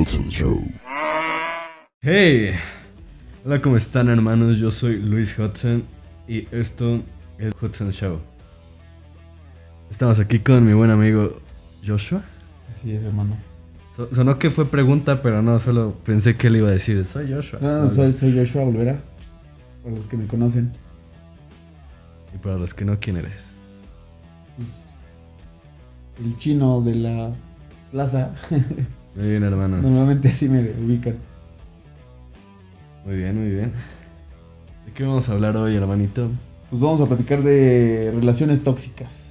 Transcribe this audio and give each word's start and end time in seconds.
Hudson 0.00 0.30
Show. 0.30 0.64
Hey, 2.00 2.52
hola, 3.44 3.60
¿cómo 3.60 3.76
están 3.76 4.08
hermanos? 4.08 4.56
Yo 4.56 4.70
soy 4.70 4.96
Luis 4.98 5.38
Hudson 5.38 5.84
y 6.26 6.48
esto 6.56 7.02
es 7.38 7.52
Hudson 7.60 7.90
Show. 7.90 8.18
Estamos 9.90 10.18
aquí 10.18 10.38
con 10.38 10.64
mi 10.64 10.72
buen 10.72 10.90
amigo 10.90 11.38
Joshua. 11.86 12.24
Así 12.72 12.94
es, 12.94 13.04
hermano. 13.04 13.36
So- 13.94 14.08
sonó 14.14 14.38
que 14.38 14.50
fue 14.50 14.64
pregunta, 14.64 15.20
pero 15.20 15.42
no, 15.42 15.60
solo 15.60 15.92
pensé 16.02 16.34
que 16.34 16.46
él 16.46 16.56
iba 16.56 16.68
a 16.68 16.72
decir, 16.72 17.04
soy 17.04 17.30
Joshua. 17.30 17.58
No, 17.60 17.84
no, 17.84 17.90
soy, 17.90 18.14
soy 18.14 18.34
Joshua 18.34 18.62
Olvera, 18.62 18.98
para 19.82 19.96
los 19.96 20.06
que 20.06 20.16
me 20.16 20.26
conocen. 20.26 20.72
Y 22.34 22.38
para 22.38 22.56
los 22.56 22.72
que 22.72 22.86
no, 22.86 22.98
¿quién 22.98 23.18
eres? 23.18 23.50
El 26.24 26.34
chino 26.38 26.80
de 26.80 26.94
la 26.94 27.34
plaza. 27.92 28.30
Muy 29.14 29.28
bien, 29.28 29.42
hermano. 29.42 29.82
Normalmente 29.82 30.28
así 30.28 30.48
me 30.48 30.60
ubican. 30.60 31.16
Muy 33.04 33.16
bien, 33.16 33.38
muy 33.40 33.50
bien. 33.50 33.72
¿De 34.86 34.92
qué 34.92 35.04
vamos 35.04 35.28
a 35.28 35.32
hablar 35.32 35.56
hoy, 35.56 35.74
hermanito? 35.74 36.30
Pues 36.68 36.80
vamos 36.80 37.00
a 37.00 37.06
platicar 37.06 37.42
de 37.42 38.12
relaciones 38.14 38.62
tóxicas. 38.62 39.30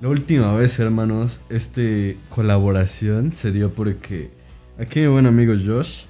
La 0.00 0.08
última 0.08 0.52
vez, 0.52 0.78
hermanos, 0.80 1.40
este 1.48 2.18
colaboración 2.28 3.32
se 3.32 3.52
dio 3.52 3.72
porque 3.72 4.30
aquí 4.78 5.00
mi 5.00 5.06
buen 5.06 5.26
amigo 5.26 5.54
Josh, 5.54 6.02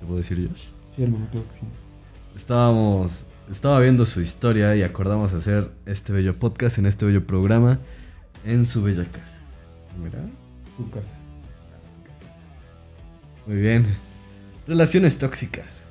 ¿te 0.00 0.06
puedo 0.06 0.18
decir 0.18 0.48
Josh? 0.48 0.68
Sí, 0.94 1.02
hermano, 1.02 1.26
creo 1.30 1.46
que 1.48 1.54
sí. 1.54 1.60
Estábamos, 2.36 3.24
estaba 3.50 3.80
viendo 3.80 4.06
su 4.06 4.20
historia 4.20 4.74
y 4.76 4.82
acordamos 4.82 5.34
hacer 5.34 5.70
este 5.84 6.12
bello 6.12 6.36
podcast 6.36 6.78
en 6.78 6.86
este 6.86 7.04
bello 7.04 7.26
programa 7.26 7.80
en 8.44 8.64
su 8.64 8.82
bella 8.82 9.04
casa. 9.04 9.40
Mira, 10.02 10.18
Su 10.76 10.88
casa. 10.90 11.12
Muy 13.46 13.56
bien. 13.56 13.86
Relaciones 14.66 15.18
tóxicas. 15.18 15.82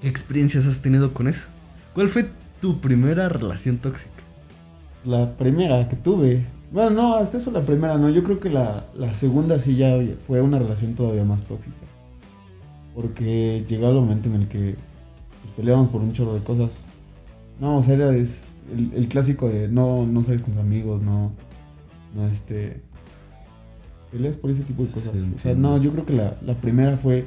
¿Qué 0.00 0.08
experiencias 0.08 0.66
has 0.66 0.82
tenido 0.82 1.14
con 1.14 1.28
eso? 1.28 1.46
¿Cuál 1.94 2.08
fue 2.08 2.26
tu 2.60 2.80
primera 2.80 3.28
relación 3.28 3.78
tóxica? 3.78 4.10
La 5.04 5.36
primera 5.36 5.88
que 5.88 5.96
tuve. 5.96 6.44
Bueno, 6.72 6.90
no, 6.90 7.14
hasta 7.16 7.36
eso 7.36 7.50
la 7.50 7.60
primera 7.60 7.98
no. 7.98 8.08
Yo 8.10 8.24
creo 8.24 8.40
que 8.40 8.50
la, 8.50 8.86
la 8.94 9.14
segunda 9.14 9.58
sí 9.58 9.76
ya 9.76 9.96
fue 10.26 10.40
una 10.40 10.58
relación 10.58 10.94
todavía 10.94 11.24
más 11.24 11.42
tóxica. 11.42 11.76
Porque 12.94 13.64
llegaba 13.68 13.92
el 13.92 14.00
momento 14.00 14.28
en 14.28 14.34
el 14.36 14.48
que 14.48 14.76
pues, 15.42 15.54
peleábamos 15.56 15.90
por 15.90 16.00
un 16.00 16.12
chorro 16.12 16.34
de 16.34 16.42
cosas. 16.42 16.82
No, 17.60 17.78
o 17.78 17.82
sea, 17.82 17.94
era 17.94 18.10
el, 18.10 18.26
el 18.94 19.08
clásico 19.08 19.48
de 19.48 19.68
no, 19.68 20.04
no 20.06 20.22
sales 20.22 20.42
con 20.42 20.52
tus 20.52 20.60
amigos, 20.60 21.02
no, 21.02 21.32
no 22.14 22.28
este... 22.28 22.80
Peleas 24.12 24.36
por 24.36 24.50
ese 24.50 24.62
tipo 24.62 24.84
de 24.84 24.90
cosas. 24.90 25.12
Sí, 25.14 25.32
o 25.34 25.38
sea, 25.38 25.54
no, 25.54 25.78
yo 25.78 25.90
creo 25.92 26.04
que 26.06 26.12
la, 26.12 26.36
la 26.42 26.54
primera 26.54 26.96
fue... 26.96 27.24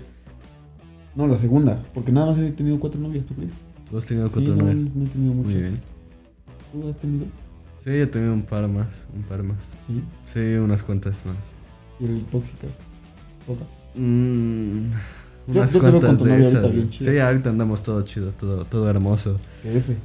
No, 1.15 1.27
la 1.27 1.37
segunda. 1.39 1.83
Porque 1.93 2.11
nada 2.11 2.27
más 2.27 2.37
he 2.37 2.51
tenido 2.51 2.79
cuatro 2.79 3.01
novias, 3.01 3.25
¿tú 3.25 3.33
crees? 3.33 3.51
¿Tú 3.89 3.97
has 3.97 4.05
tenido 4.05 4.29
cuatro 4.31 4.55
no, 4.55 4.63
novias? 4.63 4.81
no 4.95 5.03
he 5.03 5.07
tenido 5.07 5.33
Muy 5.33 5.43
muchas. 5.45 5.59
bien. 5.61 5.79
¿Tú 6.71 6.89
has 6.89 6.97
tenido? 6.97 7.25
Sí, 7.79 7.85
yo 7.91 8.03
he 8.03 8.07
tenido 8.07 8.33
un 8.33 8.43
par 8.43 8.67
más, 8.67 9.07
un 9.15 9.23
par 9.23 9.41
más. 9.43 9.57
Sí. 9.87 10.03
Sí, 10.25 10.39
unas 10.55 10.83
cuantas 10.83 11.25
más. 11.25 11.37
Y 11.99 12.05
el 12.05 12.23
tóxicas. 12.25 12.71
Todas. 13.47 13.67
Mm, 13.95 14.89
Yo- 15.47 15.53
unas 15.61 15.71
yo 15.73 15.79
te 15.79 15.85
veo 15.91 15.91
con 15.93 16.01
cuantas 16.01 16.17
tu 16.19 16.25
novia 16.25 16.45
ahorita 16.47 16.67
bien 16.67 16.89
chida. 16.89 17.11
Sí, 17.11 17.17
ahorita 17.19 17.49
andamos 17.49 17.83
todo 17.83 18.01
chido, 18.01 18.31
todo, 18.31 18.65
todo 18.65 18.89
hermoso. 18.89 19.39
F. 19.63 19.95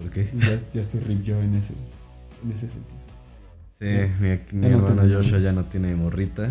¿Por 0.00 0.10
qué? 0.10 0.30
Ya, 0.38 0.60
ya 0.74 0.80
estoy 0.80 1.00
rip 1.00 1.22
yo 1.22 1.40
en 1.42 1.54
ese, 1.56 1.72
en 2.44 2.52
ese 2.52 2.68
sentido. 2.68 3.01
Sí, 3.82 3.88
mi, 4.20 4.28
mi 4.60 4.68
Ya 4.68 4.76
no 4.76 4.86
hermano 4.86 5.12
Joshua 5.12 5.40
ya 5.40 5.50
no 5.50 5.64
tiene 5.64 5.96
morrita. 5.96 6.46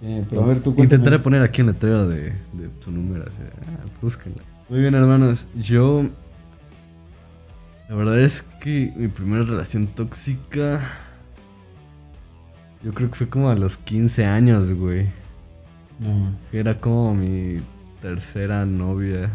Sí, 0.00 0.24
pero 0.30 0.44
a 0.44 0.46
ver, 0.46 0.60
tú 0.60 0.74
cuéntame. 0.74 0.84
Intentaré 0.84 1.18
poner 1.18 1.42
aquí 1.42 1.60
un 1.60 1.66
letrero 1.66 2.08
de, 2.08 2.30
de 2.54 2.68
tu 2.82 2.90
número. 2.90 3.24
así, 3.24 3.36
ah, 3.42 3.84
búsquenlo. 4.00 4.40
Muy 4.70 4.80
bien, 4.80 4.94
hermanos. 4.94 5.46
Yo. 5.54 6.08
La 7.90 7.96
verdad 7.96 8.18
es 8.18 8.40
que 8.62 8.94
mi 8.96 9.08
primera 9.08 9.44
relación 9.44 9.86
tóxica. 9.88 10.80
Yo 12.82 12.92
creo 12.92 13.10
que 13.10 13.16
fue 13.16 13.28
como 13.28 13.50
a 13.50 13.54
los 13.54 13.76
15 13.76 14.24
años, 14.24 14.72
güey. 14.72 15.08
No, 16.00 16.34
era 16.50 16.80
como 16.80 17.14
mi 17.14 17.58
tercera 18.00 18.64
novia. 18.64 19.30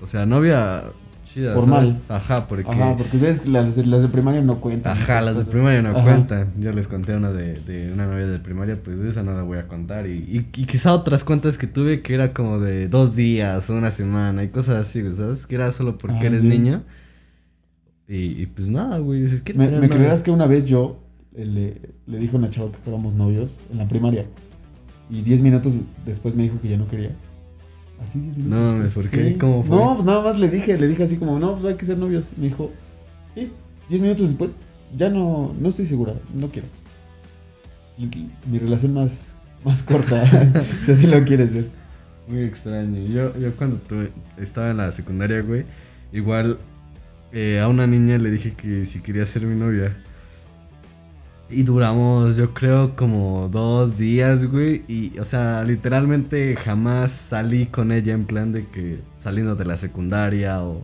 O 0.00 0.06
sea, 0.06 0.24
novia 0.24 0.82
chida. 1.32 1.54
Formal. 1.54 1.86
¿sabes? 2.08 2.22
Ajá, 2.22 2.46
porque. 2.48 2.70
Ajá, 2.70 2.96
porque 2.96 3.16
ves 3.18 3.40
que 3.40 3.48
las, 3.50 3.76
de- 3.76 3.86
las 3.86 4.02
de 4.02 4.08
primaria 4.08 4.40
no 4.42 4.56
cuentan. 4.60 4.92
Ajá, 4.96 5.20
las 5.20 5.28
de 5.34 5.40
cosas. 5.42 5.48
primaria 5.48 5.82
no 5.82 5.90
Ajá. 5.90 6.02
cuentan. 6.02 6.52
Yo 6.58 6.72
les 6.72 6.88
conté 6.88 7.16
una 7.16 7.32
de, 7.32 7.54
de 7.60 7.92
una 7.92 8.06
novia 8.06 8.26
de 8.26 8.38
primaria, 8.38 8.78
pues 8.82 8.98
de 8.98 9.08
esa 9.10 9.22
no 9.22 9.34
la 9.34 9.42
voy 9.42 9.58
a 9.58 9.68
contar. 9.68 10.06
Y, 10.06 10.12
y, 10.12 10.38
y 10.60 10.64
quizá 10.66 10.92
otras 10.92 11.24
cuentas 11.24 11.58
que 11.58 11.66
tuve 11.66 12.02
que 12.02 12.14
era 12.14 12.32
como 12.32 12.58
de 12.58 12.88
dos 12.88 13.16
días, 13.16 13.68
una 13.70 13.90
semana 13.90 14.44
y 14.44 14.48
cosas 14.48 14.86
así, 14.86 15.02
¿sabes? 15.16 15.46
Que 15.46 15.54
era 15.56 15.70
solo 15.72 15.98
porque 15.98 16.18
Ah, 16.20 16.26
eres 16.26 16.40
sí. 16.42 16.48
niño. 16.48 16.82
Y, 18.08 18.42
y 18.42 18.46
pues 18.46 18.68
nada, 18.68 18.98
güey. 18.98 19.22
dices, 19.22 19.42
¿qué 19.42 19.54
Me, 19.54 19.70
me 19.70 19.88
creerás 19.88 20.22
que 20.22 20.30
una 20.30 20.46
vez 20.46 20.64
yo 20.66 20.98
eh, 21.34 21.46
le, 21.46 21.80
le 22.12 22.18
dije 22.18 22.36
a 22.36 22.38
una 22.38 22.50
chava 22.50 22.70
que 22.70 22.78
fuéramos 22.78 23.14
novios 23.14 23.58
en 23.70 23.78
la 23.78 23.88
primaria. 23.88 24.26
Y 25.08 25.22
10 25.22 25.40
minutos 25.42 25.74
después 26.06 26.34
me 26.34 26.42
dijo 26.44 26.60
que 26.60 26.68
ya 26.68 26.76
no 26.76 26.86
quería. 26.88 27.10
Así 28.02 28.18
10 28.20 28.36
minutos. 28.36 28.58
No. 28.84 28.88
¿por 28.90 29.10
qué? 29.10 29.36
¿Cómo 29.38 29.62
fue? 29.62 29.76
No, 29.76 29.94
pues 29.94 30.06
nada 30.06 30.22
más 30.22 30.38
le 30.38 30.48
dije, 30.48 30.78
le 30.78 30.88
dije 30.88 31.04
así 31.04 31.16
como, 31.16 31.38
no, 31.38 31.52
pues 31.54 31.64
hay 31.66 31.74
que 31.76 31.84
ser 31.86 31.98
novios. 31.98 32.32
Me 32.36 32.46
dijo, 32.46 32.70
sí, 33.34 33.50
10 33.88 34.00
minutos 34.02 34.28
después, 34.28 34.52
ya 34.96 35.08
no, 35.08 35.54
no 35.58 35.68
estoy 35.68 35.86
segura, 35.86 36.14
no 36.34 36.48
quiero. 36.48 36.66
Mi 38.50 38.58
relación 38.58 38.94
más, 38.94 39.34
más 39.64 39.82
corta, 39.82 40.24
si 40.82 40.90
así 40.92 41.06
lo 41.06 41.22
quieres 41.24 41.54
ver. 41.54 41.66
Muy 42.26 42.42
extraño. 42.42 43.00
Yo, 43.06 43.38
yo 43.38 43.52
cuando 43.56 43.76
tuve- 43.76 44.10
estaba 44.38 44.70
en 44.70 44.78
la 44.78 44.90
secundaria, 44.90 45.40
güey, 45.42 45.64
igual 46.12 46.58
eh, 47.32 47.60
a 47.60 47.68
una 47.68 47.86
niña 47.86 48.18
le 48.18 48.30
dije 48.30 48.54
que 48.54 48.86
si 48.86 49.00
quería 49.00 49.24
ser 49.26 49.42
mi 49.46 49.58
novia. 49.58 49.96
Y 51.50 51.64
duramos, 51.64 52.36
yo 52.36 52.54
creo, 52.54 52.96
como 52.96 53.48
dos 53.48 53.98
días, 53.98 54.50
güey. 54.50 54.84
Y, 54.88 55.18
o 55.18 55.24
sea, 55.24 55.64
literalmente 55.64 56.56
jamás 56.56 57.12
salí 57.12 57.66
con 57.66 57.92
ella 57.92 58.14
en 58.14 58.24
plan 58.24 58.52
de 58.52 58.66
que 58.66 59.00
saliendo 59.18 59.54
de 59.54 59.64
la 59.66 59.76
secundaria 59.76 60.62
o, 60.62 60.82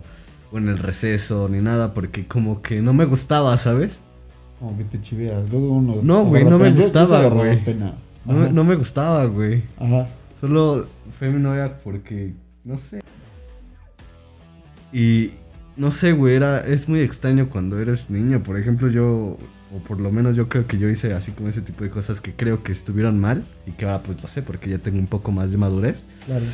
o 0.52 0.58
en 0.58 0.68
el 0.68 0.78
receso 0.78 1.48
ni 1.48 1.60
nada, 1.60 1.94
porque 1.94 2.26
como 2.26 2.60
que 2.60 2.82
no 2.82 2.92
me 2.92 3.06
gustaba, 3.06 3.56
¿sabes? 3.56 3.98
Como 4.58 4.76
que 4.76 4.84
te 4.84 5.00
chiveas. 5.00 5.48
Luego 5.50 5.70
uno. 5.70 5.96
No, 6.02 6.24
güey, 6.24 6.44
no 6.44 6.58
me 6.58 6.70
gustaba, 6.72 7.28
güey. 7.28 7.62
No, 8.24 8.50
no 8.50 8.64
me 8.64 8.74
gustaba, 8.74 9.24
güey. 9.26 9.62
Ajá. 9.78 10.08
Solo 10.40 10.86
fue 11.18 11.30
mi 11.30 11.40
novia 11.40 11.78
porque, 11.82 12.34
no 12.64 12.76
sé. 12.76 13.00
Y 14.92 15.30
no 15.76 15.90
sé, 15.90 16.12
güey, 16.12 16.34
era, 16.34 16.60
es 16.60 16.88
muy 16.88 17.00
extraño 17.00 17.48
cuando 17.48 17.80
eres 17.80 18.10
niño. 18.10 18.42
Por 18.42 18.58
ejemplo, 18.58 18.88
yo, 18.88 19.36
o 19.74 19.78
por 19.78 20.00
lo 20.00 20.10
menos 20.10 20.36
yo 20.36 20.48
creo 20.48 20.66
que 20.66 20.78
yo 20.78 20.88
hice 20.88 21.12
así 21.12 21.32
como 21.32 21.48
ese 21.48 21.60
tipo 21.60 21.84
de 21.84 21.90
cosas 21.90 22.20
que 22.20 22.32
creo 22.32 22.62
que 22.62 22.72
estuvieron 22.72 23.18
mal 23.18 23.44
y 23.66 23.72
que 23.72 23.84
ahora 23.84 24.02
pues 24.02 24.22
lo 24.22 24.28
sé 24.28 24.42
porque 24.42 24.70
ya 24.70 24.78
tengo 24.78 24.98
un 24.98 25.06
poco 25.06 25.30
más 25.30 25.50
de 25.50 25.58
madurez. 25.58 26.06
Claro. 26.26 26.44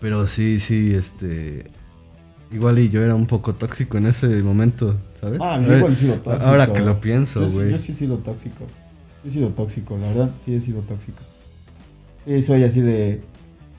Pero 0.00 0.26
sí, 0.26 0.58
sí, 0.58 0.94
este... 0.94 1.70
Igual 2.52 2.78
y 2.78 2.88
yo 2.88 3.02
era 3.02 3.14
un 3.14 3.26
poco 3.26 3.54
tóxico 3.54 3.98
en 3.98 4.06
ese 4.06 4.28
momento, 4.42 4.96
¿sabes? 5.20 5.40
Ah, 5.42 5.60
yo 5.60 5.76
igual 5.76 5.92
he 5.92 5.96
sido 5.96 6.14
tóxico. 6.16 6.46
Ahora 6.46 6.72
que 6.72 6.80
lo 6.80 7.00
pienso, 7.00 7.46
Yo, 7.46 7.52
güey. 7.52 7.70
yo 7.70 7.78
sí 7.78 7.92
he 7.92 7.94
sido 7.94 8.18
tóxico. 8.18 8.64
Sí 9.22 9.28
he 9.28 9.30
sido 9.30 9.48
tóxico, 9.48 9.96
la 9.96 10.08
verdad, 10.08 10.30
sí 10.44 10.54
he 10.54 10.60
sido 10.60 10.80
tóxico. 10.82 11.22
Y 12.26 12.42
soy 12.42 12.62
así 12.62 12.80
de, 12.80 13.22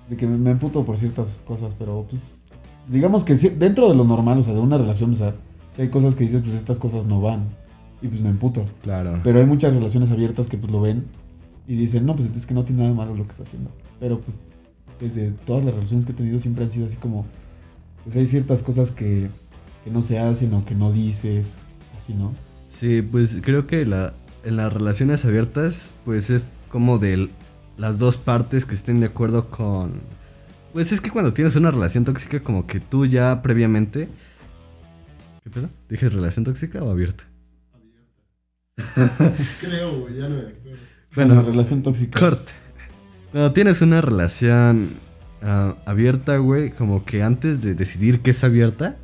de 0.09 0.17
que 0.17 0.27
me, 0.27 0.51
emputo 0.51 0.83
por 0.83 0.97
ciertas 0.97 1.41
cosas, 1.45 1.73
pero 1.77 2.05
pues 2.09 2.21
digamos 2.89 3.23
que 3.23 3.35
dentro 3.35 3.89
de 3.89 3.95
lo 3.95 4.03
normal, 4.03 4.39
o 4.39 4.43
sea, 4.43 4.53
de 4.53 4.59
una 4.59 4.77
relación, 4.77 5.11
o 5.11 5.15
sea, 5.15 5.35
si 5.75 5.83
hay 5.83 5.89
cosas 5.89 6.15
que 6.15 6.23
dices, 6.23 6.41
pues 6.41 6.53
estas 6.53 6.79
cosas 6.79 7.05
no 7.05 7.21
van. 7.21 7.47
Y 8.05 8.07
pues 8.07 8.21
me 8.21 8.29
emputo. 8.29 8.67
Claro. 8.83 9.19
Pero 9.23 9.39
hay 9.39 9.47
muchas 9.47 9.73
relaciones 9.73 10.11
abiertas 10.11 10.45
que 10.45 10.57
pues 10.57 10.71
lo 10.71 10.79
ven 10.79 11.05
y 11.67 11.75
dicen, 11.75 12.05
no, 12.05 12.15
pues 12.15 12.29
es 12.29 12.45
que 12.45 12.53
no 12.53 12.63
tiene 12.63 12.83
nada 12.83 12.91
de 12.91 12.97
malo 12.97 13.15
lo 13.15 13.23
que 13.23 13.31
está 13.31 13.41
haciendo. 13.41 13.71
Pero 13.99 14.21
pues 14.21 14.37
desde 14.99 15.31
todas 15.31 15.65
las 15.65 15.73
relaciones 15.73 16.05
que 16.05 16.11
he 16.11 16.15
tenido 16.15 16.39
siempre 16.39 16.65
han 16.65 16.71
sido 16.71 16.85
así 16.85 16.97
como, 16.97 17.25
pues 18.03 18.15
hay 18.15 18.27
ciertas 18.27 18.61
cosas 18.61 18.91
que, 18.91 19.27
que 19.83 19.89
no 19.89 20.03
se 20.03 20.19
hacen 20.19 20.53
o 20.53 20.63
que 20.65 20.75
no 20.75 20.91
dices, 20.91 21.57
así, 21.97 22.13
¿no? 22.13 22.31
Sí, 22.71 23.01
pues 23.01 23.37
creo 23.41 23.65
que 23.65 23.87
la, 23.87 24.13
en 24.43 24.57
las 24.57 24.71
relaciones 24.71 25.25
abiertas, 25.25 25.91
pues 26.05 26.29
es 26.29 26.43
como 26.69 26.99
de 26.99 27.29
las 27.75 27.97
dos 27.97 28.17
partes 28.17 28.65
que 28.65 28.75
estén 28.75 28.99
de 28.99 29.07
acuerdo 29.07 29.49
con... 29.49 29.93
Pues 30.73 30.91
es 30.91 31.01
que 31.01 31.09
cuando 31.09 31.33
tienes 31.33 31.55
una 31.55 31.71
relación 31.71 32.05
tóxica, 32.05 32.39
como 32.41 32.67
que 32.67 32.79
tú 32.79 33.07
ya 33.07 33.41
previamente... 33.41 34.07
¿Qué 35.43 35.49
pedo? 35.49 35.69
¿Dije 35.89 36.09
relación 36.09 36.45
tóxica 36.45 36.83
o 36.83 36.91
abierta? 36.91 37.23
Creo, 39.61 40.01
güey, 40.01 40.17
ya 40.17 40.29
no 40.29 40.35
me 40.35 40.41
acuerdo. 40.41 40.79
Bueno, 41.15 41.41
relación 41.41 41.81
tóxica. 41.81 42.19
corte. 42.19 42.51
Cuando 43.31 43.53
tienes 43.53 43.81
una 43.81 44.01
relación 44.01 44.91
ah, 45.41 45.75
abierta, 45.85 46.37
güey, 46.37 46.71
como 46.71 47.05
que 47.05 47.23
antes 47.23 47.61
de 47.61 47.73
decidir 47.73 48.21
que 48.21 48.31
es 48.31 48.43
abierta, 48.43 48.97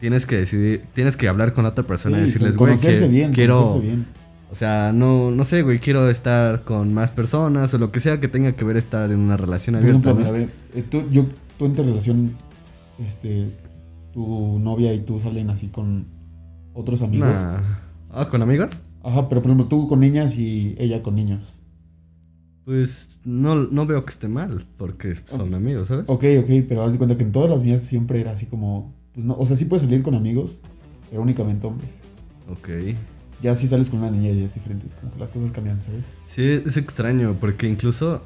tienes 0.00 0.26
que 0.26 0.36
decidir, 0.36 0.84
tienes 0.94 1.16
que 1.16 1.28
hablar 1.28 1.52
con 1.52 1.64
la 1.64 1.70
otra 1.70 1.86
persona 1.86 2.18
y 2.18 2.22
decirles, 2.22 2.56
güey, 2.56 2.78
que 2.78 3.08
bien, 3.08 3.32
quiero... 3.32 3.80
bien. 3.80 4.06
O 4.48 4.54
sea, 4.54 4.92
no, 4.92 5.32
no 5.32 5.42
sé, 5.42 5.62
güey, 5.62 5.80
quiero 5.80 6.08
estar 6.08 6.62
con 6.62 6.94
más 6.94 7.10
personas 7.10 7.74
o 7.74 7.78
lo 7.78 7.90
que 7.90 7.98
sea 7.98 8.20
que 8.20 8.28
tenga 8.28 8.52
que 8.52 8.64
ver 8.64 8.76
estar 8.76 9.10
en 9.10 9.18
una 9.18 9.36
relación 9.36 9.74
Por 9.74 9.82
abierta. 9.82 10.10
ejemplo, 10.10 10.12
¿no? 10.14 10.18
mira, 10.18 10.28
a 10.28 10.32
ver, 10.32 10.54
eh, 10.74 10.84
tú, 10.88 11.04
yo, 11.10 11.26
tú 11.58 11.66
en 11.66 11.74
tu 11.74 11.82
relación, 11.82 12.36
este, 13.04 13.48
tu 14.12 14.58
novia 14.60 14.92
y 14.94 15.00
tú 15.00 15.18
salen 15.18 15.50
así 15.50 15.66
con 15.66 16.06
otros 16.74 17.02
amigos. 17.02 17.42
Nah. 17.42 17.60
Ah, 18.10 18.28
¿con 18.28 18.40
amigos? 18.40 18.70
Ajá, 19.06 19.28
pero 19.28 19.40
por 19.40 19.52
ejemplo, 19.52 19.68
tú 19.68 19.86
con 19.86 20.00
niñas 20.00 20.36
y 20.36 20.74
ella 20.78 21.00
con 21.00 21.14
niños. 21.14 21.54
Pues 22.64 23.08
no, 23.24 23.54
no 23.54 23.86
veo 23.86 24.04
que 24.04 24.10
esté 24.10 24.26
mal, 24.26 24.66
porque 24.76 25.14
son 25.14 25.54
amigos, 25.54 25.86
¿sabes? 25.86 26.06
Ok, 26.08 26.24
ok, 26.40 26.64
pero 26.68 26.82
haz 26.82 26.92
de 26.92 26.98
cuenta 26.98 27.16
que 27.16 27.22
en 27.22 27.30
todas 27.30 27.48
las 27.48 27.62
mías 27.62 27.82
siempre 27.82 28.20
era 28.20 28.32
así 28.32 28.46
como, 28.46 28.96
pues 29.14 29.24
no, 29.24 29.36
o 29.38 29.46
sea, 29.46 29.56
sí 29.56 29.66
puedes 29.66 29.82
salir 29.82 30.02
con 30.02 30.16
amigos, 30.16 30.60
pero 31.08 31.22
únicamente 31.22 31.68
hombres. 31.68 32.00
Ok. 32.50 32.96
Ya 33.40 33.54
si 33.54 33.68
sales 33.68 33.90
con 33.90 34.00
una 34.00 34.10
niña 34.10 34.32
ya 34.32 34.44
es 34.44 34.54
diferente, 34.54 34.88
como 35.00 35.12
que 35.12 35.20
las 35.20 35.30
cosas 35.30 35.52
cambian, 35.52 35.80
¿sabes? 35.82 36.06
Sí, 36.26 36.60
es 36.66 36.76
extraño, 36.76 37.36
porque 37.38 37.68
incluso 37.68 38.22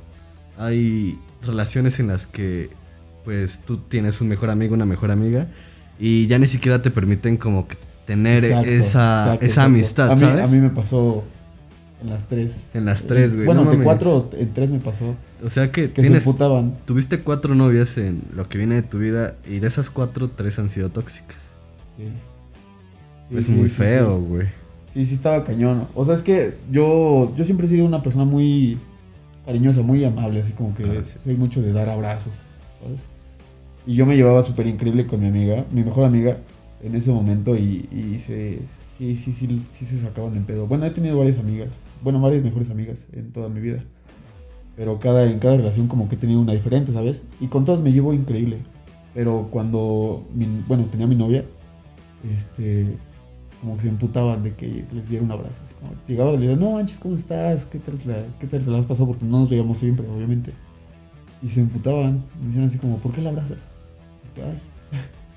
hay 0.56 1.18
relaciones 1.42 2.00
en 2.00 2.06
las 2.06 2.26
que, 2.26 2.70
pues, 3.26 3.60
tú 3.66 3.76
tienes 3.76 4.22
un 4.22 4.28
mejor 4.28 4.48
amigo, 4.48 4.72
una 4.72 4.86
mejor 4.86 5.10
amiga, 5.10 5.48
y 5.98 6.26
ya 6.26 6.38
ni 6.38 6.46
siquiera 6.46 6.80
te 6.80 6.90
permiten 6.90 7.36
como 7.36 7.68
que 7.68 7.76
tener 8.10 8.44
Exacto, 8.44 8.68
esa, 8.68 9.18
exacto, 9.22 9.46
esa 9.46 9.64
amistad, 9.64 10.10
a 10.10 10.14
mí, 10.14 10.20
¿sabes? 10.20 10.44
A 10.50 10.52
mí 10.52 10.58
me 10.58 10.70
pasó 10.70 11.22
en 12.02 12.10
las 12.10 12.26
tres. 12.26 12.66
En 12.74 12.84
las 12.84 13.04
tres, 13.04 13.34
güey. 13.34 13.46
Bueno, 13.46 13.62
no 13.62 13.70
de 13.70 13.76
mames. 13.76 13.84
cuatro 13.84 14.30
en 14.36 14.52
tres 14.52 14.68
me 14.72 14.80
pasó. 14.80 15.14
O 15.44 15.48
sea 15.48 15.70
que, 15.70 15.92
Que 15.92 16.02
tienes, 16.02 16.24
se 16.24 16.34
tuviste 16.86 17.20
cuatro 17.20 17.54
novias 17.54 17.96
en 17.98 18.22
lo 18.34 18.48
que 18.48 18.58
viene 18.58 18.74
de 18.74 18.82
tu 18.82 18.98
vida, 18.98 19.36
y 19.48 19.60
de 19.60 19.68
esas 19.68 19.90
cuatro, 19.90 20.28
tres 20.28 20.58
han 20.58 20.70
sido 20.70 20.88
tóxicas. 20.88 21.52
Sí. 21.96 22.08
Sí, 23.30 23.38
es 23.38 23.46
sí, 23.46 23.52
muy 23.52 23.68
sí, 23.68 23.76
feo, 23.76 24.18
güey. 24.18 24.48
Sí, 24.92 25.04
sí 25.04 25.14
estaba 25.14 25.44
cañón. 25.44 25.86
O 25.94 26.04
sea, 26.04 26.16
es 26.16 26.22
que 26.22 26.54
yo, 26.68 27.32
yo 27.36 27.44
siempre 27.44 27.66
he 27.66 27.70
sido 27.70 27.84
una 27.84 28.02
persona 28.02 28.24
muy 28.24 28.76
cariñosa, 29.46 29.82
muy 29.82 30.04
amable, 30.04 30.40
así 30.40 30.52
como 30.52 30.74
que 30.74 30.82
Ah, 30.82 31.04
soy 31.22 31.36
mucho 31.36 31.62
de 31.62 31.72
dar 31.72 31.88
abrazos, 31.88 32.34
¿sabes? 32.82 33.02
Y 33.86 33.94
yo 33.94 34.04
me 34.04 34.16
llevaba 34.16 34.42
súper 34.42 34.66
increíble 34.66 35.06
con 35.06 35.20
mi 35.20 35.28
amiga, 35.28 35.64
mi 35.70 35.84
mejor 35.84 36.06
amiga, 36.06 36.38
en 36.82 36.94
ese 36.94 37.12
momento 37.12 37.56
y, 37.56 37.88
y 37.92 38.18
se, 38.20 38.60
sí, 38.96 39.16
sí, 39.16 39.32
sí, 39.32 39.64
sí 39.70 39.84
se 39.86 39.98
sacaban 39.98 40.36
en 40.36 40.44
pedo. 40.44 40.66
Bueno, 40.66 40.86
he 40.86 40.90
tenido 40.90 41.18
varias 41.18 41.38
amigas, 41.38 41.68
bueno, 42.02 42.20
varias 42.20 42.42
mejores 42.42 42.70
amigas 42.70 43.06
en 43.12 43.32
toda 43.32 43.48
mi 43.48 43.60
vida. 43.60 43.80
Pero 44.76 44.98
cada, 44.98 45.30
en 45.30 45.38
cada 45.40 45.56
relación 45.58 45.88
como 45.88 46.08
que 46.08 46.14
he 46.14 46.18
tenido 46.18 46.40
una 46.40 46.52
diferente, 46.54 46.92
¿sabes? 46.92 47.24
Y 47.40 47.48
con 47.48 47.64
todas 47.64 47.80
me 47.82 47.92
llevo 47.92 48.14
increíble. 48.14 48.58
Pero 49.14 49.48
cuando, 49.50 50.26
mi- 50.34 50.62
bueno, 50.66 50.84
tenía 50.90 51.06
mi 51.06 51.16
novia, 51.16 51.44
este, 52.32 52.86
como 53.60 53.76
que 53.76 53.82
se 53.82 53.88
emputaban 53.88 54.42
de 54.42 54.54
que 54.54 54.84
les 54.94 55.08
diera 55.08 55.24
un 55.24 55.32
abrazo. 55.32 55.60
Así 55.64 55.74
como, 55.74 55.92
llegaba 56.06 56.32
y 56.32 56.38
le 56.38 56.46
decía, 56.48 56.64
no 56.64 56.72
manches, 56.72 56.98
¿cómo 56.98 57.16
estás? 57.16 57.66
¿Qué 57.66 57.78
tal, 57.78 57.98
la- 58.06 58.24
¿Qué 58.38 58.46
tal 58.46 58.64
te 58.64 58.70
la 58.70 58.78
has 58.78 58.86
pasado? 58.86 59.08
Porque 59.08 59.24
no 59.26 59.40
nos 59.40 59.50
veíamos 59.50 59.76
siempre, 59.78 60.06
obviamente. 60.08 60.52
Y 61.42 61.48
se 61.50 61.60
emputaban. 61.60 62.24
Me 62.40 62.46
decían 62.46 62.64
así 62.64 62.78
como, 62.78 62.96
¿por 62.98 63.12
qué 63.12 63.20
la 63.20 63.30
abrazas? 63.30 63.58
Ay, 64.36 64.58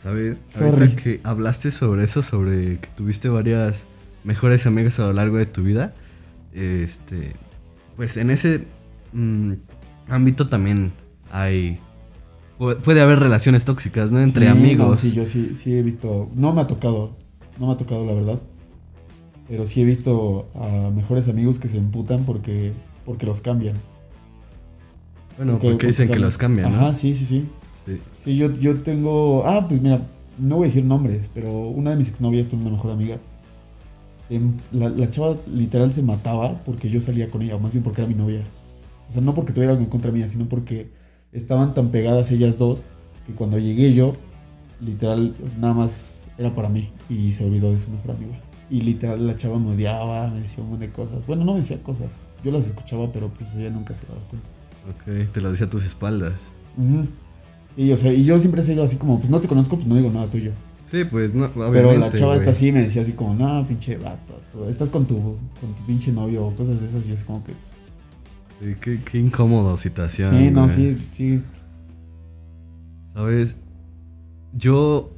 ¿Sabes? 0.04 0.44
Sorry. 0.50 0.68
Ahorita 0.84 0.96
que 1.02 1.20
hablaste 1.24 1.72
sobre 1.72 2.04
eso, 2.04 2.22
sobre 2.22 2.78
que 2.80 2.88
tuviste 2.96 3.30
varias 3.30 3.86
mejores 4.26 4.66
amigas 4.68 5.00
a 5.00 5.04
lo 5.08 5.14
largo 5.14 5.38
de 5.38 5.46
tu 5.46 5.64
vida, 5.64 5.94
este, 6.54 7.32
pues 7.96 8.18
en 8.18 8.30
ese 8.30 8.66
mm, 9.14 9.54
ámbito 10.10 10.50
también 10.50 10.92
hay, 11.32 11.80
pu- 12.60 12.78
puede 12.82 13.00
haber 13.02 13.20
relaciones 13.20 13.64
tóxicas, 13.64 14.12
¿no? 14.12 14.20
Entre 14.20 14.46
sí, 14.46 14.52
amigos. 14.52 14.90
no, 14.90 15.10
sí, 15.10 15.16
yo 15.16 15.26
sí, 15.26 15.54
sí 15.56 15.74
he 15.74 15.82
visto. 15.82 16.30
No 16.36 16.52
me 16.54 16.62
ha 16.62 16.68
tocado. 16.68 17.12
No 17.60 17.68
me 17.68 17.74
ha 17.74 17.78
tocado, 17.78 18.06
la 18.06 18.14
verdad. 18.14 18.42
Pero 19.48 19.68
sí 19.68 19.82
he 19.82 19.86
visto 19.86 20.50
a 20.56 20.90
mejores 20.94 21.28
amigos 21.30 21.60
que 21.60 21.70
se 21.70 21.78
emputan 21.78 22.26
porque, 22.26 22.74
porque 23.06 23.26
los 23.26 23.40
cambian. 23.42 23.76
Bueno, 25.38 25.60
porque, 25.60 25.88
dicen 25.88 26.10
que 26.10 26.20
los 26.20 26.38
cambian, 26.38 26.72
¿no? 26.72 26.78
Ajá, 26.78 26.94
sí, 26.94 27.16
sí, 27.16 27.26
sí. 27.26 27.46
Sí. 27.86 28.00
Sí, 28.24 28.38
yo, 28.38 28.52
yo 28.54 28.82
tengo. 28.82 29.44
Ah, 29.46 29.66
pues 29.68 29.82
mira, 29.82 30.02
no 30.38 30.58
voy 30.58 30.66
a 30.66 30.68
decir 30.68 30.86
nombres, 30.86 31.30
pero 31.34 31.52
una 31.68 31.92
de 31.92 31.98
mis 31.98 32.10
exnovias 32.10 32.48
tiene 32.48 32.64
una 32.66 32.74
mejor 32.76 32.92
amiga. 32.92 33.18
Se 34.28 34.36
em- 34.36 34.58
la, 34.72 34.90
la 34.90 35.10
chava 35.10 35.38
literal 35.54 35.94
se 35.94 36.02
mataba 36.02 36.62
porque 36.64 36.90
yo 36.90 37.02
salía 37.02 37.30
con 37.30 37.42
ella, 37.42 37.56
o 37.56 37.60
más 37.60 37.74
bien 37.74 37.84
porque 37.84 38.02
era 38.02 38.08
mi 38.08 38.16
novia. 38.16 38.42
O 39.10 39.14
sea, 39.14 39.22
no 39.22 39.34
porque 39.34 39.54
tuviera 39.54 39.72
algo 39.74 39.84
en 39.84 39.90
contra 39.90 40.12
mía, 40.12 40.30
sino 40.30 40.46
porque 40.46 40.92
estaban 41.32 41.74
tan 41.74 41.90
pegadas 41.90 42.32
ellas 42.32 42.58
dos 42.58 42.84
que 43.28 43.34
cuando 43.34 43.58
llegué 43.60 43.94
yo, 43.94 44.16
literal, 44.82 45.36
nada 45.60 45.74
más 45.74 46.26
era 46.38 46.54
para 46.56 46.70
mí 46.70 46.90
y 47.10 47.32
se 47.34 47.46
olvidó 47.46 47.72
de 47.72 47.80
su 47.80 47.92
mejor 47.92 48.12
amiga. 48.12 48.40
Y 48.70 48.82
literal 48.82 49.28
la 49.28 49.36
chava 49.36 49.60
me 49.60 49.72
odiaba, 49.74 50.28
me 50.30 50.42
decía 50.42 50.64
un 50.64 50.72
montón 50.72 50.88
de 50.88 50.94
cosas. 50.94 51.26
Bueno, 51.28 51.44
no 51.44 51.54
me 51.54 51.60
decía 51.60 51.82
cosas, 51.84 52.14
yo 52.44 52.52
las 52.52 52.66
escuchaba, 52.66 53.12
pero 53.12 53.28
pues 53.28 53.54
ella 53.56 53.70
nunca 53.70 53.94
se 53.94 54.08
daba 54.08 54.20
cuenta. 54.30 54.48
Ok, 54.90 55.32
te 55.32 55.42
lo 55.42 55.52
decía 55.52 55.68
a 55.68 55.70
tus 55.70 55.84
espaldas. 55.86 56.54
Ujú. 56.78 57.08
Y, 57.76 57.92
o 57.92 57.98
sea, 57.98 58.14
y 58.14 58.24
yo 58.24 58.38
siempre 58.40 58.62
he 58.62 58.64
sido 58.64 58.84
así 58.84 58.98
como, 58.98 59.18
pues 59.20 59.30
no 59.30 59.40
te 59.42 59.48
conozco, 59.48 59.76
pues 59.78 59.88
no 59.88 59.96
digo 59.96 60.12
nada 60.12 60.28
tuyo. 60.28 60.52
Sí, 60.84 61.04
pues 61.06 61.34
no, 61.34 61.46
obviamente. 61.46 61.80
Pero 61.88 61.98
la 62.00 62.10
chava 62.12 62.36
está 62.36 62.52
así 62.52 62.68
y 62.68 62.72
me 62.72 62.82
decía 62.84 63.02
así 63.02 63.14
como, 63.14 63.34
no, 63.34 63.66
pinche 63.68 63.98
vato, 63.98 64.40
tú 64.52 64.66
estás 64.66 64.90
con 64.90 65.06
tu, 65.06 65.16
con 65.60 65.74
tu 65.76 65.84
pinche 65.88 66.12
novio 66.12 66.46
o 66.46 66.56
cosas 66.56 66.80
de 66.80 66.88
esas. 66.88 67.08
Y 67.08 67.14
es 67.14 67.24
como 67.24 67.44
que, 67.44 67.54
Sí, 68.62 68.76
qué, 68.80 69.00
qué 69.04 69.18
incómodo 69.18 69.76
situación. 69.78 70.32
sí, 70.38 70.52
no, 70.52 70.66
güey. 70.66 70.76
sí, 70.76 70.98
sí. 71.12 71.42
¿Sabes? 73.14 73.56
Yo 74.54 75.16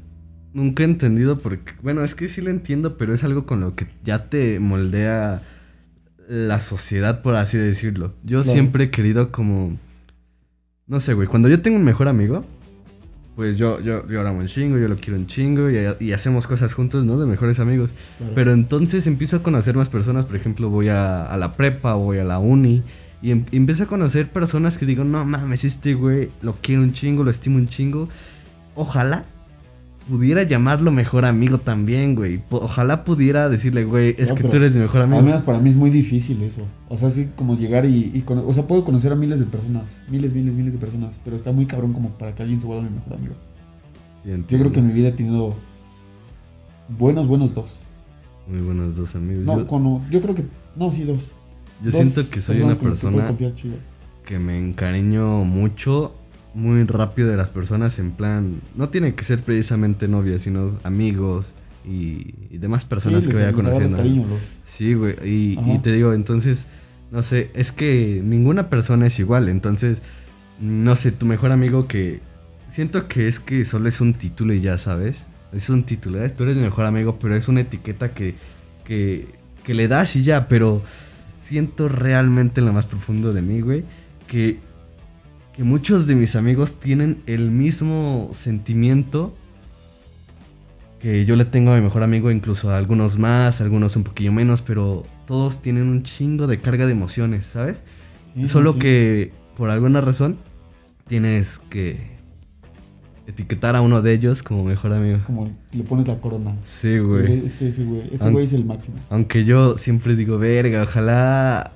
nunca 0.53 0.83
he 0.83 0.85
entendido 0.85 1.37
porque, 1.37 1.73
bueno, 1.83 2.03
es 2.03 2.15
que 2.15 2.27
sí 2.29 2.41
lo 2.41 2.49
entiendo, 2.49 2.97
pero 2.97 3.13
es 3.13 3.23
algo 3.23 3.45
con 3.45 3.59
lo 3.61 3.75
que 3.75 3.87
ya 4.03 4.29
te 4.29 4.59
moldea 4.59 5.41
la 6.29 6.59
sociedad, 6.59 7.21
por 7.21 7.35
así 7.35 7.57
decirlo. 7.57 8.13
Yo 8.23 8.39
Claro. 8.41 8.53
siempre 8.53 8.85
he 8.85 8.89
querido 8.91 9.31
como, 9.31 9.77
no 10.87 10.99
sé, 10.99 11.13
güey, 11.13 11.27
cuando 11.27 11.49
yo 11.49 11.61
tengo 11.61 11.77
un 11.77 11.83
mejor 11.83 12.07
amigo, 12.07 12.45
pues 13.35 13.57
yo, 13.57 13.81
yo, 13.81 14.07
yo 14.07 14.23
lo 14.23 14.29
amo 14.29 14.39
un 14.39 14.47
chingo, 14.47 14.77
yo 14.77 14.87
lo 14.87 14.95
quiero 14.95 15.19
un 15.19 15.27
chingo 15.27 15.69
y, 15.69 15.77
y 15.99 16.13
hacemos 16.13 16.47
cosas 16.47 16.73
juntos, 16.73 17.03
¿no? 17.03 17.19
De 17.19 17.25
mejores 17.25 17.59
amigos. 17.59 17.91
claro. 18.17 18.33
Pero 18.33 18.53
entonces 18.53 19.07
empiezo 19.07 19.37
a 19.37 19.43
conocer 19.43 19.75
más 19.75 19.89
personas, 19.89 20.25
por 20.25 20.35
ejemplo, 20.37 20.69
voy 20.69 20.87
a, 20.89 21.25
a 21.25 21.35
la 21.37 21.53
prepa, 21.53 21.95
voy 21.95 22.19
a 22.19 22.23
la 22.23 22.39
uni 22.39 22.81
y, 23.21 23.31
em- 23.31 23.45
y 23.51 23.57
empiezo 23.57 23.83
a 23.83 23.87
conocer 23.87 24.29
personas 24.29 24.77
que 24.77 24.85
digo, 24.85 25.03
no 25.03 25.25
mames, 25.25 25.65
este 25.65 25.95
güey 25.95 26.29
lo 26.41 26.53
quiero 26.61 26.81
un 26.81 26.93
chingo, 26.93 27.23
lo 27.25 27.31
estimo 27.31 27.57
un 27.57 27.67
chingo. 27.67 28.07
Ojalá 28.73 29.25
pudiera 30.09 30.43
llamarlo 30.43 30.91
mejor 30.91 31.25
amigo 31.25 31.57
también, 31.57 32.15
güey. 32.15 32.41
Ojalá 32.49 33.03
pudiera 33.03 33.49
decirle, 33.49 33.85
güey, 33.85 34.15
es 34.17 34.29
No, 34.29 34.35
que 34.35 34.43
tú 34.43 34.55
eres 34.57 34.73
mi 34.73 34.81
mejor 34.81 35.01
amigo. 35.01 35.17
Al 35.19 35.25
menos 35.25 35.41
para 35.41 35.59
mí 35.59 35.69
es 35.69 35.75
muy 35.75 35.89
difícil 35.89 36.41
eso. 36.43 36.61
O 36.89 36.97
sea, 36.97 37.07
así 37.09 37.29
como 37.35 37.57
llegar 37.57 37.85
y, 37.85 38.11
y 38.13 38.21
cono- 38.21 38.45
o 38.47 38.53
sea, 38.53 38.67
puedo 38.67 38.85
conocer 38.85 39.11
a 39.11 39.15
miles 39.15 39.39
de 39.39 39.45
personas, 39.45 39.97
miles, 40.09 40.33
miles, 40.33 40.53
miles 40.53 40.73
de 40.73 40.79
personas, 40.79 41.15
pero 41.23 41.35
está 41.35 41.51
muy 41.51 41.65
cabrón 41.65 41.93
como 41.93 42.09
para 42.09 42.35
que 42.35 42.43
alguien 42.43 42.61
se 42.61 42.67
vuelva 42.67 42.83
mi 42.83 42.89
mejor 42.91 43.13
amigo. 43.13 43.33
Sí, 44.23 44.31
Yo 44.49 44.59
creo 44.59 44.71
que 44.71 44.79
en 44.79 44.87
mi 44.87 44.93
vida 44.93 45.09
he 45.09 45.13
tenido 45.13 45.55
buenos, 46.97 47.27
buenos 47.27 47.53
dos. 47.53 47.77
Muy 48.47 48.59
buenos 48.61 48.95
dos 48.95 49.15
amigos. 49.15 49.43
No, 49.45 49.57
yo 49.59 49.67
con- 49.67 50.09
yo 50.11 50.21
creo 50.21 50.35
que, 50.35 50.45
no, 50.75 50.91
sí, 50.91 51.03
dos. 51.03 51.17
yo 51.83 51.91
Dos 51.91 51.95
siento 51.95 52.29
que 52.29 52.41
soy 52.41 52.57
una 52.61 52.67
con 52.75 52.77
que 52.77 52.85
persona 52.85 53.35
chido. 53.55 53.75
que 54.25 54.39
me 54.39 54.57
encariño 54.57 55.43
mucho, 55.45 56.13
muy 56.55 56.83
rápido 56.85 57.27
de 57.29 57.37
las 57.37 57.49
personas 57.51 57.99
en 57.99 58.11
plan, 58.11 58.61
no 58.75 58.89
tiene 58.89 59.13
que 59.13 59.23
ser 59.23 59.39
precisamente 59.41 60.07
novias, 60.07 60.41
sino 60.41 60.71
amigos 60.83 61.53
y, 61.85 62.33
y 62.49 62.57
demás 62.57 62.85
personas 62.85 63.23
Sí, 63.25 63.29
que 63.29 63.35
vaya 63.35 63.51
conociendo. 63.53 63.97
cariño, 63.97 64.25
los- 64.27 64.39
Sí, 64.63 64.93
güey, 64.95 65.15
y 65.23 65.79
te 65.83 65.91
digo, 65.91 66.13
entonces, 66.13 66.67
no 67.11 67.21
sé, 67.23 67.51
es 67.53 67.71
que 67.71 68.21
ninguna 68.23 68.69
persona 68.69 69.05
es 69.05 69.19
igual, 69.19 69.49
entonces, 69.49 70.01
no 70.61 70.95
sé, 70.95 71.11
tu 71.11 71.25
mejor 71.25 71.51
amigo 71.51 71.87
que 71.87 72.21
siento 72.69 73.07
que 73.07 73.27
es 73.27 73.39
que 73.39 73.65
solo 73.65 73.87
es 73.89 73.99
un 74.01 74.13
título 74.13 74.53
y 74.53 74.61
ya 74.61 74.77
sabes, 74.77 75.27
es 75.53 75.69
un 75.69 75.83
título, 75.83 76.23
¿eh? 76.23 76.29
tú 76.29 76.43
eres 76.43 76.55
mi 76.55 76.63
mejor 76.63 76.85
amigo, 76.85 77.17
pero 77.21 77.35
es 77.35 77.47
una 77.49 77.61
etiqueta 77.61 78.11
que, 78.13 78.35
que, 78.85 79.27
que 79.63 79.73
le 79.73 79.87
das 79.89 80.15
y 80.15 80.23
ya, 80.23 80.47
pero 80.47 80.81
siento 81.37 81.87
realmente 81.89 82.59
en 82.61 82.65
lo 82.65 82.73
más 82.73 82.85
profundo 82.85 83.33
de 83.33 83.41
mí, 83.41 83.59
güey, 83.61 83.83
que, 84.27 84.59
que 85.55 85.63
muchos 85.63 86.05
de 86.07 86.15
mis 86.15 86.35
amigos 86.35 86.79
tienen 86.79 87.21
el 87.27 87.49
mismo 87.49 88.31
sentimiento 88.33 89.33
que 90.99 91.23
yo 91.23 91.35
le 91.35 91.45
tengo 91.45 91.71
a 91.71 91.75
mi 91.75 91.81
mejor 91.81 92.03
amigo, 92.03 92.31
incluso 92.31 92.71
a 92.71 92.77
algunos 92.77 93.17
más, 93.17 93.61
algunos 93.61 93.95
un 93.95 94.03
poquillo 94.03 94.31
menos, 94.31 94.61
pero 94.61 95.03
todos 95.25 95.61
tienen 95.61 95.87
un 95.87 96.03
chingo 96.03 96.47
de 96.47 96.57
carga 96.57 96.85
de 96.85 96.91
emociones, 96.91 97.45
¿sabes? 97.45 97.77
Sí, 98.33 98.47
Solo 98.47 98.73
sí. 98.73 98.79
que 98.79 99.31
por 99.55 99.69
alguna 99.69 100.01
razón 100.01 100.37
tienes 101.07 101.59
que 101.69 102.15
etiquetar 103.27 103.75
a 103.75 103.81
uno 103.81 104.01
de 104.01 104.13
ellos 104.13 104.43
como 104.43 104.63
mejor 104.63 104.93
amigo. 104.93 105.19
Como 105.25 105.55
le 105.73 105.83
pones 105.83 106.07
la 106.07 106.19
corona. 106.19 106.55
Sí, 106.63 106.97
güey. 106.99 107.45
Este, 107.45 107.69
ese 107.69 107.83
güey, 107.83 108.09
este 108.11 108.29
güey 108.29 108.45
es 108.45 108.53
el 108.53 108.65
máximo. 108.65 108.97
Aunque 109.09 109.45
yo 109.45 109.77
siempre 109.77 110.15
digo, 110.15 110.37
verga, 110.37 110.83
ojalá 110.83 111.71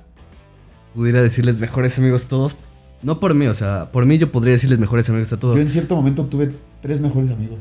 pudiera 0.94 1.22
decirles 1.22 1.60
mejores 1.60 1.98
amigos 1.98 2.26
todos. 2.26 2.56
No 3.02 3.18
por 3.20 3.34
mí, 3.34 3.46
o 3.46 3.54
sea, 3.54 3.90
por 3.92 4.04
mí 4.06 4.18
yo 4.18 4.30
podría 4.30 4.52
decirles 4.52 4.78
mejores 4.78 5.08
amigos 5.08 5.32
a 5.32 5.38
todos. 5.40 5.56
Yo 5.56 5.62
en 5.62 5.70
cierto 5.70 5.96
momento 5.96 6.24
tuve 6.26 6.52
tres 6.82 7.00
mejores 7.00 7.30
amigos. 7.30 7.60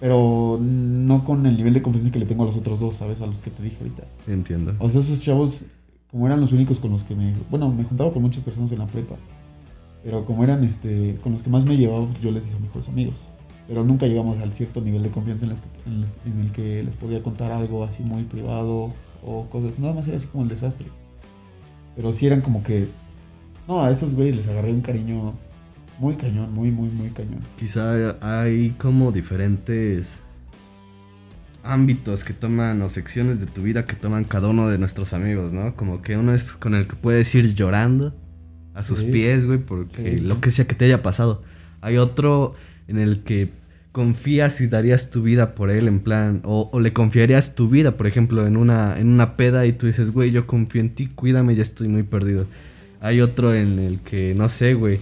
Pero 0.00 0.58
no 0.60 1.24
con 1.24 1.44
el 1.46 1.56
nivel 1.56 1.74
de 1.74 1.82
confianza 1.82 2.10
que 2.10 2.18
le 2.18 2.24
tengo 2.26 2.44
a 2.44 2.46
los 2.46 2.56
otros 2.56 2.80
dos, 2.80 2.96
¿sabes? 2.96 3.20
A 3.20 3.26
los 3.26 3.42
que 3.42 3.50
te 3.50 3.62
dije 3.62 3.76
ahorita. 3.80 4.04
Entiendo. 4.26 4.74
O 4.78 4.88
sea, 4.88 5.02
esos 5.02 5.20
chavos, 5.20 5.62
como 6.10 6.26
eran 6.26 6.40
los 6.40 6.52
únicos 6.52 6.78
con 6.80 6.90
los 6.90 7.04
que 7.04 7.14
me... 7.14 7.34
Bueno, 7.50 7.70
me 7.70 7.84
juntaba 7.84 8.10
con 8.10 8.22
muchas 8.22 8.42
personas 8.42 8.72
en 8.72 8.78
la 8.78 8.86
prepa. 8.86 9.16
Pero 10.02 10.24
como 10.24 10.42
eran 10.42 10.64
este 10.64 11.18
con 11.22 11.32
los 11.32 11.42
que 11.42 11.50
más 11.50 11.66
me 11.66 11.76
llevaba, 11.76 12.06
pues 12.06 12.22
yo 12.22 12.30
les 12.30 12.46
hice 12.46 12.58
mejores 12.58 12.88
amigos. 12.88 13.16
Pero 13.68 13.84
nunca 13.84 14.06
llegamos 14.06 14.38
al 14.38 14.52
cierto 14.54 14.80
nivel 14.80 15.02
de 15.02 15.10
confianza 15.10 15.44
en, 15.44 15.50
las 15.50 15.60
que- 15.60 15.68
en 15.90 16.00
las- 16.00 16.12
en 16.24 16.40
el 16.40 16.50
que 16.52 16.82
les 16.82 16.96
podía 16.96 17.22
contar 17.22 17.52
algo 17.52 17.84
así 17.84 18.02
muy 18.02 18.22
privado 18.22 18.92
o 19.24 19.46
cosas. 19.50 19.78
Nada 19.78 19.92
más 19.92 20.08
era 20.08 20.16
así 20.16 20.26
como 20.28 20.44
el 20.44 20.48
desastre. 20.48 20.86
Pero 21.94 22.12
sí 22.14 22.26
eran 22.26 22.40
como 22.40 22.62
que... 22.62 22.88
No, 23.68 23.82
a 23.84 23.90
esos 23.90 24.14
güeyes 24.14 24.36
les 24.36 24.48
agarré 24.48 24.72
un 24.72 24.80
cariño 24.80 25.34
muy 25.98 26.16
cañón, 26.16 26.52
muy, 26.52 26.70
muy, 26.70 26.88
muy 26.88 27.08
cañón. 27.10 27.40
Quizá 27.58 28.16
hay 28.20 28.70
como 28.78 29.12
diferentes 29.12 30.20
ámbitos 31.62 32.24
que 32.24 32.32
toman 32.32 32.80
o 32.82 32.88
secciones 32.88 33.38
de 33.38 33.46
tu 33.46 33.62
vida 33.62 33.86
que 33.86 33.94
toman 33.94 34.24
cada 34.24 34.48
uno 34.48 34.68
de 34.68 34.78
nuestros 34.78 35.12
amigos, 35.12 35.52
¿no? 35.52 35.76
Como 35.76 36.00
que 36.02 36.16
uno 36.16 36.32
es 36.34 36.52
con 36.52 36.74
el 36.74 36.86
que 36.86 36.96
puedes 36.96 37.34
ir 37.34 37.54
llorando 37.54 38.14
a 38.74 38.82
sus 38.82 39.00
Sí. 39.00 39.10
pies, 39.12 39.44
güey, 39.46 39.58
porque 39.58 40.18
Sí. 40.18 40.24
lo 40.24 40.40
que 40.40 40.50
sea 40.50 40.66
que 40.66 40.74
te 40.74 40.86
haya 40.86 41.02
pasado. 41.02 41.42
Hay 41.82 41.98
otro 41.98 42.54
en 42.88 42.98
el 42.98 43.22
que 43.22 43.50
confías 43.92 44.60
y 44.60 44.68
darías 44.68 45.10
tu 45.10 45.22
vida 45.22 45.54
por 45.54 45.70
él, 45.70 45.86
en 45.88 46.00
plan, 46.00 46.40
o, 46.44 46.70
o 46.72 46.80
le 46.80 46.92
confiarías 46.92 47.54
tu 47.56 47.68
vida, 47.68 47.96
por 47.96 48.06
ejemplo, 48.06 48.46
en 48.46 48.56
una, 48.56 48.98
en 48.98 49.08
una 49.08 49.36
peda 49.36 49.66
y 49.66 49.72
tú 49.72 49.86
dices, 49.86 50.12
güey, 50.12 50.30
yo 50.30 50.46
confío 50.46 50.80
en 50.80 50.90
ti, 50.94 51.08
cuídame, 51.08 51.54
ya 51.56 51.62
estoy 51.62 51.88
muy 51.88 52.04
perdido. 52.04 52.46
Hay 53.00 53.20
otro 53.20 53.54
en 53.54 53.78
el 53.78 54.00
que, 54.00 54.34
no 54.34 54.48
sé, 54.48 54.74
güey, 54.74 54.98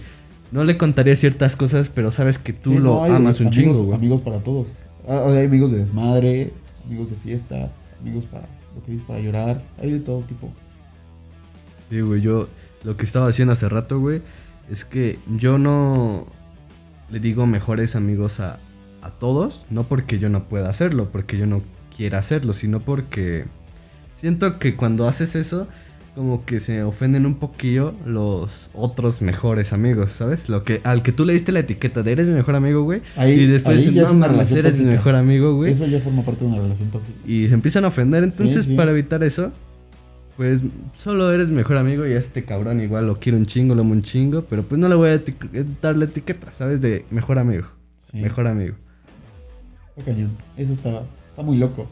no 0.51 0.63
le 0.63 0.77
contaría 0.77 1.15
ciertas 1.15 1.55
cosas, 1.55 1.89
pero 1.93 2.11
sabes 2.11 2.37
que 2.39 2.53
tú 2.53 2.71
Sí, 2.71 2.77
lo 2.77 2.83
no, 2.83 3.03
amas 3.03 3.39
un 3.39 3.47
amigos- 3.47 3.55
chingo, 3.55 3.83
güey. 3.83 3.95
Amigos 3.97 4.21
para 4.21 4.39
todos. 4.39 4.69
Ah, 5.07 5.25
Hay 5.27 5.45
amigos 5.45 5.71
de 5.71 5.79
desmadre, 5.79 6.53
amigos 6.85 7.09
de 7.09 7.15
fiesta, 7.17 7.71
amigos 8.01 8.25
para 8.25 8.47
lo 8.75 8.83
que 8.83 8.91
dices 8.93 9.05
para 9.07 9.19
llorar. 9.19 9.61
Hay 9.81 9.91
de 9.91 9.99
todo 9.99 10.21
tipo. 10.21 10.49
Sí, 11.89 12.01
güey, 12.01 12.21
yo 12.21 12.47
lo 12.83 12.95
que 12.95 13.05
estaba 13.05 13.27
haciendo 13.27 13.51
hace 13.53 13.67
rato, 13.67 13.99
güey, 13.99 14.21
es 14.69 14.85
que 14.85 15.17
yo 15.35 15.57
no 15.57 16.27
le 17.09 17.19
digo 17.19 17.45
mejores 17.47 17.95
amigos 17.95 18.39
a, 18.39 18.59
a 19.01 19.09
todos, 19.09 19.65
no 19.69 19.83
porque 19.83 20.19
yo 20.19 20.29
no 20.29 20.43
pueda 20.45 20.69
hacerlo, 20.69 21.09
porque 21.11 21.37
yo 21.37 21.47
no 21.47 21.61
quiera 21.95 22.19
hacerlo, 22.19 22.53
sino 22.53 22.79
porque 22.79 23.45
siento 24.13 24.59
que 24.59 24.75
cuando 24.75 25.07
haces 25.07 25.35
eso, 25.35 25.67
como 26.19 26.43
que 26.43 26.59
se 26.59 26.83
ofenden 26.83 27.25
un 27.25 27.35
poquillo 27.35 27.93
los 28.05 28.69
otros 28.73 29.21
mejores 29.21 29.71
amigos, 29.71 30.11
¿sabes? 30.11 30.49
Lo 30.49 30.63
que 30.65 30.81
al 30.83 31.01
que 31.01 31.13
tú 31.13 31.23
le 31.23 31.31
diste 31.31 31.53
la 31.53 31.61
etiqueta 31.61 32.03
de 32.03 32.11
eres 32.11 32.27
mi 32.27 32.33
mejor 32.33 32.55
amigo, 32.55 32.83
güey, 32.83 33.01
Ahí- 33.15 33.39
y 33.39 33.45
después 33.47 33.77
ahí 33.77 33.83
dicen, 33.83 33.95
ya 33.95 34.01
no 34.01 34.07
es 34.09 34.13
una 34.13 34.27
mames, 34.27 34.49
relación 34.51 34.59
eres 34.65 34.79
mi 34.81 34.85
mejor 34.87 35.15
amigo, 35.15 35.55
güey. 35.55 35.71
Eso 35.71 35.85
ya 35.85 36.01
forma 36.01 36.23
parte 36.23 36.43
de 36.43 36.51
una 36.51 36.61
relación 36.61 36.89
tóxica. 36.91 37.17
Y 37.25 37.47
se 37.47 37.53
empiezan 37.53 37.85
a 37.85 37.87
ofender. 37.87 38.25
Entonces, 38.25 38.65
sí. 38.65 38.75
para 38.75 38.91
evitar 38.91 39.23
eso, 39.23 39.53
pues 40.35 40.59
solo 41.01 41.31
eres 41.31 41.47
mi 41.47 41.55
mejor 41.55 41.77
amigo 41.77 42.05
y 42.05 42.11
a 42.11 42.17
este 42.19 42.43
cabrón 42.43 42.81
igual 42.81 43.07
lo 43.07 43.15
quiero 43.17 43.37
un 43.37 43.45
chingo, 43.45 43.73
lo 43.73 43.83
amo 43.83 43.93
un 43.93 44.01
chingo. 44.03 44.41
Pero 44.49 44.63
pues 44.63 44.77
no 44.77 44.89
le 44.89 44.95
voy 44.95 45.11
a 45.11 45.15
eti- 45.23 45.65
dar 45.81 45.95
la 45.95 46.03
etiqueta, 46.03 46.51
¿sabes? 46.51 46.81
De 46.81 47.05
mejor 47.11 47.39
amigo. 47.39 47.63
Sí. 48.11 48.17
Mejor 48.17 48.47
amigo. 48.47 48.75
Está 49.95 50.11
cañón. 50.11 50.31
Eso 50.57 50.73
está, 50.73 51.03
está 51.29 51.43
muy 51.43 51.55
loco. 51.57 51.87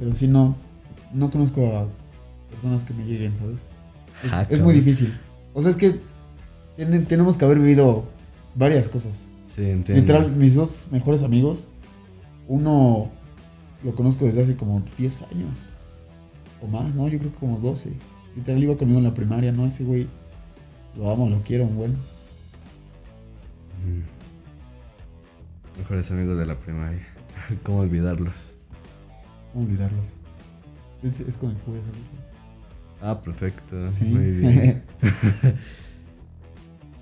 Pero 0.00 0.14
sí, 0.16 0.26
no, 0.26 0.56
no 1.14 1.30
conozco 1.30 1.76
a 1.76 1.86
personas 2.50 2.84
que 2.84 2.92
me 2.94 3.04
lleguen, 3.04 3.36
¿sabes? 3.36 3.60
Es, 4.24 4.32
Ah, 4.32 4.46
es 4.48 4.60
muy 4.60 4.74
difícil. 4.74 5.18
O 5.54 5.62
sea, 5.62 5.70
es 5.70 5.76
que 5.76 6.00
tienen- 6.76 7.06
tenemos 7.06 7.36
que 7.36 7.44
haber 7.44 7.58
vivido 7.58 8.04
varias 8.54 8.88
cosas. 8.88 9.24
Sí, 9.54 9.62
entiendo. 9.70 10.00
Literal, 10.02 10.30
mis 10.32 10.54
dos 10.54 10.86
mejores 10.90 11.22
amigos, 11.22 11.68
uno 12.48 13.10
lo 13.84 13.94
conozco 13.94 14.24
desde 14.26 14.42
hace 14.42 14.56
como 14.56 14.82
10 14.98 15.22
años. 15.22 15.58
O 16.62 16.66
más, 16.66 16.94
¿no? 16.94 17.08
Yo 17.08 17.18
creo 17.18 17.32
que 17.32 17.38
como 17.38 17.58
12. 17.58 17.90
Literal 18.36 18.62
iba 18.62 18.76
conmigo 18.76 18.98
en 18.98 19.04
la 19.04 19.14
primaria, 19.14 19.50
¿no? 19.52 19.66
Ese 19.66 19.82
güey 19.84 20.06
lo 20.96 21.10
amo, 21.10 21.28
lo 21.30 21.40
quiero, 21.42 21.66
bueno. 21.66 21.94
Mm. 23.84 25.78
Mejores 25.78 26.10
amigos 26.10 26.36
de 26.38 26.46
la 26.46 26.56
primaria. 26.58 27.06
¿Cómo 27.62 27.78
olvidarlos? 27.78 28.54
¿Cómo 29.52 29.64
olvidarlos? 29.64 30.06
Es, 31.02 31.20
es 31.20 31.36
con 31.38 31.50
el 31.50 31.56
que 31.56 31.70
voy 31.70 31.80
a 31.80 31.82
salir. 31.82 32.29
Ah, 33.02 33.20
perfecto. 33.20 33.92
Sí. 33.92 34.04
Muy 34.04 34.30
bien. 34.30 34.82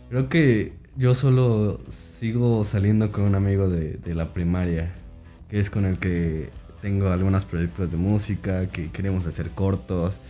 Creo 0.08 0.28
que 0.28 0.72
yo 0.96 1.14
solo 1.14 1.80
sigo 1.90 2.64
saliendo 2.64 3.12
con 3.12 3.24
un 3.24 3.34
amigo 3.34 3.68
de, 3.68 3.94
de 3.94 4.14
la 4.14 4.32
primaria, 4.32 4.92
que 5.48 5.60
es 5.60 5.70
con 5.70 5.84
el 5.84 5.98
que 5.98 6.50
tengo 6.80 7.08
algunos 7.10 7.44
proyectos 7.44 7.90
de 7.90 7.96
música, 7.96 8.68
que 8.68 8.90
queremos 8.90 9.26
hacer 9.26 9.50
cortos. 9.50 10.20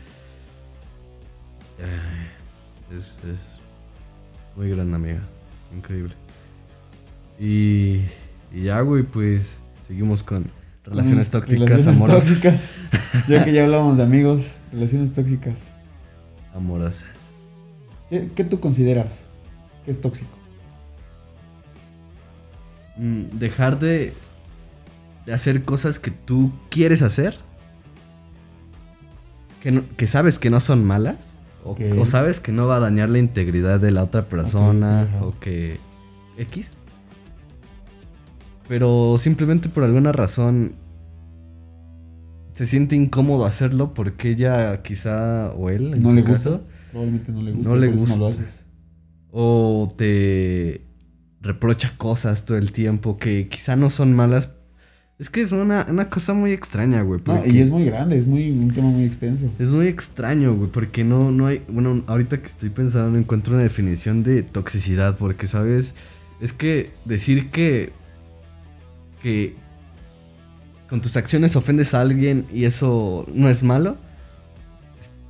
Es, 2.90 3.04
es 3.30 3.38
muy 4.56 4.70
gran 4.70 4.92
amiga, 4.94 5.20
increíble. 5.76 6.14
Y, 7.38 8.02
y 8.52 8.62
ya, 8.64 8.80
güey, 8.80 9.04
pues 9.04 9.56
seguimos 9.86 10.22
con 10.22 10.50
relaciones 10.88 11.30
tóxicas, 11.30 11.60
relaciones 11.68 11.96
amorosas. 11.96 12.28
tóxicas. 12.28 12.70
Ya 13.28 13.44
que 13.44 13.52
ya 13.52 13.64
hablamos 13.64 13.96
de 13.96 14.02
amigos, 14.02 14.54
relaciones 14.72 15.12
tóxicas. 15.12 15.64
Amorosas. 16.54 17.06
¿Qué, 18.10 18.30
qué 18.34 18.44
tú 18.44 18.60
consideras 18.60 19.26
que 19.84 19.90
es 19.90 20.00
tóxico? 20.00 20.30
Mm, 22.96 23.38
dejar 23.38 23.78
de, 23.78 24.12
de 25.26 25.32
hacer 25.34 25.64
cosas 25.64 25.98
que 25.98 26.10
tú 26.10 26.52
quieres 26.70 27.02
hacer. 27.02 27.36
Que, 29.62 29.70
no- 29.72 29.82
que 29.96 30.06
sabes 30.06 30.38
que 30.38 30.50
no 30.50 30.60
son 30.60 30.84
malas. 30.84 31.34
O, 31.64 31.72
Ok. 31.72 31.80
o 31.98 32.06
sabes 32.06 32.40
que 32.40 32.52
no 32.52 32.66
va 32.66 32.76
a 32.76 32.80
dañar 32.80 33.08
la 33.08 33.18
integridad 33.18 33.80
de 33.80 33.90
la 33.90 34.04
otra 34.04 34.22
persona. 34.26 35.08
o 35.22 35.34
que... 35.40 35.78
X. 36.38 36.74
Pero 38.68 39.16
simplemente 39.18 39.68
por 39.70 39.84
alguna 39.84 40.12
razón 40.12 40.76
se 42.54 42.66
siente 42.66 42.96
incómodo 42.96 43.46
hacerlo 43.46 43.94
porque 43.94 44.30
ella 44.30 44.82
quizá 44.82 45.52
o 45.52 45.70
él 45.70 45.94
en 45.94 46.02
No 46.02 46.12
su 46.12 46.14
le 46.14 46.24
caso, 46.24 46.50
gusta. 46.52 46.66
Probablemente 46.90 47.32
no 47.32 47.42
le 47.42 47.52
gusta. 47.52 47.70
No 47.70 47.76
le 47.76 47.86
por 47.86 47.94
eso 47.94 48.06
no 48.06 48.16
lo 48.16 48.26
gusta. 48.26 48.28
haces. 48.28 48.66
o 49.30 49.92
te 49.96 50.88
reprocha 51.40 51.94
cosas 51.98 52.44
todo 52.44 52.58
el 52.58 52.72
tiempo 52.72 53.18
que 53.18 53.48
quizá 53.48 53.76
no 53.76 53.90
son 53.90 54.14
malas. 54.14 54.54
Es 55.18 55.30
que 55.30 55.40
es 55.42 55.52
una, 55.52 55.86
una 55.90 56.10
cosa 56.10 56.34
muy 56.34 56.52
extraña, 56.52 57.02
güey. 57.02 57.20
No, 57.26 57.34
porque 57.36 57.48
y 57.48 57.60
es 57.60 57.70
muy 57.70 57.84
grande, 57.84 58.18
es 58.18 58.26
muy, 58.26 58.50
un 58.52 58.72
tema 58.72 58.88
muy 58.90 59.04
extenso. 59.04 59.50
es 59.58 59.70
muy 59.70 59.88
extraño, 59.88 60.54
güey, 60.54 60.70
porque 60.70 61.04
no, 61.04 61.32
no 61.32 61.46
hay... 61.46 61.62
Bueno, 61.68 62.04
ahorita 62.06 62.38
que 62.40 62.46
estoy 62.46 62.70
pensando 62.70 63.10
no 63.12 63.18
encuentro 63.18 63.54
una 63.54 63.62
definición 63.64 64.22
de 64.22 64.44
toxicidad, 64.44 65.16
porque, 65.18 65.46
¿sabes? 65.48 65.94
Es 66.40 66.52
que 66.52 66.90
decir 67.04 67.50
que... 67.50 67.92
Que 69.22 69.56
con 70.88 71.00
tus 71.00 71.16
acciones 71.16 71.56
ofendes 71.56 71.94
a 71.94 72.00
alguien 72.00 72.46
y 72.52 72.64
eso 72.64 73.26
no 73.34 73.48
es 73.48 73.62
malo, 73.62 73.96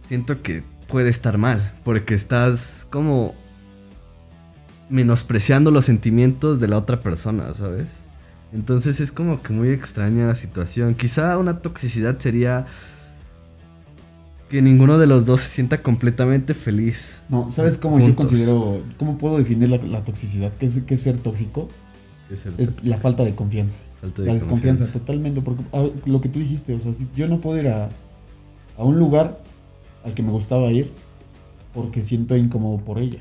siento 0.07 0.41
que 0.43 0.63
puede 0.87 1.11
estar 1.11 1.37
mal, 1.37 1.73
porque 1.85 2.15
estás 2.15 2.87
como 2.91 3.35
menospreciando 4.89 5.71
los 5.71 5.85
sentimientos 5.85 6.61
de 6.61 6.69
la 6.69 6.79
otra 6.79 7.03
persona, 7.03 7.53
¿sabes? 7.55 7.87
Entonces 8.53 9.01
es 9.01 9.13
como 9.13 9.43
que 9.43 9.53
muy 9.53 9.69
extraña 9.69 10.27
la 10.27 10.35
situación. 10.35 10.95
Quizá 10.95 11.37
una 11.37 11.59
toxicidad 11.59 12.19
sería 12.19 12.67
que 14.49 14.63
ninguno 14.63 14.97
de 14.97 15.07
los 15.07 15.27
dos 15.27 15.43
se 15.43 15.49
sienta 15.49 15.83
completamente 15.83 16.55
feliz. 16.55 17.21
No, 17.29 17.51
¿sabes 17.51 17.77
cómo 17.77 18.01
yo 18.01 18.17
considero, 18.17 18.83
cómo 18.97 19.19
puedo 19.19 19.37
definir 19.37 19.69
la, 19.69 19.77
la 19.77 20.05
toxicidad? 20.05 20.55
¿Qué 20.55 20.67
es, 20.67 20.79
qué 20.87 20.95
es 20.95 21.03
ser 21.03 21.19
tóxico? 21.19 21.69
Es 22.31 22.85
la 22.85 22.99
falta 22.99 23.25
de 23.25 23.35
confianza. 23.35 23.77
falta 24.01 24.23
de 24.23 24.29
La 24.29 24.35
desconfianza, 24.35 24.85
confianza. 24.85 24.99
totalmente. 24.99 25.41
Porque 25.41 25.63
lo 26.07 26.21
que 26.21 26.29
tú 26.29 26.39
dijiste, 26.39 26.75
o 26.75 26.81
sea, 26.81 26.93
si 26.93 27.07
yo 27.17 27.27
no 27.29 27.41
puedo 27.41 27.59
ir 27.59 27.69
a, 27.69 27.89
a 28.77 28.85
un 28.85 28.99
lugar 28.99 29.41
al 30.05 30.15
que 30.15 30.23
me 30.23 30.31
gustaba 30.31 30.71
ir 30.73 30.91
porque 31.75 32.05
siento 32.05 32.37
incómodo 32.37 32.79
por 32.79 32.99
ella. 32.99 33.21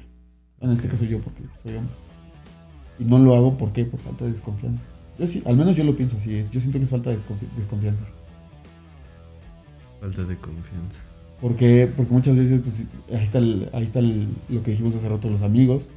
En 0.62 0.72
este 0.72 0.88
caso 0.88 1.06
yo, 1.06 1.20
porque 1.22 1.42
soy 1.64 1.76
hombre. 1.76 1.94
Y 3.00 3.04
no 3.06 3.20
lo 3.20 3.36
hago, 3.36 3.58
¿por 3.58 3.72
qué? 3.74 3.86
Por 3.86 4.00
falta 4.00 4.26
de 4.26 4.32
desconfianza. 4.32 4.84
Yo 5.20 5.28
sí, 5.28 5.42
al 5.46 5.56
menos 5.56 5.76
yo 5.78 5.84
lo 5.84 5.96
pienso 5.96 6.18
así. 6.18 6.36
Es, 6.36 6.50
yo 6.50 6.60
siento 6.60 6.80
que 6.80 6.84
es 6.86 6.90
falta 6.90 7.10
de 7.12 7.18
desconfi- 7.18 7.50
desconfianza. 7.58 8.06
Falta 10.00 10.24
de 10.24 10.38
confianza. 10.38 11.00
Porque, 11.42 11.92
porque 11.96 12.12
muchas 12.14 12.36
veces, 12.36 12.62
pues, 12.62 12.84
ahí 13.14 13.24
está, 13.24 13.38
el- 13.38 13.70
ahí 13.74 13.84
está 13.84 14.00
el- 14.00 14.28
lo 14.50 14.64
que 14.64 14.72
dijimos 14.72 14.96
hace 14.96 15.08
rato, 15.10 15.30
los 15.30 15.42
amigos. 15.44 15.90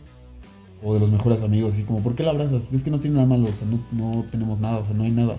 O 0.82 0.94
de 0.94 1.00
los 1.00 1.10
mejores 1.10 1.42
amigos, 1.42 1.74
así 1.74 1.82
como, 1.84 2.00
¿por 2.00 2.14
qué 2.14 2.22
la 2.22 2.30
abrazas? 2.30 2.62
Pues 2.62 2.74
es 2.74 2.82
que 2.82 2.90
no 2.90 3.00
tiene 3.00 3.16
nada 3.16 3.26
malo, 3.28 3.44
o 3.48 3.52
sea, 3.52 3.66
no, 3.68 3.78
no 3.92 4.24
tenemos 4.30 4.60
nada, 4.60 4.78
o 4.78 4.84
sea, 4.84 4.94
no 4.94 5.02
hay 5.04 5.10
nada. 5.10 5.36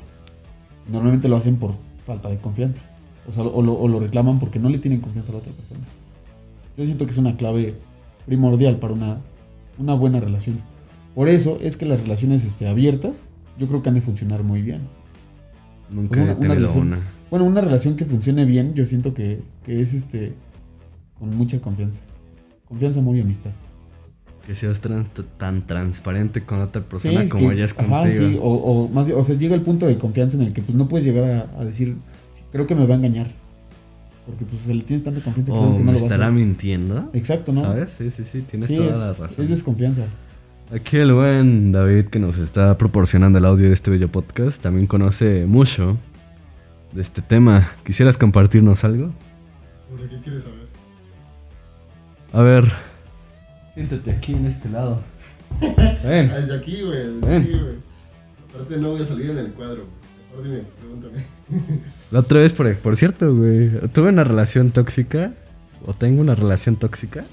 Normalmente 0.89 1.27
lo 1.27 1.35
hacen 1.37 1.55
por 1.57 1.73
falta 2.05 2.29
de 2.29 2.37
confianza. 2.37 2.81
O 3.29 3.33
sea, 3.33 3.43
o 3.43 3.61
lo, 3.61 3.73
o 3.73 3.87
lo 3.87 3.99
reclaman 3.99 4.39
porque 4.39 4.59
no 4.59 4.69
le 4.69 4.77
tienen 4.79 4.99
confianza 5.01 5.31
a 5.31 5.33
la 5.33 5.39
otra 5.39 5.51
persona. 5.53 5.81
Yo 6.77 6.85
siento 6.85 7.05
que 7.05 7.11
es 7.11 7.17
una 7.17 7.37
clave 7.37 7.75
primordial 8.25 8.77
para 8.77 8.93
una, 8.93 9.17
una 9.79 9.93
buena 9.95 10.19
relación. 10.19 10.59
Por 11.15 11.27
eso 11.27 11.57
es 11.61 11.75
que 11.77 11.85
las 11.85 12.01
relaciones 12.01 12.43
este, 12.45 12.67
abiertas, 12.67 13.13
yo 13.57 13.67
creo 13.67 13.81
que 13.81 13.89
han 13.89 13.95
de 13.95 14.01
funcionar 14.01 14.43
muy 14.43 14.61
bien. 14.61 14.81
Nunca 15.89 16.09
Pues 16.09 16.21
una- 16.21 16.31
he 16.31 16.35
una 16.45 16.55
relación- 16.55 16.87
una. 16.87 16.99
Bueno, 17.29 17.45
una 17.45 17.61
relación 17.61 17.95
que 17.95 18.05
funcione 18.05 18.45
bien, 18.45 18.73
yo 18.73 18.85
siento 18.85 19.13
que, 19.13 19.41
que 19.63 19.81
es 19.81 19.93
este 19.93 20.33
con 21.17 21.35
mucha 21.37 21.59
confianza. 21.61 22.01
Confianza, 22.67 22.99
amor 22.99 23.15
y 23.15 23.21
amistad. 23.21 23.51
Que 24.45 24.55
seas 24.55 24.81
tan 25.37 25.61
transparente 25.67 26.43
con 26.43 26.61
otra 26.61 26.81
persona 26.81 27.21
Sí, 27.23 27.29
como 27.29 27.49
que- 27.49 27.55
ella 27.55 27.65
es 27.65 27.75
ajá, 27.77 28.01
contigo. 28.01 28.27
sí, 28.29 28.37
o, 28.41 28.49
o 28.53 28.89
más 28.89 29.05
bien, 29.07 29.19
o 29.19 29.23
sea, 29.23 29.35
llega 29.37 29.55
el 29.55 29.61
punto 29.61 29.85
de 29.87 29.97
confianza 29.97 30.35
en 30.37 30.43
el 30.43 30.53
que 30.53 30.61
pues 30.61 30.75
no 30.75 30.87
puedes 30.87 31.05
llegar 31.05 31.47
a, 31.55 31.59
a 31.61 31.65
decir, 31.65 31.95
creo 32.51 32.65
que 32.67 32.73
me 32.75 32.85
va 32.87 32.95
a 32.95 32.97
engañar. 32.97 33.27
Porque 34.25 34.45
pues 34.45 34.61
se 34.63 34.73
le 34.73 34.83
tienes 34.83 35.03
tanta 35.03 35.21
confianza 35.21 35.51
que 35.51 35.57
sabes 35.59 35.73
que 35.75 35.79
no 35.79 35.85
me 35.85 35.91
lo 35.93 35.97
va 35.97 36.01
a 36.01 36.05
estará 36.05 36.25
hacer. 36.27 36.35
mintiendo. 36.37 37.09
Exacto, 37.13 37.51
¿no? 37.53 37.61
¿Sabes? 37.61 37.91
Sí, 37.97 38.11
sí, 38.11 38.23
sí, 38.23 38.41
tienes 38.49 38.67
Sí, 38.67 38.75
toda 38.77 38.91
es, 38.91 38.97
la 38.99 39.07
razón. 39.13 39.29
es 39.43 39.49
desconfianza. 39.49 40.01
Aquí 40.73 40.97
el 40.97 41.13
buen 41.13 41.71
David 41.71 42.05
que 42.05 42.19
nos 42.19 42.37
está 42.37 42.77
proporcionando 42.77 43.39
el 43.39 43.45
audio 43.45 43.67
de 43.67 43.73
este 43.73 43.91
bello 43.91 44.09
podcast 44.11 44.61
también 44.61 44.87
conoce 44.87 45.45
mucho 45.45 45.97
de 46.93 47.01
este 47.01 47.21
tema. 47.21 47.69
¿Quisieras 47.83 48.17
compartirnos 48.17 48.83
algo? 48.83 49.11
¿Sobre 49.89 50.07
qué 50.09 50.21
quieres 50.23 50.43
saber? 50.43 50.67
A 52.33 52.41
ver. 52.41 52.90
Siéntate 53.73 54.11
aquí 54.11 54.33
en 54.33 54.45
este 54.45 54.69
lado. 54.69 55.01
Ven. 56.03 56.29
Ah, 56.31 56.39
desde 56.39 56.57
aquí, 56.57 56.81
güey. 56.81 56.97
Desde 56.97 57.27
Ven. 57.27 57.41
aquí, 57.41 57.51
güey. 57.51 57.75
Aparte 58.53 58.77
no 58.77 58.91
voy 58.91 59.01
a 59.01 59.05
salir 59.05 59.29
en 59.29 59.37
el 59.37 59.51
cuadro. 59.51 59.85
Mejor 60.31 60.43
dime, 60.45 60.61
pregúntame. 60.79 61.23
La 62.11 62.19
otra 62.19 62.39
vez, 62.39 62.53
por, 62.53 62.73
por 62.77 62.95
cierto, 62.97 63.35
güey, 63.35 63.69
tuve 63.93 64.09
una 64.09 64.23
relación 64.23 64.71
tóxica, 64.71 65.33
o 65.85 65.93
tengo 65.93 66.21
una 66.21 66.35
relación 66.35 66.75
tóxica, 66.75 67.23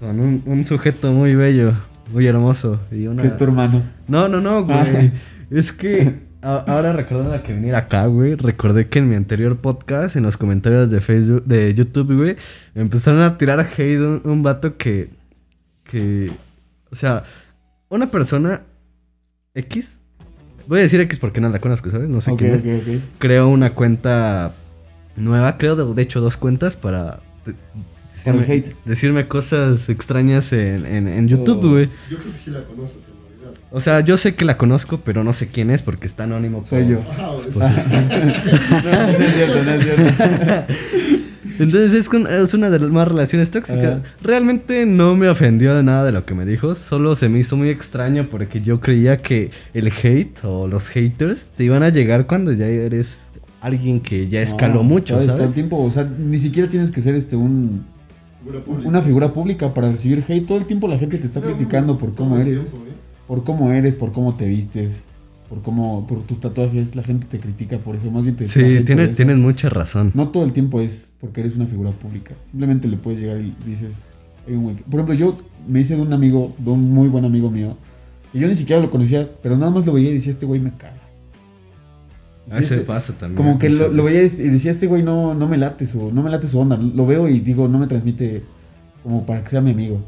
con 0.00 0.18
un, 0.20 0.42
un 0.46 0.64
sujeto 0.66 1.12
muy 1.12 1.34
bello, 1.34 1.72
muy 2.12 2.26
hermoso. 2.26 2.80
Y 2.90 3.06
una... 3.06 3.22
Que 3.22 3.28
es 3.28 3.36
tu 3.36 3.44
hermano. 3.44 3.82
No, 4.08 4.28
no, 4.28 4.40
no, 4.40 4.64
güey. 4.64 5.12
es 5.50 5.72
que 5.72 6.20
a- 6.42 6.64
ahora 6.66 6.92
recordando 6.92 7.40
que 7.44 7.52
venir 7.54 7.74
acá, 7.76 8.06
güey, 8.06 8.34
recordé 8.34 8.88
que 8.88 8.98
en 9.00 9.08
mi 9.08 9.14
anterior 9.14 9.56
podcast, 9.58 10.16
en 10.16 10.24
los 10.24 10.36
comentarios 10.36 10.90
de 10.90 11.00
Facebook, 11.00 11.44
de 11.44 11.72
YouTube, 11.74 12.16
güey, 12.16 12.36
me 12.74 12.82
empezaron 12.82 13.20
a 13.20 13.38
tirar 13.38 13.60
hate 13.60 13.98
un, 14.00 14.22
un 14.24 14.42
vato 14.42 14.76
que, 14.76 15.10
que, 15.92 16.30
o 16.90 16.96
sea, 16.96 17.22
una 17.90 18.10
persona 18.10 18.62
X, 19.54 19.98
voy 20.66 20.80
a 20.80 20.82
decir 20.82 21.00
X 21.02 21.18
porque 21.18 21.40
no 21.42 21.50
la 21.50 21.60
conozco, 21.60 21.90
¿sabes? 21.90 22.08
No 22.08 22.20
sé 22.22 22.30
Ok, 22.32 22.38
quién 22.38 22.54
es. 22.54 22.62
Creo 23.18 23.48
una 23.48 23.70
cuenta 23.74 24.52
nueva, 25.16 25.58
creo 25.58 25.76
de, 25.76 25.94
de 25.94 26.02
hecho 26.02 26.20
dos 26.22 26.36
cuentas 26.38 26.76
para... 26.76 27.20
de- 27.44 27.54
Decirme, 28.14 28.44
hate. 28.52 28.76
decirme 28.84 29.26
cosas 29.28 29.88
extrañas 29.88 30.52
en, 30.52 30.86
en, 30.86 31.08
en 31.08 31.26
YouTube, 31.28 31.58
Oh. 31.64 31.70
güey. 31.72 31.88
Yo 32.08 32.18
creo 32.18 32.32
que 32.32 32.38
sí 32.38 32.50
la 32.52 32.62
conoces 32.62 33.08
en 33.08 33.40
realidad. 33.40 33.60
O 33.72 33.80
sea, 33.80 33.98
yo 34.00 34.16
sé 34.16 34.36
que 34.36 34.44
la 34.44 34.56
conozco, 34.56 35.00
pero 35.00 35.24
no 35.24 35.32
sé 35.32 35.48
quién 35.48 35.70
es 35.72 35.82
porque 35.82 36.06
está 36.06 36.22
anónimo. 36.22 36.64
Soy 36.64 36.84
como- 36.84 36.94
yo. 36.94 37.04
Ah, 37.18 37.34
no 39.18 39.24
es 39.24 39.34
cierto, 39.34 39.62
no 39.64 39.70
es 39.72 39.82
cierto. 39.82 40.72
Entonces 41.62 41.92
es, 41.94 42.08
con- 42.08 42.26
es 42.26 42.54
una 42.54 42.70
de 42.70 42.78
las 42.78 42.90
más 42.90 43.08
relaciones 43.08 43.50
tóxicas. 43.50 44.00
Realmente 44.22 44.86
no 44.86 45.14
me 45.16 45.28
ofendió 45.28 45.74
de 45.74 45.82
nada 45.82 46.04
de 46.04 46.12
lo 46.12 46.24
que 46.24 46.34
me 46.34 46.44
dijo. 46.46 46.74
Solo 46.74 47.14
se 47.16 47.28
me 47.28 47.38
hizo 47.40 47.56
muy 47.56 47.68
extraño 47.70 48.28
porque 48.30 48.60
yo 48.60 48.80
creía 48.80 49.16
que 49.18 49.50
el 49.74 49.88
hate 50.02 50.44
o 50.44 50.68
los 50.68 50.88
haters 50.88 51.50
te 51.56 51.64
iban 51.64 51.82
a 51.82 51.88
llegar 51.90 52.26
cuando 52.26 52.52
ya 52.52 52.66
eres 52.66 53.32
alguien 53.60 54.00
que 54.00 54.28
ya 54.28 54.42
escaló 54.42 54.76
No, 54.76 54.82
mucho, 54.82 55.14
todo, 55.14 55.24
todo 55.24 55.34
el 55.36 55.40
¿sabes? 55.42 55.54
tiempo, 55.54 55.82
o 55.82 55.90
sea, 55.90 56.04
ni 56.18 56.38
siquiera 56.38 56.68
tienes 56.68 56.90
que 56.90 57.00
ser 57.00 57.14
este 57.14 57.36
un 57.36 57.84
figura 58.40 58.60
pública. 58.64 58.88
una 58.88 59.02
figura 59.02 59.32
pública 59.32 59.72
para 59.74 59.88
recibir 59.88 60.24
hate. 60.26 60.46
Todo 60.46 60.58
el 60.58 60.64
tiempo 60.64 60.88
la 60.88 60.98
gente 60.98 61.16
te 61.18 61.26
está 61.26 61.38
No, 61.40 61.46
criticando 61.46 61.92
no, 61.92 61.98
por 61.98 62.14
cómo 62.14 62.38
eres, 62.38 62.70
tiempo, 62.70 62.86
¿eh? 62.88 62.92
por 63.28 63.44
cómo 63.44 63.70
eres, 63.70 63.94
por 63.94 64.10
cómo 64.12 64.34
te 64.34 64.46
vistes, 64.46 65.04
por 65.52 65.60
cómo, 65.60 66.06
por 66.06 66.22
tus 66.22 66.40
tatuajes. 66.40 66.96
La 66.96 67.02
gente 67.02 67.26
te 67.30 67.38
critica 67.38 67.76
por 67.76 67.94
eso, 67.94 68.10
más 68.10 68.24
bien 68.24 68.36
te 68.36 68.48
Sí, 68.48 68.82
tienes, 68.86 69.14
tienes 69.14 69.36
mucha 69.36 69.68
razón. 69.68 70.10
No 70.14 70.28
todo 70.28 70.44
el 70.44 70.54
tiempo 70.54 70.80
es 70.80 71.12
porque 71.20 71.42
eres 71.42 71.56
una 71.56 71.66
figura 71.66 71.90
pública. 71.90 72.32
Simplemente 72.50 72.88
le 72.88 72.96
puedes 72.96 73.20
llegar 73.20 73.38
y 73.38 73.54
dices, 73.66 74.08
hay 74.48 74.54
un 74.54 74.76
Por 74.76 74.94
ejemplo, 75.00 75.14
yo 75.14 75.36
me 75.68 75.80
hice 75.80 75.94
de 75.94 76.00
un 76.00 76.10
amigo, 76.14 76.54
de 76.56 76.70
un 76.70 76.90
muy 76.90 77.08
buen 77.08 77.26
amigo 77.26 77.50
mío, 77.50 77.76
que 78.32 78.38
yo 78.38 78.48
ni 78.48 78.54
siquiera 78.54 78.80
lo 78.80 78.90
conocía, 78.90 79.28
pero 79.42 79.58
nada 79.58 79.70
más 79.70 79.84
lo 79.84 79.92
veía 79.92 80.10
y 80.10 80.14
decía, 80.14 80.32
este 80.32 80.46
güey 80.46 80.58
me 80.58 80.70
caga. 80.70 81.02
A 82.50 82.54
veces 82.54 82.72
este- 82.72 82.84
pasa 82.86 83.12
también. 83.12 83.36
como 83.36 83.58
que 83.58 83.68
lo, 83.68 83.88
lo 83.88 84.04
veía 84.04 84.22
y 84.22 84.28
decía, 84.28 84.70
este 84.70 84.86
güey 84.86 85.02
no, 85.02 85.34
no 85.34 85.48
me 85.48 85.58
late 85.58 85.84
su, 85.84 86.10
no 86.12 86.22
me 86.22 86.30
late 86.30 86.48
su 86.48 86.58
onda. 86.58 86.78
Lo 86.78 87.04
veo 87.04 87.28
y 87.28 87.40
digo, 87.40 87.68
no 87.68 87.78
me 87.78 87.86
transmite 87.88 88.42
como 89.02 89.26
para 89.26 89.44
que 89.44 89.50
sea 89.50 89.60
mi 89.60 89.72
amigo. 89.72 90.00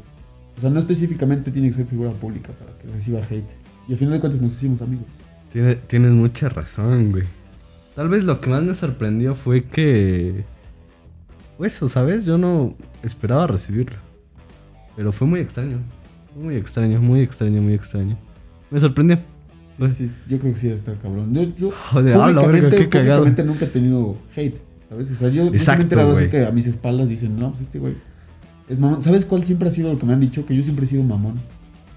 O 0.57 0.61
sea, 0.61 0.71
no 0.71 0.79
específicamente 0.79 1.51
tiene 1.51 1.67
que 1.67 1.75
ser 1.75 1.85
figura 1.85 2.09
pública 2.09 2.51
para 2.53 2.75
que 2.79 2.87
reciba 2.87 3.19
hate. 3.19 3.45
Y 3.87 3.91
al 3.91 3.97
final 3.97 4.15
de 4.15 4.19
cuentas 4.19 4.41
nos 4.41 4.53
hicimos 4.53 4.81
amigos. 4.81 5.05
Tiene- 5.51 5.75
tienes 5.75 6.11
mucha 6.11 6.49
razón, 6.49 7.11
güey. 7.11 7.23
Tal 7.95 8.09
vez 8.09 8.23
lo 8.23 8.39
que 8.41 8.49
más 8.49 8.63
me 8.63 8.73
sorprendió 8.73 9.35
fue 9.35 9.63
que... 9.63 10.43
Fue 11.57 11.67
eso, 11.67 11.87
¿sabes? 11.87 12.25
Yo 12.25 12.37
no 12.37 12.75
esperaba 13.03 13.47
recibirlo. 13.47 13.97
Pero 14.97 15.11
fue 15.13 15.27
muy 15.27 15.39
extraño. 15.39 15.77
Fue 16.33 16.43
muy 16.43 16.55
extraño, 16.55 17.01
muy 17.01 17.21
extraño, 17.21 17.61
muy 17.61 17.73
extraño. 17.73 18.17
Me 18.69 18.79
sorprendió. 18.79 19.17
Sí, 19.93 20.11
yo 20.27 20.39
creo 20.39 20.53
que 20.53 20.59
sí 20.59 20.67
debe 20.67 20.77
estar 20.79 20.97
cabrón. 20.97 21.33
Yo, 21.33 21.43
yo 21.55 21.71
Joder, 21.91 22.15
públicamente, 22.17 23.43
nunca 23.43 23.65
he 23.65 23.67
tenido 23.69 24.17
hate, 24.35 24.57
¿sabes? 24.89 25.11
O 25.11 25.15
sea, 25.15 25.29
yo, 25.29 25.43
sí 25.45 25.49
me 25.49 25.55
he 25.55 25.59
Exacto, 25.59 25.83
enterado 25.83 26.11
así 26.13 26.27
que 26.27 26.45
a 26.45 26.51
mis 26.51 26.67
espaldas 26.67 27.07
dicen, 27.09 27.37
no, 27.39 27.49
pues 27.49 27.61
este 27.61 27.79
güey 27.79 27.95
es 28.67 28.79
mamón. 28.79 29.03
¿Sabes 29.03 29.25
cuál 29.25 29.43
siempre 29.43 29.69
ha 29.69 29.71
sido 29.71 29.91
lo 29.93 29.99
que 29.99 30.05
me 30.05 30.13
han 30.13 30.19
dicho? 30.19 30.45
Que 30.45 30.55
yo 30.55 30.63
siempre 30.63 30.85
he 30.85 30.87
sido 30.89 31.03
mamón. 31.03 31.35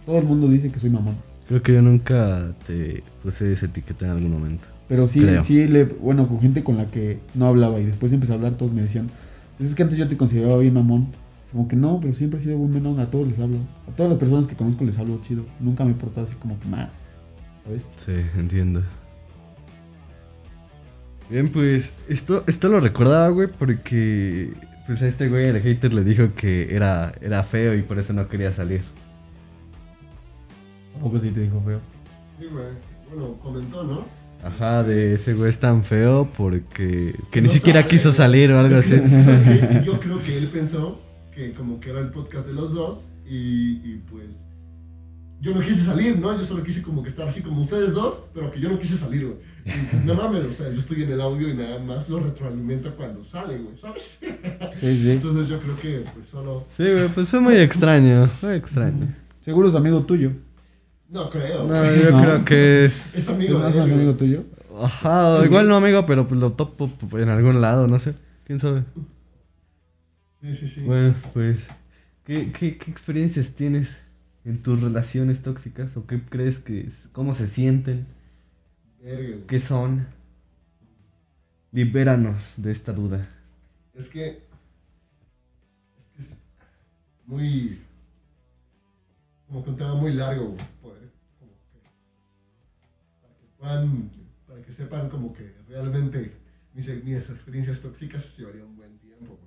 Todo 0.06 0.18
el 0.18 0.24
mundo 0.24 0.48
dice 0.48 0.70
que 0.70 0.78
soy 0.78 0.90
mamón. 0.90 1.16
Creo 1.48 1.62
que 1.62 1.72
yo 1.74 1.82
nunca 1.82 2.52
te 2.66 3.02
puse 3.22 3.52
esa 3.52 3.66
etiqueta 3.66 4.04
en 4.04 4.12
algún 4.12 4.30
momento. 4.32 4.68
Pero 4.86 5.06
sí, 5.06 5.20
Creo. 5.22 5.42
sí, 5.42 5.66
le, 5.66 5.84
bueno, 5.84 6.28
con 6.28 6.40
gente 6.40 6.62
con 6.62 6.76
la 6.76 6.86
que 6.90 7.18
no 7.34 7.46
hablaba 7.46 7.80
y 7.80 7.86
después 7.86 8.12
empecé 8.12 8.32
a 8.32 8.36
hablar, 8.36 8.54
todos 8.54 8.72
me 8.72 8.82
decían, 8.82 9.08
es 9.58 9.74
que 9.74 9.82
antes 9.82 9.98
yo 9.98 10.08
te 10.08 10.16
consideraba 10.16 10.58
bien 10.58 10.74
mamón. 10.74 11.08
Es 11.44 11.52
Como 11.52 11.66
que 11.66 11.76
no, 11.76 11.98
pero 12.00 12.12
siempre 12.12 12.38
he 12.38 12.42
sido 12.42 12.58
buen 12.58 12.72
menón, 12.72 13.00
a 13.00 13.06
todos 13.06 13.26
les 13.28 13.38
hablo. 13.38 13.56
A 13.90 13.96
todas 13.96 14.10
las 14.10 14.18
personas 14.18 14.46
que 14.46 14.54
conozco 14.56 14.84
les 14.84 14.98
hablo 14.98 15.20
chido. 15.22 15.44
Nunca 15.60 15.84
me 15.84 15.92
he 15.92 15.94
portado 15.94 16.26
así 16.26 16.36
como 16.36 16.58
que 16.60 16.68
más, 16.68 16.90
¿sabes? 17.64 17.82
Sí, 18.04 18.12
entiendo. 18.38 18.82
Bien, 21.30 21.48
pues 21.48 21.94
esto, 22.08 22.44
esto 22.46 22.68
lo 22.68 22.80
recordaba, 22.80 23.28
güey, 23.28 23.48
porque 23.48 24.52
pues 24.86 25.02
a 25.02 25.06
este 25.06 25.28
güey, 25.28 25.46
el 25.46 25.60
hater, 25.60 25.92
le 25.92 26.02
dijo 26.02 26.34
que 26.34 26.74
era, 26.74 27.12
era 27.20 27.42
feo 27.42 27.74
y 27.74 27.82
por 27.82 27.98
eso 27.98 28.14
no 28.14 28.28
quería 28.28 28.52
salir. 28.52 28.82
Tampoco 30.98 31.18
sí 31.20 31.30
te 31.30 31.40
dijo 31.42 31.60
feo. 31.64 31.80
Sí, 32.38 32.46
güey. 32.50 32.66
Bueno, 33.08 33.34
comentó, 33.40 33.84
¿no? 33.84 34.04
Ajá, 34.42 34.82
de 34.82 35.14
ese 35.14 35.34
güey 35.34 35.48
es 35.50 35.58
tan 35.60 35.84
feo 35.84 36.28
porque 36.36 37.14
que 37.30 37.40
ni 37.40 37.46
No 37.48 37.52
siquiera 37.54 37.80
sabe, 37.82 37.90
quiso 37.90 38.08
güey. 38.08 38.16
salir 38.16 38.52
o 38.52 38.58
algo 38.58 38.76
Es 38.76 38.86
así. 38.86 39.00
que, 39.00 39.10
¿sabes 39.10 39.42
qué? 39.42 39.82
Yo 39.84 39.98
creo 40.00 40.20
que 40.22 40.36
él 40.36 40.46
pensó 40.48 41.00
que 41.34 41.52
como 41.52 41.78
que 41.80 41.90
era 41.90 42.00
el 42.00 42.10
podcast 42.10 42.46
de 42.48 42.52
los 42.54 42.72
dos 42.74 43.10
y, 43.28 43.80
y 43.84 44.02
pues 44.10 44.26
yo 45.40 45.54
no 45.54 45.60
quise 45.60 45.84
salir, 45.84 46.18
¿no? 46.18 46.36
Yo 46.36 46.44
solo 46.44 46.64
quise 46.64 46.82
como 46.82 47.02
que 47.02 47.08
estar 47.10 47.28
así 47.28 47.42
como 47.42 47.62
ustedes 47.62 47.94
dos, 47.94 48.24
pero 48.34 48.50
que 48.50 48.60
yo 48.60 48.68
no 48.68 48.78
quise 48.78 48.96
salir, 48.96 49.24
güey. 49.24 49.38
Y 49.64 49.70
pues 49.90 50.04
no 50.04 50.14
mames, 50.14 50.44
o 50.44 50.52
sea, 50.52 50.68
yo 50.70 50.78
estoy 50.78 51.02
en 51.04 51.12
el 51.12 51.20
audio 51.20 51.48
y 51.48 51.54
nada 51.54 51.78
más 51.78 52.08
lo 52.08 52.18
retroalimenta 52.20 52.90
cuando 52.92 53.24
sale, 53.24 53.56
güey, 53.58 53.76
¿sabes? 53.78 54.18
Sí, 54.76 54.98
sí. 54.98 55.10
Entonces 55.12 55.48
yo 55.48 55.60
creo 55.60 55.76
que 55.76 56.04
pues 56.14 56.26
solo... 56.28 56.64
Sí, 56.76 56.84
güey, 56.84 57.08
pues 57.08 57.28
fue 57.28 57.40
muy 57.40 57.56
extraño, 57.56 58.28
muy 58.42 58.52
extraño. 58.52 59.06
Seguro 59.40 59.68
es 59.68 59.74
amigo 59.74 60.02
tuyo. 60.04 60.32
No 61.08 61.30
creo. 61.30 61.64
No, 61.66 61.94
yo 61.94 62.10
No. 62.10 62.22
creo 62.22 62.44
que 62.44 62.84
es... 62.84 63.14
Es 63.16 63.28
amigo 63.30 63.58
¿No 63.58 63.64
de 63.64 63.70
es 63.70 63.76
amigo 63.76 64.14
tuyo? 64.14 64.44
Ajá, 64.80 65.44
igual 65.44 65.64
que- 65.64 65.68
no 65.70 65.76
amigo, 65.76 66.04
pero 66.06 66.26
pues 66.26 66.38
lo 66.40 66.52
topo 66.52 66.90
en 67.18 67.28
algún 67.30 67.60
lado, 67.60 67.86
no 67.86 67.98
sé. 67.98 68.14
¿Quién 68.44 68.60
sabe? 68.60 68.84
Sí, 70.42 70.54
sí, 70.54 70.68
sí. 70.68 70.82
Bueno, 70.82 71.14
pues, 71.34 71.66
¿qué, 72.24 72.52
qué, 72.52 72.78
qué 72.78 72.90
experiencias 72.90 73.54
tienes 73.54 74.00
en 74.44 74.62
tus 74.62 74.80
relaciones 74.80 75.42
tóxicas? 75.42 75.96
¿O 75.96 76.06
qué 76.06 76.20
crees 76.22 76.58
que 76.60 76.80
es? 76.80 76.94
¿Cómo 77.12 77.34
se 77.34 77.48
sienten? 77.48 78.06
Verga. 79.02 79.36
¿Qué 79.48 79.58
son? 79.58 80.06
Libéranos 81.72 82.54
de 82.58 82.70
esta 82.70 82.92
duda. 82.92 83.28
Es 83.94 84.08
que. 84.10 84.26
Es 85.98 86.04
que 86.16 86.22
es 86.22 86.36
muy. 87.26 87.78
Como 89.48 89.64
que 89.64 89.70
un 89.70 89.76
tema 89.76 89.94
muy 89.96 90.12
largo, 90.12 90.54
güey. 90.82 90.97
Que. 93.58 94.28
Para 94.46 94.62
que 94.62 94.72
sepan, 94.72 95.10
como 95.10 95.32
que 95.32 95.52
realmente 95.68 96.32
mis, 96.74 96.86
mis 97.04 97.28
experiencias 97.30 97.82
tóxicas 97.82 98.36
llevaría 98.38 98.64
un 98.64 98.76
buen 98.76 98.98
tiempo. 98.98 99.38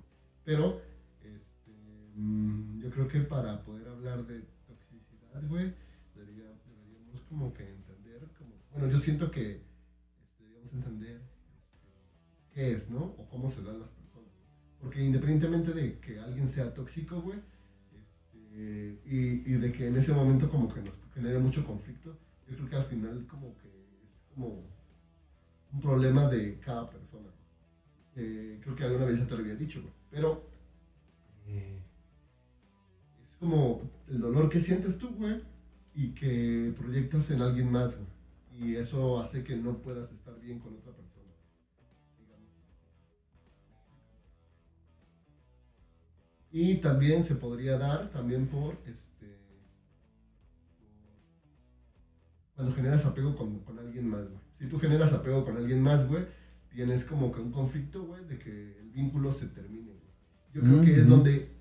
Pero. 0.44 0.80
Este. 1.22 1.72
mm, 2.14 2.80
yo 2.80 2.90
creo 2.90 3.08
que 3.08 3.20
para 3.22 3.62
poder 3.64 3.88
hablar 3.88 4.26
de 4.26 4.40
toxicidad, 4.66 5.42
güey. 5.48 5.74
debería- 6.14 6.52
deberíamos 6.66 7.20
como 7.28 7.52
que 7.54 7.68
entender. 7.68 8.28
Como, 8.38 8.52
bueno, 8.72 8.88
yo 8.88 8.98
siento 8.98 9.30
que. 9.30 9.62
Este, 10.22 10.44
debemos 10.44 10.72
entender. 10.72 11.16
este, 11.20 11.88
qué 12.54 12.72
es, 12.72 12.90
¿no? 12.90 13.02
O 13.02 13.28
cómo 13.28 13.48
se 13.48 13.62
dan 13.62 13.80
las 13.80 13.88
personas. 13.90 14.30
Porque 14.80 15.02
independientemente 15.02 15.72
de 15.72 15.98
que 16.00 16.18
alguien 16.18 16.46
sea 16.48 16.74
tóxico, 16.74 17.20
güey, 17.22 17.38
este, 17.92 19.00
y, 19.06 19.42
y 19.46 19.52
de 19.54 19.72
que 19.72 19.86
en 19.88 19.96
ese 19.96 20.12
momento 20.12 20.50
como 20.50 20.68
que 20.72 20.80
nos 20.80 20.92
genere 21.14 21.38
mucho 21.38 21.64
conflicto, 21.64 22.18
yo 22.48 22.56
creo 22.56 22.68
que 22.68 22.76
al 22.76 22.82
final 22.82 23.26
como 23.28 23.56
que 23.58 23.71
como 24.34 24.64
un 25.72 25.80
problema 25.80 26.28
de 26.28 26.58
cada 26.60 26.88
persona. 26.88 27.28
Eh, 28.16 28.60
creo 28.62 28.76
que 28.76 28.84
alguna 28.84 29.06
vez 29.06 29.18
ya 29.18 29.26
te 29.26 29.34
lo 29.34 29.40
había 29.40 29.56
dicho. 29.56 29.82
Pero 30.10 30.44
eh, 31.46 31.80
es 33.24 33.36
como 33.36 33.82
el 34.08 34.20
dolor 34.20 34.48
que 34.50 34.60
sientes 34.60 34.98
tú, 34.98 35.14
güey, 35.16 35.38
y 35.94 36.10
que 36.14 36.74
proyectas 36.76 37.30
en 37.30 37.42
alguien 37.42 37.70
más. 37.70 37.98
Y 38.52 38.76
eso 38.76 39.20
hace 39.20 39.42
que 39.42 39.56
no 39.56 39.78
puedas 39.78 40.12
estar 40.12 40.38
bien 40.40 40.58
con 40.58 40.74
otra 40.74 40.92
persona. 40.92 41.12
Y 46.54 46.76
también 46.76 47.24
se 47.24 47.34
podría 47.34 47.78
dar 47.78 48.10
también 48.10 48.46
por 48.46 48.76
este 48.86 49.41
cuando 52.54 52.74
generas 52.74 53.06
apego 53.06 53.34
con, 53.34 53.60
con 53.60 53.78
alguien 53.78 54.08
más, 54.08 54.22
güey. 54.28 54.40
Si 54.60 54.68
tú 54.68 54.78
generas 54.78 55.12
apego 55.12 55.44
con 55.44 55.56
alguien 55.56 55.82
más, 55.82 56.08
güey, 56.08 56.24
tienes 56.70 57.04
como 57.04 57.32
que 57.32 57.40
un 57.40 57.50
conflicto, 57.52 58.04
güey, 58.04 58.24
de 58.26 58.38
que 58.38 58.78
el 58.78 58.90
vínculo 58.90 59.32
se 59.32 59.46
termine, 59.48 59.92
güey. 59.92 60.12
Yo 60.54 60.60
creo 60.62 60.82
que 60.82 60.96
es 60.96 61.02
Ujú. 61.06 61.10
donde, 61.16 61.56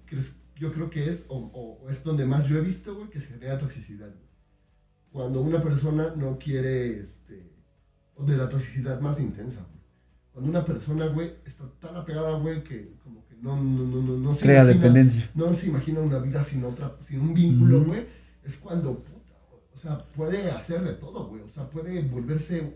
yo 0.55 0.71
creo 0.73 0.89
que 0.89 1.09
es, 1.09 1.25
o, 1.29 1.37
o- 1.53 1.89
es 1.89 2.03
donde 2.03 2.25
más 2.25 2.47
yo 2.47 2.57
he 2.57 2.61
visto, 2.61 2.95
güey, 2.95 3.09
que 3.09 3.21
se 3.21 3.33
genera 3.33 3.57
toxicidad, 3.57 4.07
güey. 4.09 4.29
Cuando 5.11 5.41
una 5.41 5.61
persona 5.61 6.13
no 6.15 6.37
quiere, 6.37 6.99
este, 6.99 7.51
o 8.15 8.23
de 8.25 8.37
la 8.37 8.47
toxicidad 8.49 8.99
más 9.01 9.19
intensa, 9.19 9.61
güey. 9.69 9.81
Cuando 10.31 10.49
una 10.49 10.65
persona, 10.65 11.07
güey, 11.07 11.33
está 11.45 11.69
tan 11.79 11.95
apegada, 11.97 12.37
güey, 12.39 12.63
que 12.63 12.95
como 13.03 13.25
que 13.25 13.35
no, 13.35 13.61
no, 13.61 13.83
no, 13.85 14.01
no, 14.01 14.17
no 14.17 14.35
se 14.35 14.43
Crea 14.45 14.63
imagina- 14.63 14.81
dependencia. 14.81 15.29
no 15.35 15.53
se 15.55 15.67
imagina 15.67 15.99
una 16.01 16.19
vida 16.19 16.43
sin 16.43 16.63
otra, 16.63 16.95
sin 17.01 17.19
un 17.21 17.33
vínculo, 17.33 17.77
Ujú. 17.79 17.87
güey. 17.87 18.05
Es 18.43 18.57
cuando, 18.57 19.03
sea, 19.81 19.97
puede 20.15 20.51
hacer 20.51 20.81
de 20.81 20.93
todo, 20.93 21.27
güey. 21.27 21.41
O 21.41 21.49
sea, 21.49 21.69
puede 21.69 22.01
volverse 22.03 22.75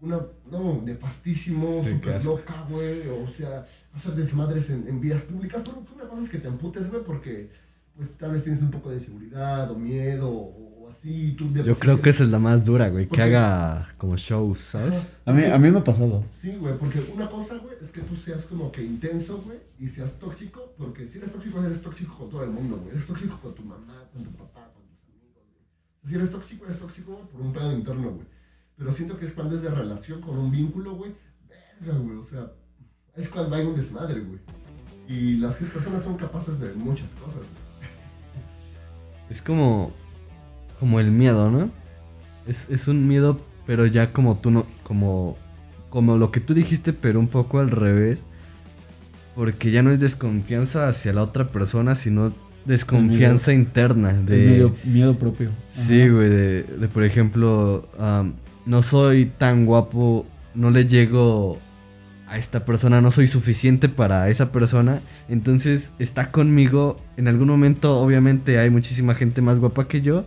una, 0.00 0.18
no, 0.50 0.80
nefastísimo, 0.82 1.82
Sí, 1.84 1.90
súper 1.92 2.24
loca, 2.24 2.66
güey. 2.70 3.06
O 3.08 3.28
sea, 3.28 3.66
hacer 3.94 4.14
desmadres 4.14 4.70
en, 4.70 4.88
en 4.88 5.00
vías 5.00 5.22
públicas. 5.22 5.62
Pero 5.64 5.82
una 5.94 6.08
cosa 6.08 6.22
es 6.22 6.30
que 6.30 6.38
te 6.38 6.48
amputes, 6.48 6.90
güey, 6.90 7.04
porque, 7.04 7.50
pues, 7.96 8.16
tal 8.16 8.32
vez 8.32 8.44
tienes 8.44 8.62
un 8.62 8.70
poco 8.70 8.90
de 8.90 8.96
inseguridad 8.96 9.70
o 9.70 9.78
miedo 9.78 10.30
o, 10.30 10.84
o 10.86 10.90
así. 10.90 11.28
y 11.28 11.32
tú 11.32 11.52
Yo 11.52 11.74
creo 11.74 12.00
que 12.00 12.10
esa 12.10 12.24
es 12.24 12.30
la 12.30 12.38
más 12.38 12.64
dura, 12.64 12.88
güey. 12.88 13.04
Que 13.04 13.08
Porque- 13.10 13.22
haga 13.24 13.92
como 13.98 14.16
shows, 14.16 14.58
¿sabes? 14.60 14.96
Ajá. 14.96 15.08
A 15.26 15.32
mí, 15.34 15.44
a 15.44 15.58
mí 15.58 15.70
me 15.70 15.78
ha 15.80 15.84
pasado. 15.84 16.24
Sí, 16.32 16.56
güey, 16.58 16.78
porque 16.78 17.00
una 17.14 17.28
cosa, 17.28 17.58
güey, 17.58 17.76
es 17.82 17.92
que 17.92 18.00
tú 18.00 18.16
seas 18.16 18.46
como 18.46 18.72
que 18.72 18.82
intenso, 18.82 19.42
güey, 19.44 19.58
y 19.78 19.88
seas 19.88 20.18
tóxico, 20.18 20.72
porque 20.78 21.06
si 21.08 21.18
eres 21.18 21.32
tóxico, 21.32 21.62
eres 21.62 21.82
tóxico 21.82 22.16
con 22.16 22.30
todo 22.30 22.42
el 22.44 22.50
mundo, 22.50 22.78
güey. 22.78 22.92
Eres 22.94 23.06
tóxico 23.06 23.38
con 23.38 23.54
tu 23.54 23.62
mamá, 23.64 24.08
con 24.14 24.24
tu 24.24 24.30
papá, 24.32 24.72
güey. 26.02 26.10
Si 26.10 26.16
eres 26.16 26.30
tóxico, 26.30 26.64
eres 26.64 26.78
tóxico 26.78 27.28
por 27.32 27.40
un 27.40 27.52
pedo 27.52 27.72
interno, 27.72 28.10
güey. 28.10 28.26
Pero 28.76 28.92
siento 28.92 29.18
que 29.18 29.26
es 29.26 29.32
cuando 29.32 29.56
es 29.56 29.62
de 29.62 29.70
relación 29.70 30.20
con 30.20 30.38
un 30.38 30.50
vínculo, 30.50 30.94
güey, 30.94 31.12
verga, 31.80 31.98
güey, 31.98 32.16
o 32.16 32.24
sea, 32.24 32.50
es 33.14 33.28
cuando 33.28 33.56
hay 33.56 33.66
un 33.66 33.76
desmadre, 33.76 34.20
güey. 34.20 34.40
Y 35.08 35.36
las 35.38 35.56
personas 35.56 36.02
son 36.02 36.16
capaces 36.16 36.60
de 36.60 36.72
muchas 36.74 37.14
cosas, 37.14 37.38
güey. 37.38 37.70
Es 39.28 39.42
como. 39.42 39.92
Como 40.78 40.98
el 40.98 41.10
miedo, 41.10 41.50
¿no? 41.50 41.70
Es, 42.46 42.68
es 42.70 42.88
un 42.88 43.06
miedo, 43.06 43.38
pero 43.66 43.86
ya 43.86 44.12
como 44.12 44.38
tú 44.38 44.50
no. 44.50 44.66
Como. 44.82 45.36
Como 45.88 46.16
lo 46.16 46.30
que 46.30 46.40
tú 46.40 46.54
dijiste, 46.54 46.92
pero 46.92 47.18
un 47.18 47.28
poco 47.28 47.58
al 47.58 47.70
revés. 47.70 48.24
Porque 49.34 49.70
ya 49.70 49.82
no 49.82 49.90
es 49.90 50.00
desconfianza 50.00 50.88
hacia 50.88 51.12
la 51.12 51.22
otra 51.22 51.48
persona, 51.48 51.94
sino 51.94 52.32
desconfianza 52.64 53.52
interna. 53.52 54.12
De, 54.12 54.46
miedo, 54.46 54.76
miedo 54.84 55.18
propio. 55.18 55.50
Sí, 55.70 56.08
güey, 56.08 56.28
de, 56.28 56.62
de, 56.62 56.88
por 56.88 57.04
ejemplo, 57.04 57.88
no 58.66 58.82
soy 58.82 59.26
tan 59.26 59.66
guapo, 59.66 60.26
no 60.54 60.70
le 60.70 60.86
llego 60.86 61.58
a 62.30 62.38
esta 62.38 62.64
persona, 62.64 63.00
no 63.00 63.10
soy 63.10 63.26
suficiente 63.26 63.88
para 63.88 64.28
esa 64.28 64.52
persona, 64.52 65.00
entonces 65.28 65.92
está 65.98 66.30
conmigo, 66.30 67.00
en 67.16 67.26
algún 67.26 67.48
momento 67.48 67.98
obviamente 68.00 68.58
hay 68.60 68.70
muchísima 68.70 69.16
gente 69.16 69.42
más 69.42 69.58
guapa 69.58 69.88
que 69.88 70.00
yo, 70.00 70.24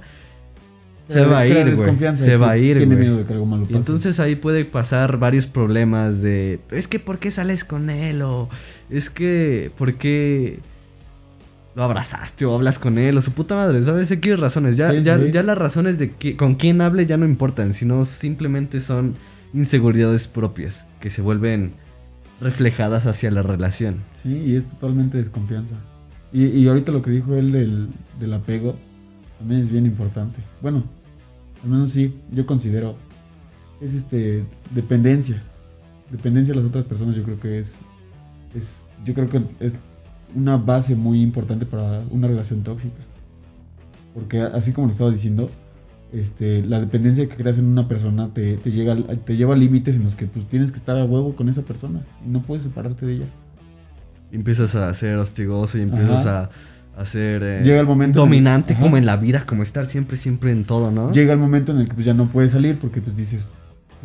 se 1.08 1.22
va 1.22 1.39
a 1.39 1.48
ir, 1.48 1.76
güey, 1.76 2.17
se 2.17 2.38
va 2.38 2.52
a 2.52 2.58
ir, 2.58 2.78
Tiene 2.78 2.96
miedo 2.96 3.17
de 3.17 3.26
que 3.26 3.34
algo 3.34 3.46
malo 3.46 3.63
pase. 3.63 3.76
entonces 3.76 4.19
ahí 4.19 4.36
puede 4.36 4.65
pasar 4.65 5.17
varios 5.17 5.48
problemas 5.48 6.22
de, 6.22 6.60
es 6.72 6.88
que 6.88 7.00
¿por 7.00 7.19
qué 7.19 7.32
sales 7.32 7.63
con 7.63 7.89
él? 7.89 8.22
O 8.22 8.50
es 8.89 9.10
que 9.10 9.72
¿por 9.78 9.93
qué 9.96 10.60
lo 11.76 11.84
abrazaste 11.84 12.46
o 12.46 12.56
hablas 12.56 12.80
con 12.80 12.98
él? 12.98 13.18
O 13.18 13.22
su 13.22 13.32
puta 13.32 13.56
madre, 13.56 13.84
¿sabes? 13.84 14.10
X 14.12 14.40
razones. 14.40 14.78
Ya, 14.78 14.92
Sí, 14.92 15.02
ya, 15.04 15.18
sí. 15.20 15.32
ya 15.32 15.44
las 15.44 15.58
razones 15.58 15.98
de 16.00 16.12
que, 16.12 16.38
con 16.38 16.56
quién 16.56 16.82
hable 16.82 17.06
ya 17.06 17.18
no 17.18 17.26
importan, 17.26 17.74
sino 17.74 18.06
simplemente 18.06 18.80
son 18.80 19.16
inseguridades 19.54 20.28
propias 20.28 20.86
que 21.00 21.10
se 21.10 21.22
vuelven 21.22 21.74
reflejadas 22.42 23.06
hacia 23.06 23.32
la 23.32 23.42
relación. 23.42 23.98
Sí, 24.14 24.30
y 24.46 24.56
es 24.56 24.68
totalmente 24.68 25.18
desconfianza. 25.18 25.76
Y, 26.32 26.46
y 26.46 26.68
ahorita 26.68 26.92
lo 26.92 27.02
que 27.02 27.12
dijo 27.12 27.36
él 27.36 27.52
del, 27.52 27.90
del 28.20 28.34
apego 28.34 28.76
también 29.40 29.62
es 29.62 29.72
bien 29.72 29.86
importante. 29.86 30.40
Bueno, 30.62 30.84
al 31.64 31.70
menos 31.70 31.92
sí, 31.92 32.16
yo 32.32 32.46
considero. 32.46 32.96
Es 33.82 33.94
este 33.94 34.44
dependencia. 34.72 35.42
Dependencia 36.10 36.54
de 36.54 36.60
las 36.62 36.70
otras 36.70 36.86
personas 36.86 37.16
yo 37.16 37.24
creo 37.24 37.40
que 37.40 37.60
es, 37.60 37.76
es 38.56 38.84
yo 39.04 39.14
creo 39.14 39.30
que 39.30 39.38
es 39.60 39.74
una 40.36 40.58
base 40.58 40.96
muy 40.96 41.22
importante 41.22 41.65
para 41.65 42.02
una 42.12 42.28
relación 42.28 42.63
tóxica. 42.63 42.96
Porque 44.13 44.41
así 44.41 44.72
como 44.74 44.88
lo 44.88 44.91
estaba 44.91 45.10
diciendo, 45.10 45.50
este, 46.12 46.62
la 46.63 46.80
dependencia 46.80 47.28
que 47.28 47.36
creas 47.36 47.58
en 47.58 47.65
una 47.65 47.88
persona 47.88 48.30
te, 48.34 48.58
te, 48.58 48.72
llega, 48.72 48.96
te 49.26 49.36
lleva 49.36 49.56
a 49.56 49.58
límites 49.58 49.96
en 49.96 50.04
los 50.04 50.15
que 50.15 50.28
pues, 50.28 50.46
tienes 50.48 50.72
que 50.72 50.78
estar 50.78 50.96
a 50.98 51.06
huevo 51.06 51.36
con 51.36 51.50
esa 51.50 51.63
persona 51.63 52.02
y 52.26 52.30
no 52.30 52.41
puedes 52.43 52.63
separarte 52.63 53.06
de 53.06 53.13
ella. 53.15 53.26
Empiezas 54.32 54.76
a 54.76 54.93
ser 54.93 55.17
hostigoso 55.17 55.78
y 55.78 55.82
empiezas 55.82 56.26
Ajá. 56.26 56.50
a, 56.98 57.02
a 57.02 57.06
ser 57.06 57.41
eh, 57.43 57.62
Llega 57.63 57.80
el 57.80 57.88
momento 57.88 58.19
en 58.19 58.24
el- 58.24 58.30
dominante 58.30 58.76
como 58.80 58.98
en 58.98 59.06
la 59.06 59.17
vida, 59.17 59.46
como 59.46 59.63
estar 59.63 59.86
siempre, 59.86 60.17
siempre 60.17 60.52
en 60.52 60.63
todo, 60.65 60.91
¿no? 60.91 61.12
Llega 61.12 61.34
el 61.34 61.39
momento 61.39 61.72
en 61.72 61.80
el 61.80 61.88
que 61.88 61.93
pues, 61.96 62.06
ya 62.06 62.13
no 62.13 62.30
puedes 62.30 62.52
salir 62.52 62.78
porque 62.80 63.02
pues 63.02 63.15
dices, 63.15 63.46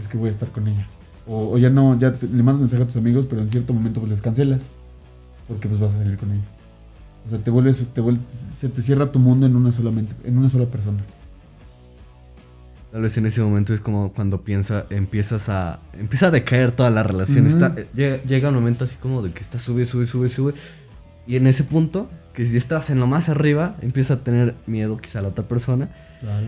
es 0.01 0.09
que 0.09 0.17
voy 0.19 0.29
a 0.29 0.33
estar 0.33 0.51
con 0.51 0.69
ella. 0.69 0.87
O, 1.27 1.53
o 1.55 1.59
ya 1.59 1.69
no, 1.69 1.99
ya 1.99 2.13
te- 2.13 2.27
le 2.27 2.43
mandas 2.43 2.61
mensaje 2.61 2.83
a 2.83 2.87
tus 2.87 2.97
amigos, 2.97 3.27
pero 3.29 3.43
en 3.43 3.51
cierto 3.51 3.75
momento 3.75 4.01
pues 4.01 4.11
les 4.11 4.23
cancelas 4.23 4.61
porque 5.49 5.67
pues 5.67 5.81
vas 5.81 5.95
a 5.95 5.99
salir 5.99 6.17
con 6.17 6.31
ella. 6.31 6.45
O 7.27 7.31
sea, 7.31 7.39
te 7.39 7.51
vuelves, 7.51 7.85
te 7.93 8.01
vuelves, 8.01 8.23
se 8.55 8.69
te 8.69 8.81
cierra 8.83 9.11
tu 9.11 9.19
mundo 9.19 9.47
en 9.47 9.57
una 9.57 9.73
solamente, 9.73 10.15
en 10.25 10.39
una 10.39 10.49
sola 10.49 10.67
persona. 10.67 11.03
Tal 12.93 13.03
vez 13.03 13.19
en 13.19 13.27
ese 13.27 13.43
momento 13.43 13.75
es 13.75 13.81
como 13.81 14.13
cuando 14.13 14.43
piensa, 14.43 14.87
empiezas 14.89 15.49
a. 15.49 15.81
Empieza 15.93 16.29
a 16.29 16.31
decaer 16.31 16.73
toda 16.73 16.89
la 16.91 17.03
relación. 17.03 17.47
Está, 17.47 17.75
llega, 17.95 18.23
llega 18.23 18.49
un 18.49 18.55
momento 18.55 18.85
así 18.85 18.97
como 18.97 19.23
de 19.23 19.31
que 19.31 19.41
está 19.41 19.59
sube, 19.59 19.85
sube, 19.85 20.07
sube, 20.07 20.29
sube. 20.29 20.55
Y 21.27 21.37
en 21.37 21.47
ese 21.47 21.65
punto, 21.65 22.09
que 22.33 22.47
si 22.47 22.57
estás 22.57 22.89
en 22.89 23.01
lo 23.01 23.07
más 23.07 23.29
arriba, 23.29 23.77
empieza 23.83 24.15
a 24.15 24.17
tener 24.25 24.55
miedo 24.67 24.97
quizá 24.97 25.19
a 25.19 25.23
la 25.23 25.29
otra 25.29 25.47
persona. 25.47 25.91
Claro. 26.21 26.47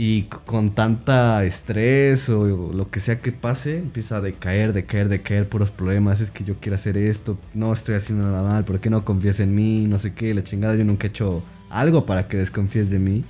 Y 0.00 0.22
con 0.46 0.76
tanta 0.76 1.44
estrés 1.44 2.28
o, 2.28 2.72
lo 2.72 2.88
que 2.88 3.00
sea 3.00 3.18
que 3.20 3.32
pase, 3.32 3.78
empieza 3.78 4.18
a 4.18 4.20
decaer, 4.20 4.72
decaer, 4.72 5.08
decaer, 5.08 5.48
puros 5.48 5.72
problemas. 5.72 6.20
Es 6.20 6.30
que 6.30 6.44
yo 6.44 6.54
quiero 6.60 6.76
hacer 6.76 6.96
esto, 6.96 7.36
no 7.52 7.72
estoy 7.72 7.96
haciendo 7.96 8.24
nada 8.24 8.44
mal, 8.44 8.62
¿por 8.64 8.78
qué 8.78 8.90
no 8.90 9.04
confías 9.04 9.40
en 9.40 9.56
mí? 9.56 9.86
No 9.88 9.98
sé 9.98 10.14
qué, 10.14 10.32
la 10.34 10.44
chingada, 10.44 10.76
yo 10.76 10.84
nunca 10.84 11.08
he 11.08 11.10
hecho 11.10 11.42
algo 11.68 12.06
para 12.06 12.28
que 12.28 12.36
desconfíes 12.36 12.90
de 12.90 13.00
mí. 13.00 13.24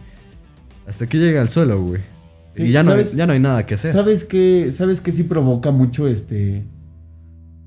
Hasta 0.87 1.07
que 1.07 1.17
llega 1.17 1.41
al 1.41 1.49
suelo, 1.49 1.83
güey. 1.83 2.03
Sí, 2.53 2.65
y 2.65 2.73
ya 2.73 2.83
no, 2.83 3.01
ya 3.01 3.27
no 3.27 3.33
hay 3.33 3.41
nada 3.41 3.65
que 3.65 3.77
hacer. 3.77 3.91
¿Sabes 3.91 4.27
qué? 4.27 4.71
¿Sabes 4.71 5.01
qué 5.01 5.11
sí 5.11 5.23
provoca 5.23 5.71
mucho 5.71 6.07
este 6.07 6.65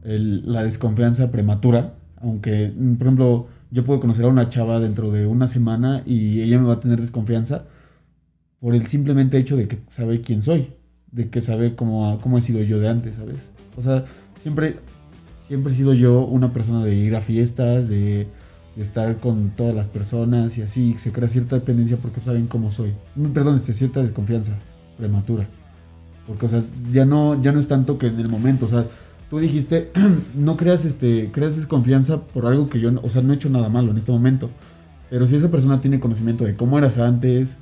el- 0.04 0.44
la 0.46 0.64
desconfianza 0.64 1.32
prematura? 1.32 1.96
Aunque, 2.18 2.72
mm, 2.78 2.96
por 2.98 3.08
ejemplo, 3.08 3.48
yo 3.72 3.84
puedo 3.84 4.00
conocer 4.00 4.26
a 4.26 4.28
una 4.28 4.50
chava 4.50 4.80
dentro 4.80 5.10
de 5.12 5.26
una 5.26 5.48
semana 5.48 6.04
y 6.06 6.42
ella 6.42 6.60
me 6.60 6.68
va 6.68 6.74
a 6.74 6.80
tener 6.80 7.02
desconfianza 7.02 7.64
por 8.62 8.76
el 8.76 8.88
simplemente 8.88 9.38
hecho 9.38 9.58
de 9.58 9.68
que 9.68 9.80
sabe 9.90 10.22
quién 10.22 10.44
soy, 10.44 10.70
de 11.12 11.30
que 11.30 11.42
sabe 11.42 11.76
cómo, 11.76 12.20
cómo 12.22 12.38
he 12.38 12.42
sido 12.42 12.62
yo 12.62 12.80
de 12.80 12.88
antes, 12.88 13.18
¿sabes? 13.18 13.50
O 13.76 13.82
sea, 13.82 14.06
siempre, 14.40 14.78
siempre 15.46 15.74
he 15.74 15.76
sido 15.76 15.94
yo 15.94 16.22
una 16.22 16.54
persona 16.54 16.86
de 16.86 16.96
ir 16.96 17.16
a 17.16 17.22
fiestas, 17.22 17.90
de, 17.90 18.28
estar 18.78 19.18
con 19.18 19.50
todas 19.50 19.76
las 19.76 19.90
personas 19.90 20.58
y 20.58 20.62
así, 20.62 20.96
se 20.98 21.12
crea 21.12 21.28
cierta 21.28 21.58
dependencia 21.58 21.98
porque 21.98 22.22
saben 22.22 22.48
cómo 22.48 22.72
soy. 22.72 22.94
Mm, 23.16 23.28
Perdón, 23.28 23.58
este, 23.58 23.74
cierta 23.74 24.02
desconfianza 24.02 24.54
prematura. 24.98 25.46
Porque, 26.26 26.46
o 26.46 26.50
sea, 26.50 26.64
ya 26.90 27.04
no, 27.04 27.42
ya 27.42 27.52
no 27.52 27.60
es 27.60 27.68
tanto 27.68 27.98
que 27.98 28.08
en 28.08 28.20
el 28.20 28.30
momento, 28.30 28.66
o 28.66 28.70
sea, 28.70 28.86
tú 29.30 29.40
dijiste, 29.40 29.92
no 30.36 30.56
creas, 30.56 30.86
este, 30.86 31.30
creas 31.34 31.58
desconfianza 31.58 32.22
por 32.22 32.46
algo 32.46 32.70
que 32.70 32.80
yo, 32.80 32.92
o 33.02 33.10
sea, 33.10 33.22
no 33.22 33.34
he 33.34 33.36
hecho 33.36 33.50
nada 33.50 33.68
malo 33.68 33.92
en 33.92 33.98
este 33.98 34.12
momento. 34.14 34.50
Pero 35.10 35.28
si 35.28 35.36
esa 35.36 35.52
persona 35.52 35.82
tiene 35.82 36.00
conocimiento 36.00 36.46
de 36.46 36.56
cómo 36.56 36.78
eras 36.78 36.98
antes, 36.98 37.58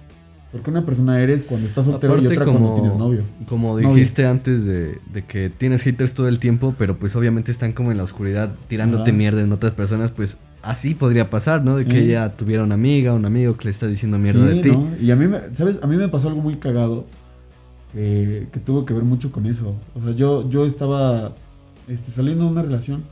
porque 0.51 0.69
una 0.71 0.85
persona 0.85 1.21
eres 1.21 1.43
cuando 1.43 1.67
estás 1.67 1.85
soltero 1.85 2.13
y 2.15 2.19
Aparte, 2.25 2.33
otra 2.41 2.45
cuando 2.51 2.73
tienes 2.73 2.95
novio. 2.95 3.21
Como 3.47 3.73
Novio. 3.73 3.89
dijiste 3.89 4.25
antes 4.25 4.65
de, 4.65 4.99
de 5.13 5.25
que 5.25 5.49
tienes 5.49 5.83
haters 5.83 6.13
todo 6.13 6.27
el 6.27 6.39
tiempo, 6.39 6.73
pero 6.77 6.97
pues 6.97 7.15
obviamente 7.15 7.51
están 7.51 7.73
como 7.73 7.91
en 7.91 7.97
la 7.97 8.03
oscuridad 8.03 8.51
tirándote 8.67 9.11
mierda 9.13 9.41
en 9.41 9.51
otras 9.51 9.73
personas, 9.73 10.11
pues 10.11 10.37
así 10.61 10.95
podría 10.95 11.29
pasar, 11.29 11.63
¿no? 11.63 11.75
De 11.77 11.83
Sí. 11.83 11.89
que 11.89 11.99
ella 11.99 12.31
tuviera 12.35 12.63
una 12.63 12.75
amiga, 12.75 13.13
un 13.13 13.25
amigo 13.25 13.55
que 13.57 13.65
le 13.65 13.69
está 13.71 13.85
diciendo 13.87 14.17
mierda 14.17 14.49
Sí, 14.49 14.55
de 14.55 14.61
ti. 14.63 14.69
¿no? 14.71 14.87
Y 14.99 15.11
a 15.11 15.15
mí, 15.15 15.27
me, 15.27 15.39
¿sabes? 15.53 15.79
A 15.83 15.87
mí 15.87 15.95
me 15.95 16.07
pasó 16.09 16.27
algo 16.29 16.41
muy 16.41 16.55
cagado. 16.57 17.05
que, 17.93 18.47
que 18.51 18.59
tuvo 18.59 18.85
que 18.85 18.93
ver 18.93 19.03
mucho 19.03 19.31
con 19.31 19.45
eso. 19.45 19.75
O 19.95 20.01
sea, 20.03 20.13
yo, 20.13 20.47
yo 20.49 20.65
estaba 20.65 21.33
este, 21.87 22.11
saliendo 22.11 22.45
de 22.45 22.51
una 22.51 22.61
relación 22.61 23.03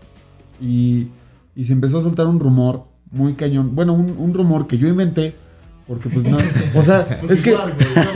y, 0.61 1.07
y 1.55 1.65
se 1.65 1.73
empezó 1.73 1.99
a 1.99 2.01
soltar 2.01 2.27
un 2.27 2.39
rumor 2.39 2.83
muy 3.11 3.33
cañón. 3.33 3.73
Bueno, 3.75 3.93
un, 3.93 4.15
un 4.17 4.33
rumor 4.33 4.67
que 4.67 4.77
yo 4.77 4.87
inventé. 4.87 5.35
Porque 5.87 6.09
pues 6.09 6.25
no. 6.29 6.37
O 6.75 6.83
sea, 6.83 7.05
Pues 7.21 7.31
es 7.33 7.41
que. 7.41 7.53
O 7.53 7.57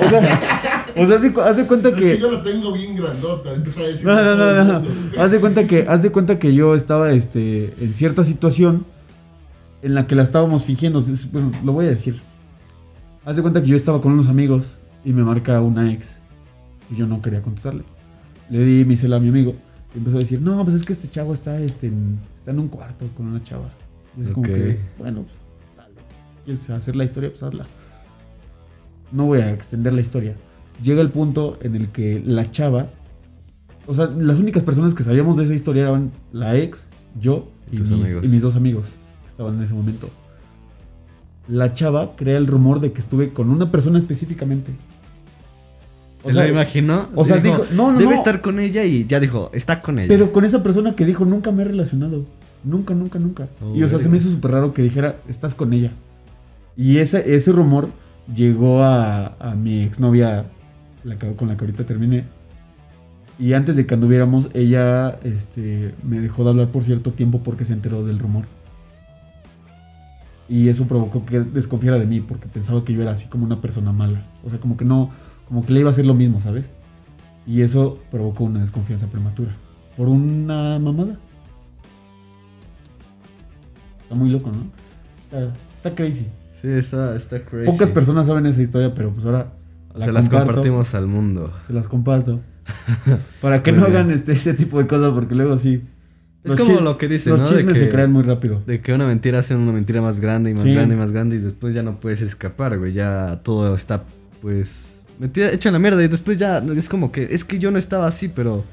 sea, 0.10 0.40
o 0.98 1.08
sea, 1.08 1.16
hace, 1.18 1.34
hace 1.42 1.68
cuenta 1.68 1.90
Es 1.90 1.96
que. 1.96 2.02
que 2.02 2.18
yo 2.20 2.32
la 2.32 2.44
tengo 2.44 2.74
bien 2.74 2.96
grandota. 2.96 3.54
empezó 3.54 3.80
a 3.82 3.88
decir 3.88 4.06
No, 4.06 4.16
no, 4.22 4.36
no, 4.36 4.80
no. 4.80 4.88
Haz 5.22 5.32
de 5.32 5.40
cuenta 5.40 5.66
que, 5.66 5.86
haz 5.88 6.02
de 6.02 6.12
cuenta 6.12 6.38
que 6.38 6.54
yo 6.54 6.76
estaba 6.76 7.12
este, 7.14 7.74
en 7.80 7.96
cierta 7.96 8.24
situación 8.26 8.86
en 9.82 9.96
la 9.96 10.06
que 10.06 10.16
la 10.16 10.24
estábamos 10.24 10.66
fingiendo. 10.66 11.00
Es- 11.00 11.32
Bueno, 11.32 11.52
lo 11.64 11.72
voy 11.74 11.86
a 11.86 11.90
decir. 11.90 12.20
Haz 13.24 13.36
de 13.38 13.42
cuenta 13.42 13.62
que 13.62 13.68
yo 13.68 13.76
estaba 13.76 14.02
con 14.02 14.12
unos 14.12 14.28
amigos 14.28 14.78
y 15.06 15.14
me 15.14 15.24
marca 15.24 15.62
una 15.62 15.92
ex. 15.94 16.18
Y 16.92 16.96
yo 16.98 17.08
no 17.08 17.22
quería 17.22 17.42
contestarle. 17.42 17.84
Le 18.50 18.66
di 18.66 18.84
mi 18.84 18.98
cel 18.98 19.14
a 19.14 19.20
mi 19.20 19.30
amigo. 19.30 19.56
Y 19.96 20.00
empezó 20.00 20.18
a 20.18 20.20
decir, 20.20 20.42
no, 20.42 20.62
pues 20.66 20.76
es 20.76 20.84
que 20.84 20.92
este 20.94 21.10
chavo 21.10 21.34
está, 21.34 21.60
este, 21.60 21.88
en, 21.88 22.20
está 22.38 22.52
en 22.52 22.60
un 22.60 22.68
cuarto 22.68 23.06
con 23.16 23.28
una 23.28 23.42
chava. 23.44 23.70
Y 24.18 24.24
es 24.24 24.30
como 24.32 24.46
que, 24.46 24.78
bueno, 24.98 25.22
pues, 25.24 25.36
quieres 26.46 26.70
hacer 26.70 26.96
la 26.96 27.04
historia, 27.04 27.30
pues 27.30 27.44
hazla. 27.44 27.66
No 29.12 29.26
voy 29.26 29.40
a 29.40 29.52
extender 29.52 29.94
la 29.94 30.02
historia. 30.02 30.36
Llega 30.84 31.02
el 31.02 31.10
punto 31.10 31.58
en 31.62 31.76
el 31.76 31.90
que 31.90 32.22
la 32.26 32.50
chava 32.50 32.88
o 33.88 33.96
sea, 33.96 34.06
las 34.06 34.40
únicas 34.40 34.64
personas 34.64 34.94
que 34.94 35.04
sabíamos 35.04 35.38
de 35.38 35.46
esa 35.46 35.54
historia 35.54 35.84
eran 35.84 36.12
la 36.32 36.56
ex, 36.58 36.86
yo 37.20 37.48
y, 37.72 37.78
mis, 37.80 37.92
amigos. 37.92 38.24
y 38.24 38.28
mis 38.28 38.42
dos 38.42 38.56
amigos 38.56 38.86
que 39.24 39.30
estaban 39.30 39.56
en 39.56 39.64
ese 39.64 39.74
momento. 39.74 40.10
La 41.48 41.74
chava 41.74 42.16
crea 42.16 42.38
el 42.38 42.48
rumor 42.48 42.80
de 42.80 42.92
que 42.92 43.02
estuve 43.02 43.34
con 43.34 43.50
una 43.50 43.72
persona 43.72 43.98
específicamente. 43.98 44.72
¿Se 46.24 46.34
lo 46.34 46.48
imaginó? 46.48 47.08
o 47.16 47.26
sea, 47.26 47.38
dijo- 47.38 47.66
no, 47.74 47.92
no, 47.92 47.98
Debe 47.98 48.12
no. 48.12 48.16
estar 48.16 48.42
con 48.42 48.60
ella 48.60 48.84
y 48.86 49.08
ya 49.08 49.20
dijo, 49.20 49.50
está 49.54 49.82
con 49.82 49.98
ella. 49.98 50.08
Pero 50.08 50.32
con 50.32 50.46
esa 50.46 50.62
persona 50.62 50.96
que 50.96 51.04
dijo, 51.06 51.26
nunca 51.26 51.52
me 51.52 51.64
he 51.64 51.66
relacionado. 51.66 52.26
Nunca, 52.64 52.94
nunca, 52.94 53.18
nunca. 53.18 53.48
Oh, 53.60 53.76
y 53.76 53.82
o 53.82 53.88
sea, 53.88 53.98
se 53.98 54.08
me 54.08 54.18
hizo 54.18 54.30
súper 54.30 54.52
raro 54.52 54.72
que 54.72 54.84
dijera, 54.84 55.16
estás 55.28 55.56
con 55.56 55.74
ella. 55.74 55.92
Y 56.76 56.98
ese, 56.98 57.36
ese 57.36 57.52
rumor 57.52 57.90
llegó 58.34 58.84
a, 58.84 59.36
a 59.40 59.56
mi 59.56 59.82
exnovia, 59.84 60.46
la 61.04 61.18
que, 61.18 61.36
con 61.36 61.48
la 61.48 61.58
que 61.58 61.66
ahorita 61.66 61.86
terminé. 61.86 62.26
Y 63.40 63.54
antes 63.54 63.76
de 63.76 63.86
que 63.86 63.94
anduviéramos, 63.96 64.50
ella 64.54 65.18
este, 65.24 65.96
me 66.04 66.20
dejó 66.20 66.44
de 66.44 66.52
hablar 66.52 66.68
por 66.70 66.84
cierto 66.84 67.12
tiempo 67.12 67.42
porque 67.44 67.66
se 67.66 67.74
enteró 67.74 68.04
del 68.04 68.20
rumor. 68.20 68.46
Y 70.48 70.68
eso 70.68 70.86
provocó 70.86 71.26
que 71.26 71.40
desconfiara 71.40 71.98
de 71.98 72.06
mí 72.06 72.20
porque 72.20 72.48
pensaba 72.48 72.84
que 72.84 72.94
yo 72.94 73.02
era 73.02 73.12
así 73.12 73.28
como 73.28 73.46
una 73.46 73.62
persona 73.62 73.92
mala. 73.92 74.26
O 74.44 74.50
sea, 74.50 74.60
como 74.60 74.78
que 74.78 74.86
no, 74.86 75.10
como 75.48 75.66
que 75.66 75.74
le 75.74 75.80
iba 75.80 75.90
a 75.90 75.92
hacer 75.92 76.06
lo 76.06 76.14
mismo, 76.14 76.42
¿sabes? 76.42 76.72
Y 77.48 77.62
eso 77.62 78.00
provocó 78.12 78.44
una 78.44 78.60
desconfianza 78.60 79.08
prematura. 79.08 79.56
Por 79.98 80.08
una 80.08 80.78
mamada. 80.78 81.18
Está 84.04 84.14
muy 84.14 84.30
loco, 84.30 84.52
¿no? 84.52 84.66
Está, 85.24 85.54
está 85.78 85.96
crazy. 85.96 86.28
Sí, 86.62 86.68
está, 86.70 87.16
está 87.16 87.42
crazy. 87.44 87.66
Pocas 87.66 87.90
personas 87.90 88.28
saben 88.28 88.46
esa 88.46 88.62
historia, 88.62 88.94
pero 88.94 89.12
pues 89.12 89.26
ahora 89.26 89.54
la 89.96 90.06
Se 90.06 90.12
las 90.12 90.30
compartimos 90.30 90.94
al 90.96 91.08
mundo. 91.08 91.52
Se 91.66 91.74
las 91.74 91.88
comparto. 91.88 92.40
Para 93.42 93.64
que 93.64 93.72
no 93.72 93.86
bien. 93.86 93.92
hagan 93.96 94.12
este, 94.12 94.34
ese 94.34 94.54
tipo 94.54 94.78
de 94.80 94.88
cosas, 94.88 95.12
porque 95.14 95.36
luego 95.36 95.58
sí. 95.58 95.84
Es 96.44 96.56
como 96.56 96.82
lo 96.82 96.98
que 96.98 97.08
dicen, 97.08 97.34
Los 97.34 97.42
¿no? 97.42 97.50
De 97.50 97.56
chismes 97.58 97.74
que- 97.76 97.80
se 97.86 97.90
crean 97.90 98.12
muy 98.12 98.24
rápido. 98.24 98.62
De 98.66 98.82
que 98.82 98.94
una 98.94 99.06
mentira 99.06 99.40
hace 99.40 99.56
una 99.56 99.72
mentira 99.72 100.02
más 100.02 100.20
grande 100.20 100.50
y 100.52 100.54
más 100.54 100.64
Sí. 100.64 100.74
grande 100.74 100.96
y 100.96 100.98
más 100.98 101.12
grande 101.12 101.36
y 101.36 101.40
después 101.40 101.74
ya 101.76 101.84
no 101.84 102.00
puedes 102.00 102.22
escapar, 102.22 102.78
güey. 102.80 102.94
Ya 102.94 103.42
todo 103.44 103.76
está, 103.76 104.04
pues, 104.42 105.02
metida, 105.20 105.52
hecho 105.52 105.70
en 105.70 105.74
la 105.74 105.80
mierda 105.80 106.04
y 106.04 106.08
después 106.08 106.38
ya 106.38 106.58
es 106.60 106.90
como 106.90 107.12
que, 107.12 107.28
es 107.32 107.44
que 107.44 107.60
yo 107.60 107.70
no 107.72 107.78
estaba 107.78 108.08
así, 108.08 108.28
pero... 108.28 108.64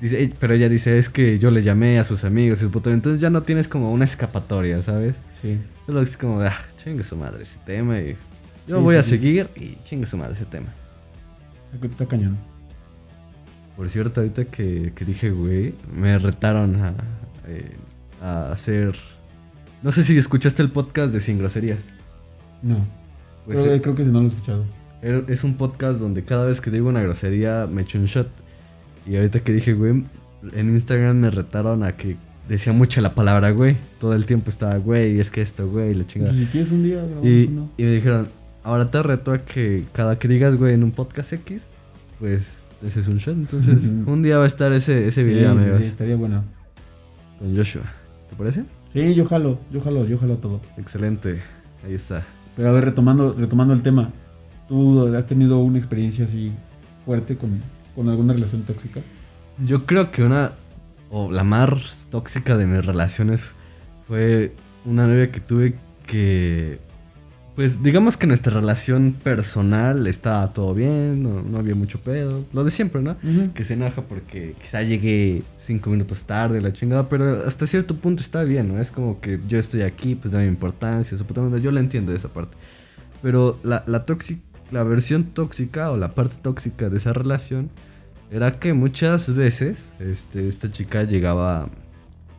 Dice, 0.00 0.20
"Ey", 0.20 0.34
pero 0.38 0.52
ella 0.54 0.68
dice, 0.68 0.98
es 0.98 1.08
que 1.08 1.38
yo 1.38 1.50
le 1.50 1.62
llamé 1.62 1.98
a 1.98 2.04
sus 2.04 2.24
amigos 2.24 2.58
y 2.60 2.64
su 2.64 2.70
puto... 2.70 2.92
Entonces 2.92 3.20
ya 3.20 3.30
no 3.30 3.42
tienes 3.42 3.66
como 3.66 3.92
una 3.92 4.04
escapatoria, 4.04 4.82
¿sabes? 4.82 5.16
Sí. 5.32 5.58
Solo 5.86 6.02
es 6.02 6.16
como, 6.18 6.40
ah, 6.42 6.52
chingue 6.82 7.02
su 7.04 7.16
madre 7.16 7.42
ese 7.44 7.58
tema 7.64 7.98
y... 7.98 8.16
Yo 8.68 8.78
Sí, 8.78 8.82
voy 8.82 8.94
sí, 8.94 8.98
a 8.98 9.02
sí. 9.02 9.10
seguir 9.10 9.48
y 9.56 9.76
chingue 9.84 10.06
su 10.06 10.16
madre 10.18 10.34
ese 10.34 10.44
tema. 10.44 10.68
Está, 11.72 11.86
está 11.86 12.06
cañón. 12.06 12.36
Por 13.76 13.88
cierto, 13.90 14.20
ahorita 14.20 14.46
que, 14.46 14.92
que 14.94 15.04
dije, 15.04 15.30
güey, 15.30 15.74
me 15.94 16.18
retaron 16.18 16.76
a, 16.76 16.94
eh, 17.46 17.76
a 18.22 18.50
hacer... 18.52 18.94
No 19.82 19.92
sé 19.92 20.02
si 20.02 20.16
escuchaste 20.18 20.62
el 20.62 20.70
podcast 20.70 21.12
de 21.12 21.20
Sin 21.20 21.38
Groserías. 21.38 21.84
No. 22.62 22.78
Pues, 23.44 23.60
creo, 23.60 23.74
eh, 23.74 23.80
creo 23.82 23.94
que 23.94 24.04
si 24.04 24.10
no 24.10 24.20
lo 24.20 24.26
he 24.26 24.28
escuchado. 24.28 24.64
er- 25.02 25.24
es 25.30 25.44
un 25.44 25.54
podcast 25.56 26.00
donde 26.00 26.24
cada 26.24 26.44
vez 26.46 26.60
que 26.60 26.70
digo 26.70 26.88
una 26.88 27.02
grosería 27.02 27.66
me 27.70 27.82
echo 27.82 27.98
un 27.98 28.06
shot. 28.06 28.28
Y 29.06 29.16
ahorita 29.16 29.40
que 29.40 29.52
dije, 29.52 29.72
güey, 29.74 30.04
en 30.54 30.70
Instagram 30.70 31.16
me 31.16 31.30
retaron 31.30 31.82
a 31.84 31.96
que 31.96 32.16
decía 32.48 32.72
mucho 32.72 33.00
la 33.00 33.14
palabra, 33.14 33.50
güey. 33.50 33.76
Todo 34.00 34.14
el 34.14 34.26
tiempo 34.26 34.50
estaba, 34.50 34.76
güey, 34.78 35.20
es 35.20 35.30
que 35.30 35.42
esto, 35.42 35.68
güey, 35.68 35.94
la 35.94 36.06
chingada. 36.06 36.32
Pues, 36.32 36.44
si 36.44 36.48
quieres 36.50 36.70
un 36.72 36.82
día, 36.82 37.04
Y, 37.22 37.46
uno. 37.46 37.70
y 37.76 37.82
me 37.84 37.90
dijeron, 37.92 38.28
ahora 38.64 38.90
te 38.90 39.02
reto 39.02 39.32
a 39.32 39.38
que 39.44 39.84
cada 39.92 40.18
que 40.18 40.28
digas, 40.28 40.56
güey, 40.56 40.74
en 40.74 40.82
un 40.82 40.90
podcast 40.90 41.32
X, 41.32 41.66
pues 42.18 42.56
ese 42.86 43.00
es 43.00 43.08
un 43.08 43.18
shot. 43.18 43.36
Entonces, 43.36 43.82
un 44.06 44.22
día 44.22 44.38
va 44.38 44.44
a 44.44 44.48
estar 44.48 44.72
ese, 44.72 45.06
ese 45.08 45.22
Sí, 45.22 45.28
video, 45.28 45.52
sí, 45.54 45.58
amigos, 45.60 45.78
sí, 45.78 45.84
estaría 45.84 46.16
bueno. 46.16 46.44
con 47.38 47.54
Joshua. 47.56 47.82
¿Te 48.30 48.36
parece? 48.36 48.64
Sí, 48.92 49.14
yo 49.14 49.24
jalo, 49.24 49.58
yo 49.72 49.80
jalo, 49.80 50.06
yo 50.06 50.18
jalo 50.18 50.36
todo. 50.38 50.60
Excelente. 50.78 51.40
Ahí 51.84 51.94
está. 51.94 52.24
Pero 52.56 52.70
a 52.70 52.72
ver, 52.72 52.86
retomando, 52.86 53.34
retomando 53.38 53.72
el 53.74 53.82
tema. 53.82 54.10
¿Tú 54.68 55.14
has 55.14 55.26
tenido 55.26 55.58
una 55.60 55.78
experiencia 55.78 56.24
así 56.24 56.52
fuerte 57.04 57.36
con, 57.36 57.50
con 57.96 58.08
alguna 58.10 58.34
relación 58.34 58.62
tóxica? 58.62 59.00
Yo 59.64 59.86
creo 59.86 60.12
que 60.12 60.22
una, 60.22 60.52
o 61.10 61.32
la 61.32 61.42
más 61.42 62.06
tóxica 62.10 62.56
de 62.56 62.66
mis 62.66 62.84
relaciones 62.84 63.46
fue 64.06 64.52
una 64.84 65.08
novia 65.08 65.32
que 65.32 65.40
tuve 65.40 65.74
que, 66.06 66.78
pues 67.56 67.82
digamos 67.82 68.18
que 68.18 68.26
nuestra 68.26 68.52
relación 68.52 69.14
personal 69.14 70.06
estaba 70.06 70.52
todo 70.52 70.74
bien, 70.74 71.22
no, 71.22 71.42
no 71.42 71.58
había 71.58 71.74
mucho 71.74 72.00
pedo, 72.00 72.44
lo 72.52 72.64
de 72.64 72.70
siempre, 72.70 73.00
¿no? 73.00 73.16
Que 73.54 73.64
se 73.64 73.74
enoja 73.74 74.02
porque 74.02 74.54
quizá 74.62 74.82
llegué 74.82 75.42
cinco 75.56 75.88
minutos 75.88 76.24
tarde, 76.24 76.60
la 76.60 76.74
chingada, 76.74 77.08
pero 77.08 77.46
hasta 77.46 77.66
cierto 77.66 77.96
punto 77.96 78.22
está 78.22 78.44
bien, 78.44 78.68
¿no? 78.68 78.80
Es 78.80 78.90
como 78.90 79.20
que 79.20 79.40
yo 79.48 79.58
estoy 79.58 79.82
aquí, 79.82 80.14
pues 80.14 80.32
dame 80.32 80.46
importancia, 80.46 81.16
madre, 81.36 81.62
yo 81.62 81.72
la 81.72 81.80
entiendo 81.80 82.12
de 82.12 82.18
esa 82.18 82.28
parte. 82.28 82.56
Pero 83.22 83.58
la, 83.62 83.82
la, 83.86 84.04
tóxica, 84.04 84.42
la 84.70 84.82
versión 84.82 85.24
tóxica 85.24 85.90
o 85.90 85.96
la 85.96 86.14
parte 86.14 86.36
tóxica 86.42 86.90
de 86.90 86.98
esa 86.98 87.14
relación 87.14 87.70
era 88.30 88.58
que 88.58 88.72
muchas 88.72 89.34
veces 89.34 89.90
este, 90.00 90.48
esta 90.48 90.70
chica 90.70 91.04
llegaba 91.04 91.68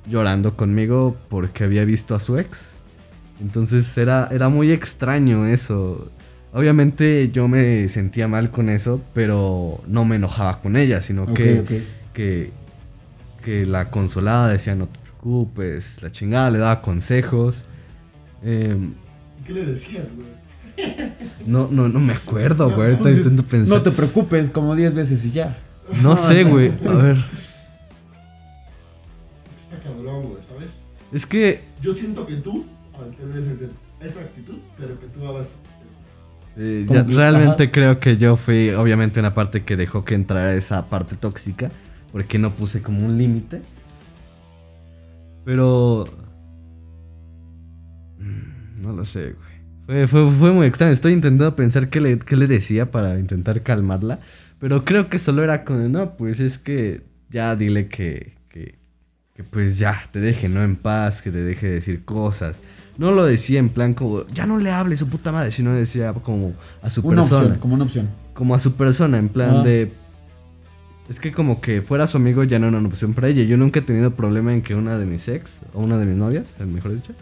llorando 0.10 0.56
conmigo 0.56 1.18
porque 1.30 1.64
había 1.64 1.86
visto 1.86 2.16
a 2.16 2.20
su 2.20 2.38
ex. 2.38 2.72
Entonces 3.40 3.98
era, 3.98 4.30
era 4.32 4.50
muy 4.50 4.72
extraño 4.72 5.46
eso. 5.46 6.12
Obviamente 6.54 7.30
yo 7.32 7.48
me 7.48 7.88
sentía 7.90 8.28
mal 8.28 8.52
con 8.52 8.70
eso, 8.70 9.02
pero 9.14 9.82
no 9.88 10.06
me 10.06 10.16
enojaba 10.16 10.62
con 10.62 10.76
ella, 10.76 11.02
sino 11.02 11.32
que, 11.34 11.84
que, 12.14 12.52
que 13.44 13.66
la 13.66 13.90
consolaba, 13.90 14.50
decía 14.50 14.76
no 14.76 14.88
te 14.88 15.00
preocupes, 15.00 16.02
la 16.02 16.12
chingada, 16.12 16.50
le 16.50 16.60
daba 16.60 16.82
consejos. 16.82 17.64
Em, 18.44 18.94
¿Qué 19.46 19.54
le 19.54 19.66
decías, 19.66 20.06
güey? 20.16 20.38
no, 21.46 21.68
no, 21.72 21.90
no 21.90 22.00
me 22.00 22.14
acuerdo, 22.14 22.72
güey. 22.72 22.98
No, 23.00 23.10
intento 23.10 23.44
pensar. 23.44 23.78
No 23.78 23.84
te 23.84 23.92
preocupes, 23.92 24.50
como 24.50 24.76
10 24.76 24.94
veces 24.94 25.26
y 25.26 25.32
ya. 25.32 25.58
No 26.02 26.16
sé, 26.28 26.44
güey. 26.44 26.72
A 26.88 26.92
ver. 26.94 27.18
Está 29.64 29.84
cabrón, 29.84 30.24
güey, 30.30 30.42
¿sabes? 30.48 30.72
Es 31.12 31.26
que 31.26 31.62
Yo 31.82 31.94
siento 31.94 32.26
que 32.26 32.36
tú, 32.38 32.66
al 33.00 33.12
tener 33.16 33.38
esa, 33.38 33.52
esa 34.02 34.20
actitud, 34.22 34.56
pero 34.78 35.00
que 35.00 35.08
tú 35.08 35.26
hagas 35.28 35.48
eso. 35.48 35.58
Eh, 36.60 36.86
ya- 36.90 37.04
realmente 37.04 37.64
ajá. 37.66 37.72
creo 37.72 38.00
que 38.00 38.18
yo 38.18 38.36
fui 38.36 38.72
obviamente 38.72 39.20
una 39.20 39.34
parte 39.36 39.64
que 39.64 39.76
dejó 39.78 40.04
que 40.04 40.16
entrara 40.16 40.54
esa 40.56 40.90
parte 40.90 41.16
tóxica 41.16 41.70
porque 42.12 42.40
no 42.40 42.52
puse 42.52 42.82
como 42.82 43.06
un 43.06 43.18
límite. 43.18 43.62
Pero... 45.46 46.06
Mm, 48.18 48.82
No 48.82 48.94
lo 48.94 49.06
sé, 49.06 49.34
güey. 49.34 49.47
Fue, 49.88 50.06
fue, 50.08 50.30
fue 50.32 50.52
muy 50.52 50.68
extraño. 50.68 50.92
Estoy 50.94 51.14
intentando 51.14 51.56
pensar 51.56 51.90
qué 51.90 52.00
le, 52.02 52.20
qué 52.20 52.36
le 52.36 52.46
decía 52.46 52.92
para 52.92 53.18
intentar 53.20 53.62
calmarla. 53.62 54.20
Pero 54.60 54.86
creo 54.86 55.10
que 55.10 55.18
solo 55.18 55.44
era 55.44 55.64
con... 55.64 55.92
No, 55.92 56.16
pues 56.18 56.40
es 56.40 56.58
que 56.60 57.02
ya 57.30 57.56
dile 57.56 57.88
que... 57.88 58.34
que, 58.50 58.76
que 59.34 59.44
pues 59.44 59.80
ya, 59.80 60.00
te 60.12 60.20
deje, 60.20 60.50
¿no? 60.50 60.62
En 60.64 60.76
paz, 60.76 61.22
que 61.22 61.32
te 61.32 61.42
deje 61.44 61.68
de 61.68 61.74
decir 61.76 62.04
cosas. 62.06 62.58
No 62.98 63.12
lo 63.12 63.26
decía 63.26 63.60
en 63.60 63.70
plan 63.70 63.94
como, 63.94 64.26
ya 64.28 64.46
no 64.48 64.58
le 64.58 64.72
hable 64.72 64.98
su 64.98 65.08
puta 65.08 65.32
madre, 65.32 65.52
sino 65.52 65.72
decía 65.74 66.12
como 66.14 66.54
a 66.82 66.90
su 66.90 67.08
Una 67.08 67.22
persona. 67.22 67.42
opción, 67.42 67.60
como 67.60 67.76
una 67.76 67.84
opción. 67.84 68.10
Como 68.34 68.56
a 68.56 68.60
su 68.60 68.74
persona, 68.76 69.18
en 69.20 69.30
plan 69.30 69.58
Ah. 69.58 69.64
de... 69.64 69.92
Es 71.08 71.20
que 71.22 71.32
como 71.32 71.62
que 71.62 71.82
fuera 71.82 72.06
su 72.08 72.18
amigo 72.18 72.44
ya 72.44 72.60
no 72.60 72.68
era 72.68 72.80
una 72.80 72.88
opción 72.90 73.14
para 73.14 73.30
ella. 73.30 73.44
Yo 73.44 73.56
nunca 73.56 73.80
he 73.80 73.84
tenido 73.84 74.12
problema 74.16 74.52
en 74.52 74.62
que 74.62 74.76
una 74.76 74.98
de 74.98 75.06
mis 75.06 75.28
ex, 75.30 75.52
o 75.74 75.80
una 75.82 75.98
de 75.98 76.06
mis 76.06 76.16
novias, 76.18 76.44
mejor 76.66 76.96
dicho, 76.96 77.14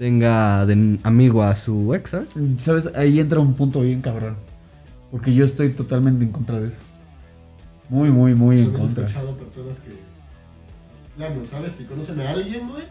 tenga 0.00 0.64
de 0.64 0.98
amigo 1.02 1.42
a 1.42 1.54
su 1.54 1.94
ex, 1.94 2.08
¿sabes? 2.10 2.30
¿Sabes? 2.56 2.86
Ahí 2.96 3.20
entra 3.20 3.38
un 3.38 3.52
punto 3.52 3.82
bien 3.82 4.00
cabrón. 4.00 4.36
Porque 5.10 5.34
yo 5.34 5.44
estoy 5.44 5.68
totalmente 5.74 6.24
en 6.24 6.32
contra 6.32 6.58
de 6.58 6.68
eso. 6.68 6.78
Muy, 7.90 8.08
muy, 8.08 8.34
muy 8.34 8.60
en 8.60 8.62
También 8.72 8.82
he 8.82 8.86
contra. 8.86 9.04
escuchado 9.06 9.36
personas 9.36 9.80
que, 9.80 9.90
claro, 11.18 11.42
¿sabes? 11.50 11.74
Si 11.74 11.84
conocen 11.84 12.18
a 12.22 12.30
alguien, 12.30 12.66
güey, 12.70 12.84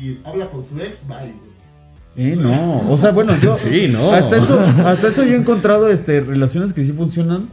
y 0.00 0.18
habla 0.24 0.50
con 0.50 0.64
su 0.64 0.80
ex, 0.80 1.06
bye, 1.06 1.16
güey. 1.18 1.54
Sí, 2.16 2.36
no. 2.40 2.90
O 2.90 2.96
sea, 2.96 3.12
bueno, 3.12 3.36
yo. 3.42 3.54
Sí, 3.58 3.88
no. 3.88 4.10
Hasta 4.12 4.38
eso, 4.38 4.58
hasta 4.86 5.08
eso 5.08 5.22
yo 5.24 5.34
he 5.34 5.36
encontrado 5.36 5.90
este, 5.90 6.20
relaciones 6.22 6.72
que 6.72 6.82
sí 6.82 6.92
funcionan. 6.92 7.50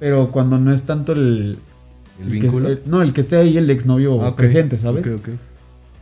Pero 0.00 0.30
cuando 0.30 0.56
no 0.58 0.72
es 0.72 0.80
tanto 0.82 1.12
el. 1.12 1.58
¿El 2.22 2.28
vínculo? 2.30 2.70
eh, 2.70 2.80
no, 2.86 3.02
el 3.02 3.12
que 3.12 3.20
esté 3.20 3.36
ahí 3.36 3.58
el 3.58 3.68
exnovio 3.68 4.24
Ah, 4.24 4.34
presente, 4.34 4.78
¿sabes? 4.78 5.06
Ok, 5.08 5.18
ok. 5.18 5.28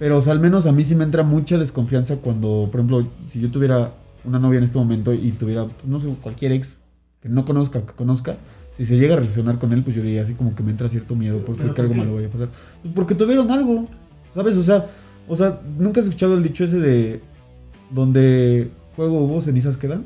Pero, 0.02 0.18
o 0.18 0.20
sea, 0.20 0.32
al 0.32 0.40
menos 0.40 0.66
a 0.66 0.72
mí 0.72 0.82
sí 0.82 0.96
me 0.96 1.04
entra 1.04 1.22
mucha 1.22 1.56
desconfianza 1.58 2.16
cuando, 2.16 2.68
por 2.72 2.80
ejemplo, 2.80 3.06
si 3.28 3.38
yo 3.38 3.52
tuviera 3.52 3.92
una 4.24 4.40
novia 4.40 4.58
en 4.58 4.64
este 4.64 4.76
momento 4.76 5.14
y 5.14 5.30
tuviera, 5.30 5.64
pues, 5.64 5.84
no 5.86 6.00
sé, 6.00 6.08
cualquier 6.20 6.50
ex 6.50 6.78
que 7.20 7.28
no 7.28 7.44
conozca 7.44 7.78
o 7.78 7.86
que 7.86 7.92
conozca, 7.92 8.36
si 8.76 8.84
se 8.84 8.96
llega 8.96 9.14
a 9.14 9.20
relacionar 9.20 9.60
con 9.60 9.72
él, 9.72 9.84
pues 9.84 9.94
yo 9.94 10.02
diría 10.02 10.22
así 10.22 10.34
como 10.34 10.56
que 10.56 10.64
me 10.64 10.72
entra 10.72 10.88
cierto 10.88 11.14
miedo 11.14 11.44
porque 11.46 11.62
¿Pero 11.62 11.74
que 11.74 11.76
por 11.76 11.84
algo 11.84 11.94
qué? 11.94 12.00
malo 12.00 12.14
vaya 12.16 12.26
a 12.26 12.30
pasar. 12.30 12.48
Pues 12.82 12.92
porque 12.92 13.14
tuvieron 13.14 13.48
algo, 13.52 13.86
¿sabes? 14.34 14.56
O 14.56 14.64
sea, 14.64 14.88
o 15.28 15.36
sea, 15.36 15.60
¿nunca 15.78 16.00
has 16.00 16.06
escuchado 16.06 16.36
el 16.36 16.42
dicho 16.42 16.64
ese 16.64 16.80
de 16.80 17.20
donde 17.92 18.72
fuego 18.96 19.20
hubo, 19.20 19.40
cenizas 19.40 19.76
quedan? 19.76 20.04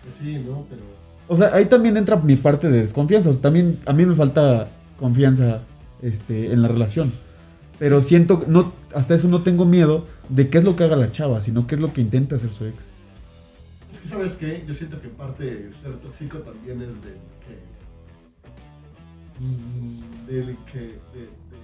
Pues 0.00 0.14
sí, 0.14 0.40
¿no? 0.48 0.64
Pero. 0.70 0.82
O 1.26 1.36
sea, 1.36 1.56
ahí 1.56 1.64
también 1.64 1.96
entra 1.96 2.14
mi 2.18 2.36
parte 2.36 2.70
de 2.70 2.82
desconfianza. 2.82 3.30
O 3.30 3.32
sea, 3.32 3.42
también 3.42 3.80
a 3.84 3.92
mí 3.92 4.06
me 4.06 4.14
falta 4.14 4.68
confianza 4.96 5.62
este, 6.02 6.52
en 6.52 6.62
la 6.62 6.68
relación. 6.68 7.12
Pero 7.78 8.02
siento, 8.02 8.44
no, 8.48 8.72
hasta 8.94 9.14
eso 9.14 9.28
no 9.28 9.42
tengo 9.42 9.64
miedo 9.64 10.06
de 10.28 10.50
qué 10.50 10.58
es 10.58 10.64
lo 10.64 10.74
que 10.74 10.84
haga 10.84 10.96
la 10.96 11.12
chava, 11.12 11.42
sino 11.42 11.66
qué 11.66 11.76
es 11.76 11.80
lo 11.80 11.92
que 11.92 12.00
intenta 12.00 12.36
hacer 12.36 12.50
su 12.50 12.66
ex. 12.66 12.76
Es 13.90 13.98
que, 13.98 14.08
¿sabes 14.08 14.34
qué? 14.34 14.64
Yo 14.66 14.74
siento 14.74 15.00
que 15.00 15.08
parte 15.08 15.44
de 15.44 15.72
ser 15.80 15.96
tóxico 16.00 16.38
también 16.38 16.82
es 16.82 16.94
del 17.02 17.18
que. 17.44 17.58
mm, 19.40 20.26
del 20.26 20.56
que. 20.72 20.78
de, 20.78 21.20
de, 21.20 21.58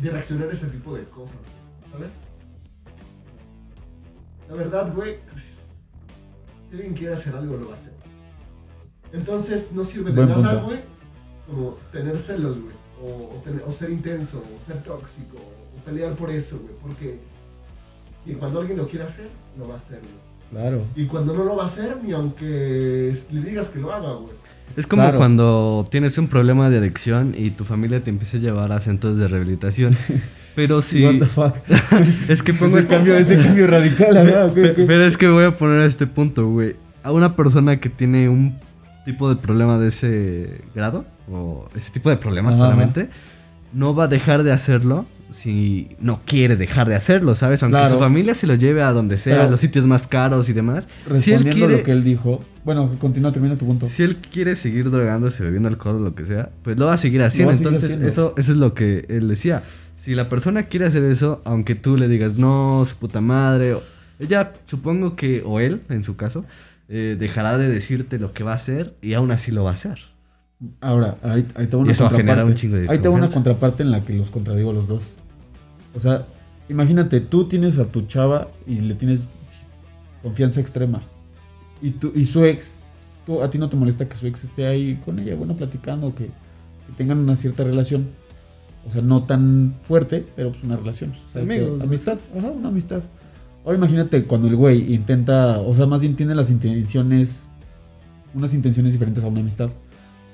de 0.00 0.10
reaccionar 0.10 0.48
a 0.48 0.52
ese 0.52 0.68
tipo 0.68 0.94
de 0.94 1.04
cosas, 1.04 1.38
¿sabes? 1.92 2.14
La 4.48 4.54
verdad, 4.54 4.94
güey, 4.94 5.18
pues, 5.30 5.60
si 6.70 6.76
alguien 6.76 6.94
quiere 6.94 7.12
hacer 7.12 7.36
algo, 7.36 7.56
lo 7.56 7.68
va 7.68 7.74
a 7.74 7.76
hacer. 7.76 7.92
Entonces, 9.12 9.72
no 9.72 9.84
sirve 9.84 10.12
de 10.12 10.24
Buen 10.24 10.42
nada, 10.42 10.62
güey, 10.62 10.78
como 11.46 11.76
tener 11.92 12.18
celos, 12.18 12.58
güey, 12.60 12.74
o, 13.02 13.36
o 13.36 13.42
tener- 13.44 13.62
o 13.66 13.72
ser 13.72 13.90
intenso, 13.90 14.38
o 14.38 14.66
ser 14.66 14.82
tóxico, 14.82 15.36
o 15.36 15.84
pelear 15.84 16.14
por 16.14 16.30
eso, 16.30 16.58
güey, 16.58 16.74
porque 16.82 17.18
y 18.26 18.32
cuando 18.34 18.60
alguien 18.60 18.78
lo 18.78 18.86
quiere 18.88 19.04
hacer, 19.06 19.28
lo 19.58 19.68
va 19.68 19.74
a 19.74 19.78
hacer, 19.78 20.00
güey. 20.00 20.28
Claro. 20.50 20.84
Y 20.96 21.04
cuando 21.06 21.34
no 21.34 21.44
lo 21.44 21.56
va 21.56 21.64
a 21.64 21.66
hacer, 21.66 21.96
ni 22.02 22.12
aunque 22.12 23.14
le 23.30 23.40
digas 23.42 23.68
que 23.68 23.78
lo 23.78 23.92
haga, 23.92 24.12
güey. 24.14 24.32
Es 24.76 24.86
como 24.86 25.02
Claro. 25.02 25.18
cuando 25.18 25.86
tienes 25.90 26.18
un 26.18 26.28
problema 26.28 26.68
de 26.70 26.78
adicción 26.78 27.34
y 27.36 27.50
tu 27.50 27.64
familia 27.64 28.02
te 28.04 28.10
empieza 28.10 28.36
a 28.36 28.40
llevar 28.40 28.72
a 28.72 28.80
centros 28.80 29.16
de 29.16 29.26
rehabilitación. 29.28 29.96
Pero 30.54 30.82
si... 30.82 31.04
What 31.04 31.18
the 31.18 31.26
fuck. 31.26 31.54
es 32.28 32.42
que 32.42 32.52
pongo 32.52 32.66
ese 32.66 32.80
este- 32.80 32.94
cambio, 32.94 33.16
ese 33.16 33.36
cambio 33.42 33.66
radical, 33.66 34.12
¿verdad? 34.14 34.52
Pero 34.54 35.04
es 35.04 35.16
que 35.16 35.28
voy 35.28 35.44
a 35.44 35.56
poner 35.56 35.80
este 35.82 36.06
punto, 36.06 36.46
güey. 36.48 36.76
A 37.02 37.12
una 37.12 37.34
persona 37.36 37.80
que 37.80 37.88
tiene 37.88 38.28
un 38.28 38.58
tipo 39.12 39.28
de 39.28 39.36
problema 39.36 39.78
de 39.78 39.88
ese 39.88 40.60
grado, 40.74 41.04
o 41.30 41.68
ese 41.74 41.90
tipo 41.90 42.10
de 42.10 42.16
problema, 42.18 42.48
Ajá. 42.50 42.58
claramente, 42.58 43.08
no 43.72 43.94
va 43.94 44.04
a 44.04 44.08
dejar 44.08 44.42
de 44.42 44.52
hacerlo 44.52 45.06
si 45.30 45.88
no 46.00 46.20
quiere 46.24 46.56
dejar 46.56 46.88
de 46.88 46.94
hacerlo, 46.94 47.34
¿sabes? 47.34 47.62
Aunque 47.62 47.78
Claro. 47.78 47.94
su 47.94 47.98
familia 48.00 48.34
se 48.34 48.46
lo 48.46 48.54
lleve 48.54 48.82
a 48.82 48.92
donde 48.92 49.18
sea, 49.18 49.34
Pero- 49.36 49.48
a 49.48 49.50
los 49.50 49.60
sitios 49.60 49.86
más 49.86 50.06
caros 50.06 50.48
y 50.48 50.52
demás. 50.54 50.84
Si 50.86 51.32
él 51.32 51.44
Respondiendo 51.44 51.50
quiere, 51.56 51.76
lo 51.78 51.82
que 51.82 51.92
él 51.92 52.04
dijo. 52.04 52.42
Bueno, 52.64 52.90
continúa, 52.98 53.32
termina 53.32 53.56
tu 53.56 53.66
punto. 53.66 53.88
si 53.88 54.02
él 54.02 54.16
quiere 54.18 54.56
seguir 54.56 54.90
drogándose, 54.90 55.42
bebiendo 55.42 55.68
alcohol 55.68 55.96
o 55.96 56.00
lo 56.00 56.14
que 56.14 56.24
sea, 56.26 56.50
pues 56.62 56.78
lo 56.78 56.86
va 56.86 56.94
a 56.94 56.98
seguir 56.98 57.22
haciendo. 57.22 57.52
a 57.52 57.56
seguir 57.56 57.66
Entonces, 57.68 57.90
haciendo. 57.90 58.08
eso, 58.08 58.34
eso 58.38 58.52
es 58.52 58.58
lo 58.58 58.72
que 58.74 59.04
él 59.08 59.28
decía. 59.28 59.62
Si 60.00 60.14
la 60.14 60.28
persona 60.28 60.64
quiere 60.64 60.86
hacer 60.86 61.04
eso, 61.04 61.40
aunque 61.44 61.74
tú 61.74 61.96
le 61.96 62.08
digas 62.08 62.36
no, 62.36 62.84
su 62.88 62.96
puta 62.96 63.20
madre, 63.20 63.74
o- 63.74 63.82
ella 64.20 64.52
supongo 64.66 65.14
que, 65.14 65.42
o 65.46 65.60
él, 65.60 65.82
en 65.90 66.04
su 66.04 66.16
caso, 66.16 66.44
eh, 66.88 67.16
dejará 67.18 67.58
de 67.58 67.68
decirte 67.68 68.18
lo 68.18 68.32
que 68.32 68.44
va 68.44 68.52
a 68.52 68.56
hacer 68.56 68.96
y 69.02 69.14
aún 69.14 69.30
así 69.30 69.50
lo 69.50 69.64
va 69.64 69.70
a 69.70 69.74
hacer. 69.74 69.98
Ahora, 70.80 71.18
ahí, 71.22 71.46
ahí 71.54 71.66
te 71.66 71.76
va 71.76 71.82
una 71.82 71.90
Y 71.90 71.92
eso 71.92 72.08
genera 72.10 72.42
contraparte. 72.42 72.50
un 72.50 72.54
chingo 72.54 72.76
de 72.76 72.88
ahí 72.88 72.98
te 72.98 73.08
va 73.08 73.14
una 73.14 73.28
contraparte 73.28 73.82
en 73.82 73.90
la 73.90 74.00
que 74.00 74.12
los 74.14 74.30
contradigo 74.30 74.70
a 74.70 74.74
los 74.74 74.88
dos. 74.88 75.12
O 75.94 76.00
sea, 76.00 76.26
imagínate, 76.68 77.20
tú 77.20 77.46
tienes 77.46 77.78
a 77.78 77.84
tu 77.84 78.02
chava 78.02 78.48
y 78.66 78.80
le 78.80 78.94
tienes 78.94 79.20
confianza 80.22 80.60
extrema. 80.60 81.02
Y, 81.80 81.92
tú, 81.92 82.12
y 82.14 82.26
su 82.26 82.44
ex, 82.44 82.72
tú, 83.24 83.42
a 83.42 83.50
ti 83.50 83.58
no 83.58 83.68
te 83.68 83.76
molesta 83.76 84.08
que 84.08 84.16
su 84.16 84.26
ex 84.26 84.44
esté 84.44 84.66
ahí 84.66 85.00
con 85.04 85.18
ella, 85.18 85.36
bueno, 85.36 85.54
platicando, 85.54 86.14
que, 86.14 86.24
que 86.24 86.92
tengan 86.96 87.18
una 87.18 87.36
cierta 87.36 87.62
relación. 87.62 88.08
O 88.86 88.90
sea, 88.90 89.02
no 89.02 89.24
tan 89.24 89.76
fuerte, 89.82 90.26
pero 90.34 90.50
pues 90.50 90.64
una 90.64 90.76
relación. 90.76 91.12
O 91.28 91.32
sea, 91.32 91.42
Amigos, 91.42 91.80
amistad, 91.80 92.18
ajá, 92.36 92.48
una 92.48 92.68
amistad. 92.68 93.02
Ahora 93.68 93.76
imagínate 93.76 94.24
cuando 94.24 94.48
el 94.48 94.56
güey 94.56 94.94
intenta, 94.94 95.60
o 95.60 95.74
sea, 95.74 95.84
más 95.84 96.00
bien 96.00 96.16
tiene 96.16 96.34
las 96.34 96.48
intenciones, 96.48 97.46
unas 98.32 98.54
intenciones 98.54 98.94
diferentes 98.94 99.22
a 99.22 99.26
una 99.26 99.40
amistad. 99.40 99.68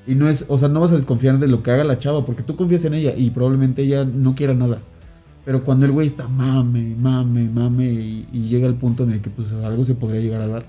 Y 0.07 0.15
no 0.15 0.29
es, 0.29 0.45
o 0.47 0.57
sea, 0.57 0.69
no 0.69 0.79
vas 0.79 0.93
a 0.93 0.95
desconfiar 0.95 1.41
de 1.41 1.49
lo 1.49 1.61
que 1.61 1.73
haga 1.73 1.83
la 1.83 1.99
chava, 1.99 2.25
porque 2.25 2.45
tú 2.45 2.55
confías 2.55 2.85
en 2.85 2.95
ella 2.95 3.13
y 3.17 3.31
probablemente 3.31 3.83
ella 3.83 4.05
no 4.05 4.37
quiera 4.37 4.55
nada. 4.55 4.79
Pero 5.45 5.65
cuando 5.65 5.85
el 5.85 5.91
güey 5.91 6.07
está 6.07 6.29
mame, 6.29 6.95
mame, 6.97 7.49
mame 7.49 7.87
y, 8.33 8.47
llega 8.49 8.69
al 8.69 8.77
punto 8.77 9.03
en 9.03 9.11
el 9.11 9.21
que 9.21 9.31
pues 9.31 9.53
algo 9.53 9.85
se 9.85 9.97
podría 9.97 10.21
llegar 10.21 10.41
a 10.41 10.47
dar. 10.47 10.67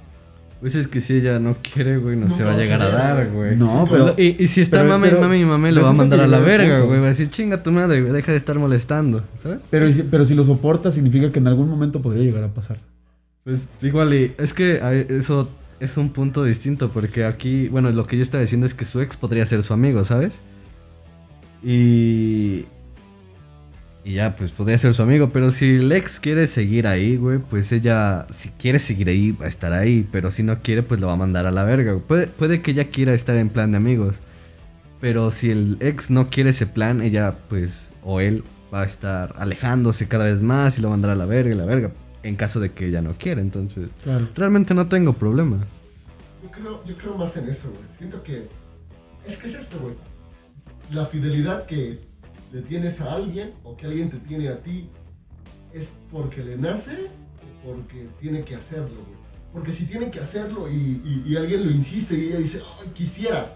Pues 0.62 0.74
es 0.76 0.88
que 0.88 1.00
si 1.02 1.18
ella 1.18 1.38
no 1.38 1.56
quiere, 1.62 1.98
güey, 1.98 2.16
no, 2.16 2.28
No 2.28 2.36
se 2.36 2.44
va 2.44 2.54
a 2.54 2.58
llegar 2.58 2.82
a 2.82 2.90
dar, 2.90 3.30
güey. 3.30 3.56
No, 3.56 3.88
pero... 3.90 4.16
y, 4.18 4.42
y 4.44 4.48
si 4.48 4.62
está 4.62 4.78
pero- 4.78 4.90
mame, 4.90 5.10
pero- 5.10 5.22
mame 5.22 5.38
y 5.40 5.46
mame, 5.46 5.72
lo 5.72 5.84
va 5.84 5.90
a 5.90 5.94
mandar 5.94 6.22
a 6.22 6.28
la 6.28 6.40
verga, 6.40 6.80
güey. 6.80 7.00
Va 7.00 7.08
a 7.08 7.10
decir, 7.10 7.30
chinga 7.30 7.62
tu 7.62 7.72
madre, 7.72 8.02
güey, 8.02 8.14
deja 8.14 8.32
de 8.32 8.38
estar 8.38 8.58
molestando, 8.58 9.24
¿sabes? 9.42 9.62
Pero, 9.70 9.88
si- 9.88 10.04
pero 10.04 10.26
si 10.26 10.34
lo 10.34 10.44
soporta 10.44 10.92
significa 10.92 11.32
que 11.32 11.40
en 11.40 11.48
algún 11.48 11.70
momento 11.70 12.02
podría 12.02 12.24
llegar 12.24 12.44
a 12.44 12.48
pasar. 12.54 12.80
Pues 13.44 13.68
igual, 13.82 14.14
y 14.14 14.34
es 14.40 14.54
que 14.54 15.06
eso 15.10 15.50
es 15.80 15.98
un 15.98 16.10
punto 16.10 16.44
distinto, 16.44 16.90
porque 16.90 17.26
aquí, 17.26 17.68
bueno, 17.68 17.92
lo 17.92 18.08
que 18.08 18.16
yo 18.18 18.24
estaba 18.24 18.42
diciendo 18.42 18.66
es 18.66 18.74
que 18.74 18.86
su 18.86 19.02
ex 19.02 19.18
podría 19.18 19.46
ser 19.46 19.62
su 19.62 19.74
amigo, 19.74 20.04
¿sabes? 20.04 20.40
Y... 21.64 22.66
Y 24.06 24.14
ya, 24.14 24.36
pues 24.36 24.52
podría 24.52 24.78
ser 24.78 24.94
su 24.94 25.02
amigo, 25.02 25.32
pero 25.32 25.50
si 25.50 25.78
el 25.78 25.92
ex 25.92 26.20
quiere 26.20 26.46
seguir 26.46 26.86
ahí, 26.86 27.18
güey, 27.18 27.40
pues 27.40 27.72
ella, 27.72 28.28
si 28.32 28.50
quiere 28.52 28.78
seguir 28.78 29.10
ahí, 29.10 29.32
va 29.32 29.46
a 29.46 29.48
estar 29.48 29.74
ahí, 29.74 30.08
pero 30.12 30.30
si 30.30 30.44
no 30.44 30.62
quiere, 30.62 30.84
pues 30.84 31.00
lo 31.02 31.08
va 31.08 31.14
a 31.14 31.18
mandar 31.18 31.48
a 31.48 31.52
la 31.52 31.64
verga. 31.64 31.94
güey. 31.94 32.06
Puede, 32.06 32.28
puede 32.28 32.62
que 32.62 32.70
ella 32.70 32.92
quiera 32.92 33.16
estar 33.16 33.36
en 33.36 33.50
plan 33.50 33.72
de 33.72 33.78
amigos, 33.78 34.18
pero 35.02 35.32
si 35.32 35.50
el 35.50 35.78
ex 35.80 36.12
no 36.12 36.30
quiere 36.30 36.52
ese 36.52 36.68
plan, 36.68 37.02
ella, 37.02 37.36
pues, 37.50 37.90
o 38.04 38.20
él 38.22 38.44
va 38.72 38.84
a 38.84 38.86
estar 38.86 39.34
alejándose 39.40 40.08
cada 40.08 40.26
vez 40.26 40.44
más 40.44 40.78
y 40.78 40.84
lo 40.84 40.90
va 40.90 40.94
a 40.94 40.98
mandar 40.98 41.10
a 41.10 41.16
la 41.16 41.26
verga 41.26 41.56
y 41.56 41.58
la 41.58 41.66
verga, 41.66 41.92
en 42.22 42.36
caso 42.36 42.60
de 42.60 42.72
que 42.74 42.86
ella 42.86 43.02
no 43.02 43.16
quiera, 43.18 43.42
entonces... 43.42 43.90
Claro. 44.04 44.30
Realmente 44.36 44.76
no 44.76 44.88
tengo 44.88 45.14
problema. 45.14 45.66
Yo 46.44 46.52
creo, 46.52 46.86
yo 46.86 46.96
creo 46.96 47.18
más 47.18 47.36
en 47.38 47.50
eso, 47.50 47.72
güey. 47.72 47.84
Siento 47.98 48.22
que. 48.22 48.48
Es 49.26 49.40
que 49.40 49.48
es 49.48 49.56
esto, 49.56 49.80
güey. 49.80 49.96
La 50.92 51.08
fidelidad 51.08 51.66
que 51.66 52.02
le 52.52 52.62
tienes 52.62 53.02
a 53.02 53.14
alguien 53.16 53.54
o 53.64 53.76
que 53.76 53.86
alguien 53.88 54.10
te 54.10 54.18
tiene 54.18 54.50
a 54.50 54.62
ti 54.62 54.90
es 55.74 55.90
porque 56.12 56.44
le 56.44 56.58
nace 56.58 57.08
o 57.64 57.68
porque 57.68 58.08
tiene 58.20 58.44
que 58.44 58.56
hacerlo, 58.56 58.96
güey. 59.06 59.26
Porque 59.54 59.72
si 59.74 59.86
tiene 59.86 60.12
que 60.12 60.20
hacerlo 60.20 60.70
y, 60.70 60.74
y- 60.76 61.24
y 61.28 61.36
alguien 61.38 61.66
lo 61.66 61.72
insiste 61.72 62.16
y 62.18 62.28
ella 62.28 62.38
dice, 62.40 62.62
ay, 62.82 62.90
quisiera, 62.94 63.56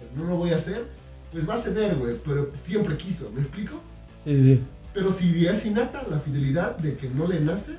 pero 0.00 0.22
no 0.24 0.30
lo 0.30 0.36
voy 0.36 0.52
a 0.52 0.56
hacer, 0.56 0.86
pues 1.32 1.48
va 1.48 1.54
a 1.54 1.58
ceder, 1.58 1.96
güey. 1.96 2.16
Pero 2.24 2.50
siempre 2.60 2.96
quiso, 2.96 3.30
¿me 3.32 3.40
explico? 3.40 3.80
Sí, 4.24 4.36
sí. 4.42 4.60
Pero 4.94 5.12
si 5.12 5.46
es 5.46 5.64
innata 5.66 6.04
la 6.08 6.18
fidelidad 6.18 6.76
de 6.78 6.96
que 6.96 7.08
no 7.08 7.26
le 7.28 7.40
nace, 7.40 7.76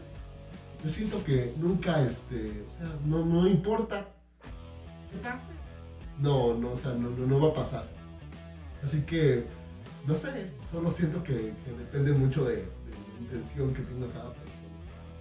yo 0.83 0.89
siento 0.89 1.21
que 1.25 1.51
nunca, 1.57 2.01
este, 2.05 2.63
o 2.75 2.77
sea, 2.77 2.95
no, 3.05 3.25
no 3.25 3.45
importa 3.47 4.07
qué 5.11 5.17
pase. 5.17 5.51
No, 6.21 6.53
no, 6.53 6.71
o 6.71 6.77
sea, 6.77 6.93
no, 6.93 7.09
no, 7.09 7.25
no 7.27 7.39
va 7.41 7.49
a 7.49 7.53
pasar. 7.53 7.87
Así 8.83 9.01
que, 9.01 9.45
no 10.07 10.15
sé, 10.15 10.29
solo 10.71 10.91
siento 10.91 11.23
que, 11.23 11.35
que 11.35 11.71
depende 11.77 12.11
mucho 12.13 12.45
de, 12.45 12.55
de 12.55 12.61
la 12.61 13.19
intención 13.21 13.73
que 13.73 13.81
tenga 13.81 14.07
cada 14.07 14.29
persona. 14.33 14.45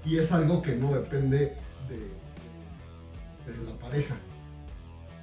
Y 0.05 0.16
es 0.18 0.33
algo 0.33 0.62
que 0.62 0.74
no 0.76 0.93
depende 0.95 1.39
de, 1.89 1.97
de- 1.97 3.59
de 3.59 3.64
la 3.64 3.79
pareja. 3.79 4.14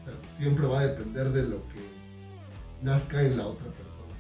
O 0.02 0.06
sea, 0.06 0.14
siempre 0.38 0.66
va 0.68 0.80
a 0.82 0.88
depender 0.88 1.30
de 1.32 1.44
lo 1.44 1.58
que 1.70 1.80
nazca 2.84 3.22
en 3.24 3.38
la 3.38 3.48
otra 3.48 3.68
persona. 3.68 4.14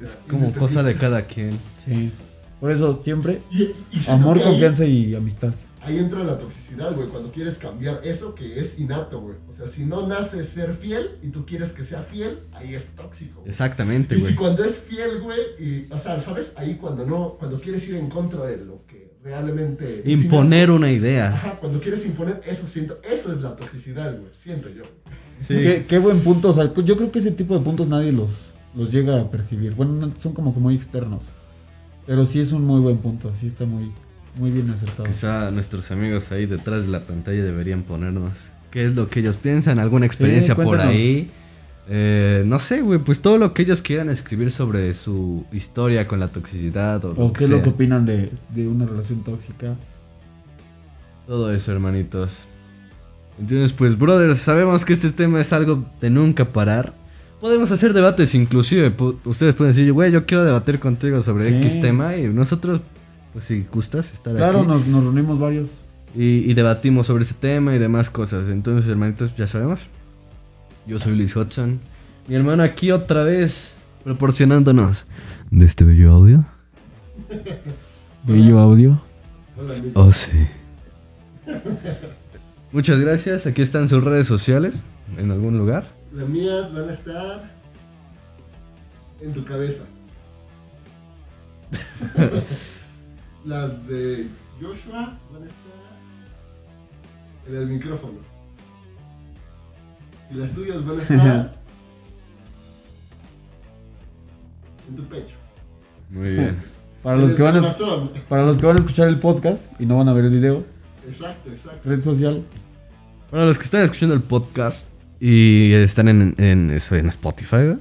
O 0.00 0.04
Es 0.04 0.18
como 0.28 0.52
cosa 0.52 0.82
de 0.82 0.94
cada 0.96 1.22
quien. 1.22 1.58
Sí. 1.76 2.12
Por 2.60 2.70
eso, 2.72 3.00
siempre, 3.00 3.40
y, 3.50 3.62
y 3.92 4.00
siento 4.00 4.12
amor, 4.12 4.42
confianza 4.42 4.84
y 4.84 5.14
amistad. 5.14 5.54
Ahí 5.88 5.98
entra 5.98 6.22
la 6.24 6.38
toxicidad, 6.38 6.94
güey, 6.94 7.08
cuando 7.08 7.30
quieres 7.32 7.58
cambiar 7.58 8.00
eso 8.04 8.34
que 8.34 8.60
es 8.60 8.78
innato, 8.78 9.20
güey. 9.20 9.36
O 9.48 9.52
sea, 9.52 9.68
si 9.68 9.84
no 9.84 10.06
nace 10.06 10.44
ser 10.44 10.74
fiel 10.74 11.10
y 11.22 11.28
tú 11.28 11.46
quieres 11.46 11.72
que 11.72 11.82
sea 11.84 12.02
fiel, 12.02 12.38
ahí 12.52 12.74
es 12.74 12.88
tóxico. 12.94 13.40
güey. 13.40 13.48
Exactamente, 13.48 14.16
Y 14.16 14.20
güey. 14.20 14.32
si 14.32 14.36
cuando 14.38 14.64
es 14.64 14.78
fiel, 14.78 15.20
güey, 15.22 15.40
y, 15.58 15.86
o 15.90 15.98
sea, 15.98 16.20
¿sabes? 16.20 16.52
Ahí 16.56 16.76
cuando 16.76 17.06
no, 17.06 17.36
cuando 17.38 17.58
quieres 17.60 17.88
ir 17.88 17.96
en 17.96 18.08
contra 18.08 18.44
de 18.46 18.58
lo 18.64 18.84
que 18.86 19.12
realmente... 19.22 20.02
Imponer 20.04 20.70
una 20.70 20.90
idea. 20.92 21.28
Ajá, 21.32 21.58
cuando 21.60 21.80
quieres 21.80 22.04
imponer, 22.06 22.40
eso 22.46 22.66
siento, 22.68 22.98
eso 23.02 23.32
es 23.32 23.40
la 23.40 23.56
toxicidad, 23.56 24.12
güey, 24.18 24.30
siento 24.34 24.68
yo. 24.68 24.82
Sí. 25.40 25.54
Qué, 25.54 25.86
qué 25.88 25.98
buen 25.98 26.20
punto. 26.20 26.50
O 26.50 26.52
sea, 26.52 26.72
yo 26.74 26.96
creo 26.96 27.10
que 27.12 27.18
ese 27.20 27.30
tipo 27.30 27.56
de 27.56 27.64
puntos 27.64 27.88
nadie 27.88 28.12
los, 28.12 28.50
los 28.74 28.90
llega 28.92 29.20
a 29.20 29.30
percibir. 29.30 29.74
Bueno, 29.74 29.92
no- 29.92 30.12
son 30.18 30.32
como 30.32 30.52
que 30.52 30.60
muy 30.60 30.74
externos. 30.74 31.22
Pero 32.06 32.26
sí 32.26 32.40
es 32.40 32.52
un 32.52 32.64
muy 32.64 32.80
buen 32.80 32.98
punto. 32.98 33.32
Sí 33.38 33.46
está 33.46 33.64
muy, 33.66 33.92
muy 34.38 34.50
bien 34.50 34.70
acertado. 34.70 35.04
Quizá 35.04 35.50
nuestros 35.50 35.90
amigos 35.90 36.30
ahí 36.32 36.46
detrás 36.46 36.86
de 36.86 36.88
la 36.92 37.00
pantalla 37.00 37.42
deberían 37.42 37.82
ponernos 37.82 38.32
qué 38.70 38.86
es 38.86 38.94
lo 38.94 39.08
que 39.08 39.20
ellos 39.20 39.36
piensan, 39.36 39.78
alguna 39.78 40.06
experiencia 40.06 40.54
por 40.54 40.80
ahí. 40.80 41.30
Eh, 41.90 42.42
no 42.46 42.58
sé, 42.58 42.82
güey, 42.82 42.98
pues 42.98 43.20
todo 43.20 43.38
lo 43.38 43.54
que 43.54 43.62
ellos 43.62 43.80
quieran 43.80 44.10
escribir 44.10 44.50
sobre 44.50 44.92
su 44.92 45.46
historia 45.52 46.06
con 46.06 46.20
la 46.20 46.28
toxicidad 46.28 47.02
o, 47.06 47.14
lo 47.14 47.26
¿O 47.26 47.32
qué 47.32 47.44
es 47.44 47.50
lo 47.50 47.62
que 47.62 47.70
opinan 47.70 48.04
de, 48.04 48.30
de 48.54 48.68
una 48.68 48.84
relación 48.84 49.24
tóxica? 49.24 49.74
Todo 51.26 51.52
eso, 51.52 51.72
hermanitos. 51.72 52.44
Entonces, 53.40 53.72
pues, 53.72 53.98
brothers, 53.98 54.38
sabemos 54.38 54.84
que 54.84 54.92
este 54.92 55.10
tema 55.12 55.40
es 55.40 55.52
algo 55.52 55.84
de 56.00 56.10
nunca 56.10 56.52
parar. 56.52 56.92
Podemos 57.40 57.70
hacer 57.70 57.92
debates, 57.92 58.34
inclusive. 58.34 58.92
Ustedes 59.24 59.54
pueden 59.54 59.74
decir, 59.74 59.92
güey, 59.92 60.10
yo 60.10 60.26
quiero 60.26 60.44
debatir 60.44 60.80
contigo 60.80 61.22
sobre 61.22 61.48
Sí. 61.48 61.66
X 61.66 61.80
tema. 61.80 62.16
Y 62.16 62.24
nosotros, 62.24 62.80
pues, 63.32 63.44
si 63.46 63.66
gustas 63.72 64.12
estar 64.12 64.34
Claro, 64.34 64.60
aquí. 64.60 64.68
nos, 64.68 64.86
nos 64.86 65.04
reunimos 65.04 65.38
varios. 65.38 65.70
Y, 66.14 66.50
y 66.50 66.54
debatimos 66.54 67.06
sobre 67.06 67.22
este 67.24 67.34
tema 67.34 67.74
y 67.74 67.78
demás 67.78 68.10
cosas. 68.10 68.48
Entonces, 68.50 68.88
hermanitos, 68.90 69.36
ya 69.36 69.46
sabemos. 69.46 69.80
Yo 70.86 70.98
soy 70.98 71.16
Luis 71.16 71.36
Hudson. 71.36 71.78
Mi 72.28 72.34
hermano 72.34 72.62
aquí 72.62 72.90
otra 72.90 73.22
vez 73.24 73.76
proporcionándonos 74.04 75.04
de 75.50 75.64
este 75.66 75.84
bello 75.84 76.12
audio. 76.12 76.44
Bello 78.24 78.58
audio. 78.58 79.00
Oh, 79.94 80.12
sí. 80.12 80.30
Muchas 82.72 82.98
gracias. 83.00 83.46
Aquí 83.46 83.62
están 83.62 83.88
sus 83.88 84.02
redes 84.04 84.26
sociales. 84.26 84.82
En 85.16 85.30
algún 85.30 85.56
lugar. 85.58 85.84
Las 86.12 86.28
mías 86.28 86.72
van 86.72 86.88
a 86.88 86.92
estar 86.92 87.50
en 89.20 89.32
tu 89.32 89.44
cabeza. 89.44 89.84
Las 93.48 93.88
de 93.88 94.26
Joshua 94.60 95.18
van 95.32 95.42
a 95.42 95.46
estar 95.46 95.88
en 97.48 97.56
el 97.56 97.66
micrófono. 97.66 98.18
Y 100.30 100.34
las 100.34 100.52
tuyas 100.52 100.84
van 100.84 100.98
a 100.98 101.02
estar 101.02 101.56
en 104.86 104.96
tu 104.96 105.02
pecho. 105.04 105.36
Muy 106.10 106.28
bien. 106.28 106.58
Para 107.02 107.16
los, 107.16 107.32
que 107.32 107.42
van 107.42 107.56
a, 107.56 107.74
para 108.28 108.44
los 108.44 108.58
que 108.58 108.66
van 108.66 108.76
a 108.76 108.80
escuchar 108.80 109.08
el 109.08 109.16
podcast 109.16 109.64
y 109.80 109.86
no 109.86 109.96
van 109.96 110.10
a 110.10 110.12
ver 110.12 110.26
el 110.26 110.30
video, 110.30 110.66
Exacto, 111.08 111.50
exacto. 111.50 111.88
red 111.88 112.02
social. 112.02 112.44
Bueno, 113.30 113.46
los 113.46 113.56
que 113.56 113.64
están 113.64 113.80
escuchando 113.80 114.14
el 114.14 114.20
podcast 114.20 114.90
y 115.20 115.72
están 115.72 116.08
en, 116.08 116.34
en, 116.36 116.70
eso, 116.70 116.96
en 116.96 117.06
Spotify, 117.06 117.56
¿verdad? 117.56 117.78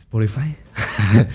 Spotify. 0.00 0.56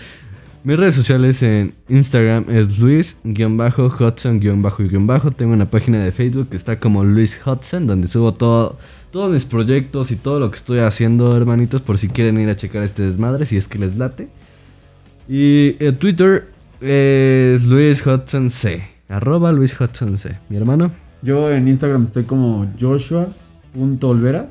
Mis 0.64 0.78
redes 0.78 0.94
sociales 0.94 1.42
en 1.42 1.74
Instagram 1.90 2.46
es 2.50 2.78
Luis-Hudson-Bajo. 2.78 5.32
Tengo 5.32 5.54
una 5.54 5.72
página 5.72 6.04
de 6.04 6.12
Facebook 6.12 6.50
que 6.50 6.56
está 6.56 6.80
como 6.80 7.04
Luis 7.04 7.42
Hudson, 7.44 7.88
donde 7.88 8.08
subo 8.08 8.36
todo, 8.36 8.78
todos 9.10 9.34
mis 9.34 9.46
proyectos 9.46 10.12
y 10.12 10.18
todo 10.18 10.40
lo 10.40 10.52
que 10.52 10.58
estoy 10.58 10.78
haciendo, 10.78 11.36
hermanitos, 11.36 11.82
por 11.82 11.98
si 11.98 12.10
quieren 12.10 12.40
ir 12.40 12.48
a 12.48 12.56
checar 12.56 12.84
este 12.84 13.02
desmadre, 13.02 13.48
si 13.48 13.58
es 13.58 13.68
que 13.68 13.80
les 13.80 13.98
late. 13.98 14.28
Y 15.28 15.84
en 15.84 15.98
Twitter 15.98 16.50
es 16.80 17.64
Luis 17.64 18.06
Hudson 18.06 18.52
C. 18.52 18.84
Arroba 19.10 19.52
Luis 19.52 19.76
Hudson 19.82 20.20
C. 20.20 20.38
Mi 20.48 20.58
hermano. 20.58 20.92
Yo 21.24 21.52
en 21.52 21.68
Instagram 21.68 22.04
estoy 22.04 22.26
como 22.26 22.72
joshua.olvera. 22.80 24.48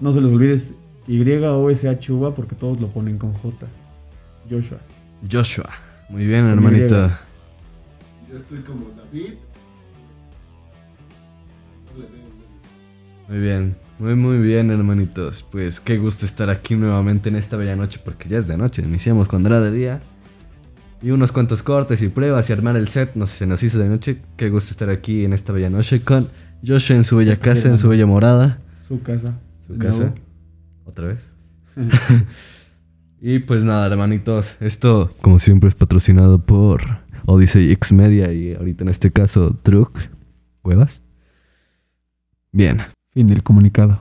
No 0.00 0.12
se 0.12 0.20
les 0.20 0.32
olvide 0.32 0.54
es 0.54 0.74
Y-O-S-H-U-A 1.06 2.34
porque 2.34 2.56
todos 2.56 2.80
lo 2.80 2.88
ponen 2.88 3.16
con 3.16 3.32
J. 3.32 3.68
Joshua. 4.50 4.78
Joshua. 5.30 5.70
Muy 6.08 6.26
bien, 6.26 6.46
hermanito. 6.46 7.10
Yo 8.30 8.36
estoy 8.36 8.60
como 8.60 8.90
David. 8.90 9.34
No 11.86 12.00
le 12.00 12.06
tengo 12.06 12.28
nombre. 12.28 13.28
Muy 13.28 13.38
bien. 13.38 13.76
Muy, 13.98 14.14
muy 14.14 14.38
bien, 14.38 14.70
hermanitos. 14.70 15.44
Pues 15.50 15.80
qué 15.80 15.98
gusto 15.98 16.26
estar 16.26 16.50
aquí 16.50 16.74
nuevamente 16.74 17.28
en 17.28 17.36
esta 17.36 17.56
bella 17.56 17.76
noche, 17.76 18.00
porque 18.04 18.28
ya 18.28 18.38
es 18.38 18.48
de 18.48 18.56
noche. 18.56 18.82
Iniciamos 18.82 19.28
cuando 19.28 19.48
era 19.48 19.60
de 19.60 19.70
día. 19.70 20.00
Y 21.02 21.10
unos 21.10 21.32
cuantos 21.32 21.62
cortes 21.62 22.02
y 22.02 22.08
pruebas 22.08 22.48
y 22.50 22.52
armar 22.52 22.76
el 22.76 22.88
set. 22.88 23.14
No 23.14 23.26
sé, 23.26 23.38
se 23.38 23.46
nos 23.46 23.62
hizo 23.62 23.78
de 23.78 23.88
noche. 23.88 24.22
Qué 24.36 24.50
gusto 24.50 24.72
estar 24.72 24.90
aquí 24.90 25.24
en 25.24 25.32
esta 25.32 25.52
bella 25.52 25.70
noche 25.70 26.02
con 26.02 26.28
Joshua 26.66 26.96
en 26.96 27.04
su 27.04 27.16
bella 27.16 27.34
sí, 27.34 27.40
casa, 27.40 27.68
en 27.68 27.78
su 27.78 27.88
bella 27.88 28.06
morada. 28.06 28.58
Su 28.86 29.02
casa. 29.02 29.38
Su 29.66 29.78
casa. 29.78 30.12
Otra 30.84 31.08
vez. 31.08 31.32
y 33.24 33.38
pues 33.38 33.62
nada, 33.62 33.86
hermanitos. 33.86 34.60
Esto, 34.60 35.14
como 35.20 35.38
siempre, 35.38 35.68
es 35.68 35.76
patrocinado 35.76 36.44
por 36.44 36.82
Odyssey 37.26 37.70
X 37.70 37.92
Media 37.92 38.32
y 38.32 38.52
ahorita 38.56 38.82
en 38.82 38.88
este 38.88 39.12
caso, 39.12 39.56
Truck. 39.62 39.96
¿Huevas? 40.64 41.00
Bien. 42.50 42.82
Fin 43.12 43.28
del 43.28 43.44
comunicado. 43.44 44.00